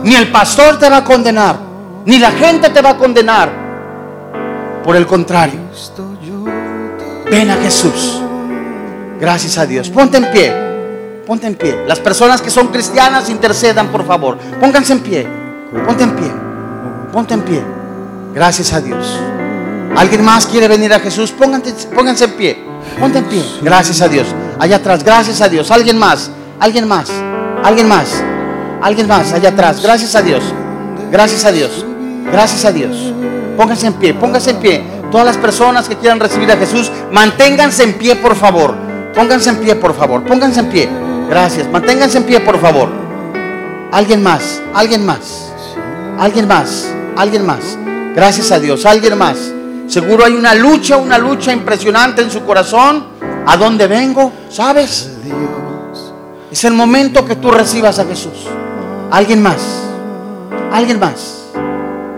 Ni 0.02 0.14
el 0.14 0.30
pastor 0.30 0.78
te 0.78 0.88
va 0.88 0.98
a 0.98 1.04
condenar. 1.04 1.56
Ni 2.04 2.18
la 2.18 2.30
gente 2.30 2.70
te 2.70 2.80
va 2.80 2.90
a 2.90 2.96
condenar. 2.96 3.50
Por 4.84 4.96
el 4.96 5.06
contrario. 5.06 5.60
Ven 7.30 7.50
a 7.50 7.56
Jesús. 7.56 8.22
Gracias 9.20 9.58
a 9.58 9.66
Dios. 9.66 9.88
Ponte 9.90 10.18
en 10.18 10.30
pie. 10.30 10.52
Ponte 11.26 11.46
en 11.48 11.56
pie. 11.56 11.84
Las 11.86 11.98
personas 11.98 12.40
que 12.40 12.50
son 12.50 12.68
cristianas 12.68 13.28
intercedan, 13.28 13.88
por 13.88 14.06
favor. 14.06 14.38
Pónganse 14.60 14.92
en 14.92 15.00
pie. 15.00 15.26
Ponte 15.84 16.04
en 16.04 16.14
pie. 16.14 16.30
Ponte 17.12 17.34
en 17.34 17.42
pie. 17.42 17.62
Gracias 18.32 18.72
a 18.72 18.80
Dios. 18.80 19.18
¿Alguien 19.96 20.22
más 20.22 20.46
quiere 20.46 20.68
venir 20.68 20.92
a 20.92 21.00
Jesús? 21.00 21.32
Pónganse, 21.32 21.72
pónganse 21.94 22.24
en 22.24 22.32
pie. 22.34 22.64
Ponte 23.00 23.18
en 23.18 23.24
pie. 23.24 23.42
Gracias 23.62 24.00
a 24.00 24.08
Dios. 24.08 24.26
Allá 24.58 24.76
atrás. 24.76 25.04
Gracias 25.04 25.40
a 25.40 25.48
Dios. 25.48 25.70
¿Alguien 25.70 25.98
más? 25.98 26.30
¿Alguien 26.58 26.88
más? 26.88 27.10
¿Alguien 27.62 27.88
más? 27.88 28.22
¿Alguien 28.80 29.08
más? 29.08 29.32
Allá 29.32 29.50
atrás. 29.50 29.82
Gracias 29.82 30.14
a 30.14 30.22
Dios. 30.22 30.42
Gracias 31.10 31.44
a 31.44 31.52
Dios. 31.52 31.84
Gracias 32.30 32.64
a 32.64 32.72
Dios. 32.72 33.12
Pónganse 33.56 33.86
en 33.86 33.94
pie. 33.94 34.14
Pónganse 34.14 34.50
en 34.50 34.56
pie. 34.56 34.82
Todas 35.10 35.26
las 35.26 35.36
personas 35.36 35.88
que 35.88 35.96
quieran 35.96 36.20
recibir 36.20 36.50
a 36.50 36.56
Jesús, 36.56 36.90
manténganse 37.12 37.84
en 37.84 37.94
pie, 37.94 38.16
por 38.16 38.34
favor. 38.34 38.74
Pónganse 39.14 39.50
en 39.50 39.56
pie, 39.56 39.76
por 39.76 39.94
favor. 39.94 40.24
Pónganse 40.24 40.60
en 40.60 40.68
pie. 40.68 40.88
Gracias. 41.28 41.68
Manténganse 41.70 42.18
en 42.18 42.24
pie, 42.24 42.40
por 42.40 42.58
favor. 42.60 42.88
Alguien 43.92 44.22
más. 44.22 44.60
Alguien 44.74 45.06
más. 45.06 45.52
Alguien 46.18 46.48
más. 46.48 46.92
Alguien 47.16 47.46
más. 47.46 47.78
Gracias 48.14 48.50
a 48.50 48.58
Dios. 48.58 48.84
Alguien 48.84 49.16
más. 49.16 49.52
Seguro 49.86 50.24
hay 50.24 50.34
una 50.34 50.54
lucha, 50.54 50.96
una 50.96 51.18
lucha 51.18 51.52
impresionante 51.52 52.22
en 52.22 52.30
su 52.30 52.44
corazón. 52.44 53.15
¿A 53.46 53.56
dónde 53.56 53.86
vengo? 53.86 54.32
¿Sabes? 54.48 55.10
Es 56.50 56.64
el 56.64 56.74
momento 56.74 57.24
que 57.24 57.36
tú 57.36 57.50
recibas 57.50 57.98
a 57.98 58.04
Jesús. 58.04 58.46
Alguien 59.10 59.42
más. 59.42 59.62
Alguien 60.72 60.98
más. 60.98 61.44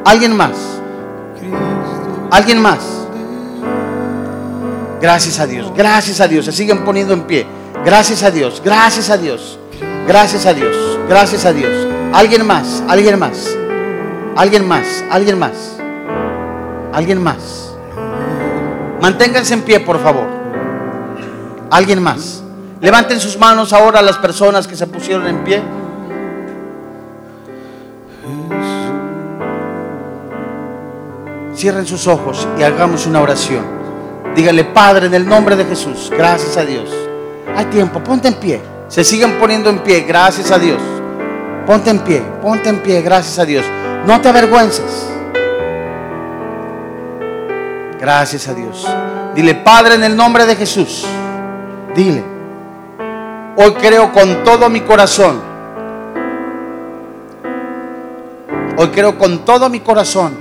Alguien 0.05 0.37
más. 0.37 0.53
¿Alguien 2.31 2.61
más? 2.61 2.79
Gracias 5.01 5.39
a 5.39 5.47
Dios, 5.47 5.73
gracias 5.77 6.21
a 6.21 6.29
Dios. 6.29 6.45
Se 6.45 6.53
siguen 6.53 6.85
poniendo 6.85 7.15
en 7.15 7.23
pie. 7.23 7.47
Gracias 7.85 8.23
a 8.23 8.31
Dios, 8.31 8.61
gracias 8.65 9.11
a 9.11 9.17
Dios. 9.17 9.59
Gracias 10.07 10.47
a 10.47 10.55
Dios, 10.55 10.99
gracias 11.09 11.45
a 11.45 11.53
Dios. 11.53 11.87
¿Alguien 12.13 12.47
más? 12.47 12.83
¿Alguien 12.89 13.19
más? 13.19 13.55
¿Alguien 14.37 14.67
más? 14.67 15.05
¿Alguien 15.11 15.39
más? 15.39 15.77
¿Alguien 16.93 17.23
más? 17.23 17.75
Manténganse 19.01 19.55
en 19.55 19.63
pie, 19.63 19.81
por 19.81 20.03
favor. 20.03 20.38
¿Alguien 21.71 22.03
más? 22.03 22.43
Levanten 22.81 23.21
sus 23.21 23.39
manos 23.39 23.73
ahora 23.73 23.99
a 23.99 24.03
las 24.03 24.17
personas 24.19 24.67
que 24.67 24.77
se 24.77 24.87
pusieron 24.87 25.27
en 25.27 25.45
pie. 25.45 25.63
Cierren 31.55 31.87
sus 31.87 32.07
ojos 32.07 32.47
y 32.59 32.63
hagamos 32.63 33.07
una 33.07 33.21
oración. 33.21 33.65
Dígale, 34.37 34.65
Padre, 34.65 35.07
en 35.07 35.15
el 35.15 35.29
nombre 35.29 35.57
de 35.57 35.65
Jesús, 35.65 36.13
gracias 36.17 36.57
a 36.57 36.65
Dios. 36.65 36.89
Hay 37.57 37.65
tiempo, 37.67 37.99
ponte 38.03 38.29
en 38.29 38.35
pie. 38.35 38.63
Se 38.87 39.03
siguen 39.03 39.39
poniendo 39.41 39.69
en 39.69 39.81
pie, 39.81 40.03
gracias 40.03 40.53
a 40.53 40.59
Dios. 40.59 40.81
Ponte 41.67 41.91
en 41.91 41.99
pie, 41.99 42.23
ponte 42.41 42.69
en 42.69 42.81
pie, 42.81 43.03
gracias 43.03 43.41
a 43.41 43.45
Dios. 43.45 43.65
No 44.07 44.21
te 44.21 44.29
avergüences. 44.29 45.09
Gracias 47.99 48.47
a 48.47 48.55
Dios. 48.55 48.87
Dile, 49.35 49.57
Padre, 49.57 49.97
en 49.97 50.05
el 50.05 50.17
nombre 50.17 50.47
de 50.47 50.55
Jesús. 50.55 51.05
Dile, 51.99 52.23
hoy 53.57 53.73
creo 53.73 54.13
con 54.13 54.45
todo 54.45 54.71
mi 54.71 54.83
corazón. 54.83 55.43
Hoy 58.77 58.87
creo 58.91 59.19
con 59.19 59.45
todo 59.45 59.69
mi 59.69 59.81
corazón 59.81 60.33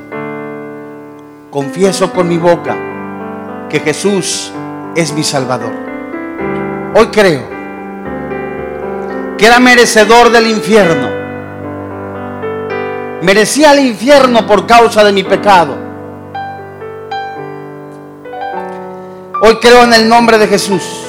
confieso 1.49 2.13
con 2.13 2.29
mi 2.29 2.37
boca 2.37 2.77
que 3.69 3.79
Jesús 3.79 4.51
es 4.95 5.11
mi 5.13 5.23
Salvador. 5.23 5.73
Hoy 6.93 7.07
creo 7.07 7.41
que 9.35 9.47
era 9.47 9.59
merecedor 9.59 10.29
del 10.29 10.45
infierno. 10.45 11.09
Merecía 13.23 13.71
el 13.71 13.79
infierno 13.79 14.45
por 14.45 14.67
causa 14.67 15.03
de 15.03 15.11
mi 15.11 15.23
pecado. 15.23 15.75
Hoy 19.41 19.57
creo 19.59 19.85
en 19.85 19.93
el 19.93 20.07
nombre 20.07 20.37
de 20.37 20.45
Jesús 20.45 21.06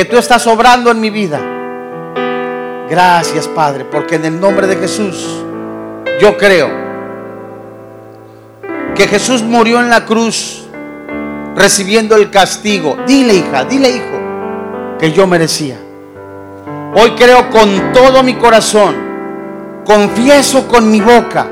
que 0.00 0.06
tú 0.06 0.16
estás 0.16 0.46
obrando 0.46 0.90
en 0.90 0.98
mi 0.98 1.10
vida. 1.10 1.38
Gracias 2.88 3.46
Padre, 3.48 3.84
porque 3.84 4.14
en 4.14 4.24
el 4.24 4.40
nombre 4.40 4.66
de 4.66 4.76
Jesús 4.76 5.44
yo 6.18 6.38
creo 6.38 6.70
que 8.94 9.06
Jesús 9.06 9.42
murió 9.42 9.78
en 9.78 9.90
la 9.90 10.06
cruz 10.06 10.66
recibiendo 11.54 12.16
el 12.16 12.30
castigo. 12.30 12.96
Dile, 13.06 13.34
hija, 13.34 13.64
dile, 13.64 13.90
hijo, 13.90 14.96
que 14.98 15.12
yo 15.12 15.26
merecía. 15.26 15.76
Hoy 16.94 17.10
creo 17.10 17.50
con 17.50 17.92
todo 17.92 18.22
mi 18.22 18.36
corazón, 18.36 18.96
confieso 19.84 20.66
con 20.66 20.90
mi 20.90 21.02
boca 21.02 21.46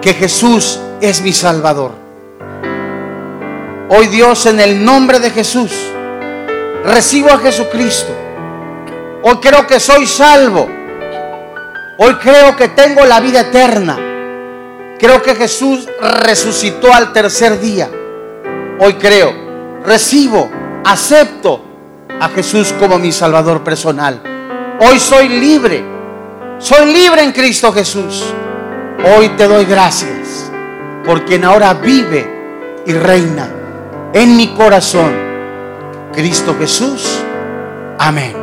que 0.00 0.14
Jesús 0.14 0.78
es 1.00 1.20
mi 1.20 1.32
Salvador. 1.32 1.90
Hoy 3.88 4.06
Dios, 4.06 4.46
en 4.46 4.60
el 4.60 4.84
nombre 4.84 5.18
de 5.18 5.30
Jesús, 5.30 5.72
recibo 6.84 7.30
a 7.30 7.38
Jesucristo. 7.38 8.14
Hoy 9.22 9.36
creo 9.36 9.66
que 9.66 9.80
soy 9.80 10.06
salvo. 10.06 10.68
Hoy 11.98 12.14
creo 12.14 12.56
que 12.56 12.68
tengo 12.68 13.04
la 13.04 13.20
vida 13.20 13.40
eterna. 13.40 13.98
Creo 14.98 15.22
que 15.22 15.34
Jesús 15.34 15.88
resucitó 16.22 16.92
al 16.92 17.12
tercer 17.12 17.60
día. 17.60 17.90
Hoy 18.80 18.94
creo, 18.94 19.32
recibo, 19.84 20.50
acepto 20.84 21.64
a 22.20 22.28
Jesús 22.28 22.72
como 22.78 22.98
mi 22.98 23.12
Salvador 23.12 23.62
personal. 23.62 24.20
Hoy 24.80 24.98
soy 24.98 25.28
libre. 25.28 25.84
Soy 26.58 26.92
libre 26.92 27.22
en 27.22 27.32
Cristo 27.32 27.72
Jesús. 27.72 28.24
Hoy 29.04 29.28
te 29.30 29.46
doy 29.46 29.64
gracias 29.64 30.50
por 31.04 31.24
quien 31.24 31.44
ahora 31.44 31.74
vive 31.74 32.82
y 32.86 32.92
reina 32.92 33.48
en 34.12 34.36
mi 34.36 34.48
corazón. 34.54 35.27
Cristo 36.18 36.56
Jesús. 36.58 37.20
Amén. 37.96 38.34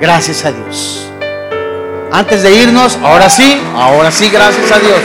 Gracias 0.00 0.44
a 0.44 0.50
Dios. 0.50 1.08
Antes 2.10 2.42
de 2.42 2.52
irnos, 2.52 2.98
ahora 3.00 3.30
sí, 3.30 3.62
ahora 3.76 4.10
sí, 4.10 4.28
gracias 4.28 4.72
a 4.72 4.80
Dios. 4.80 4.98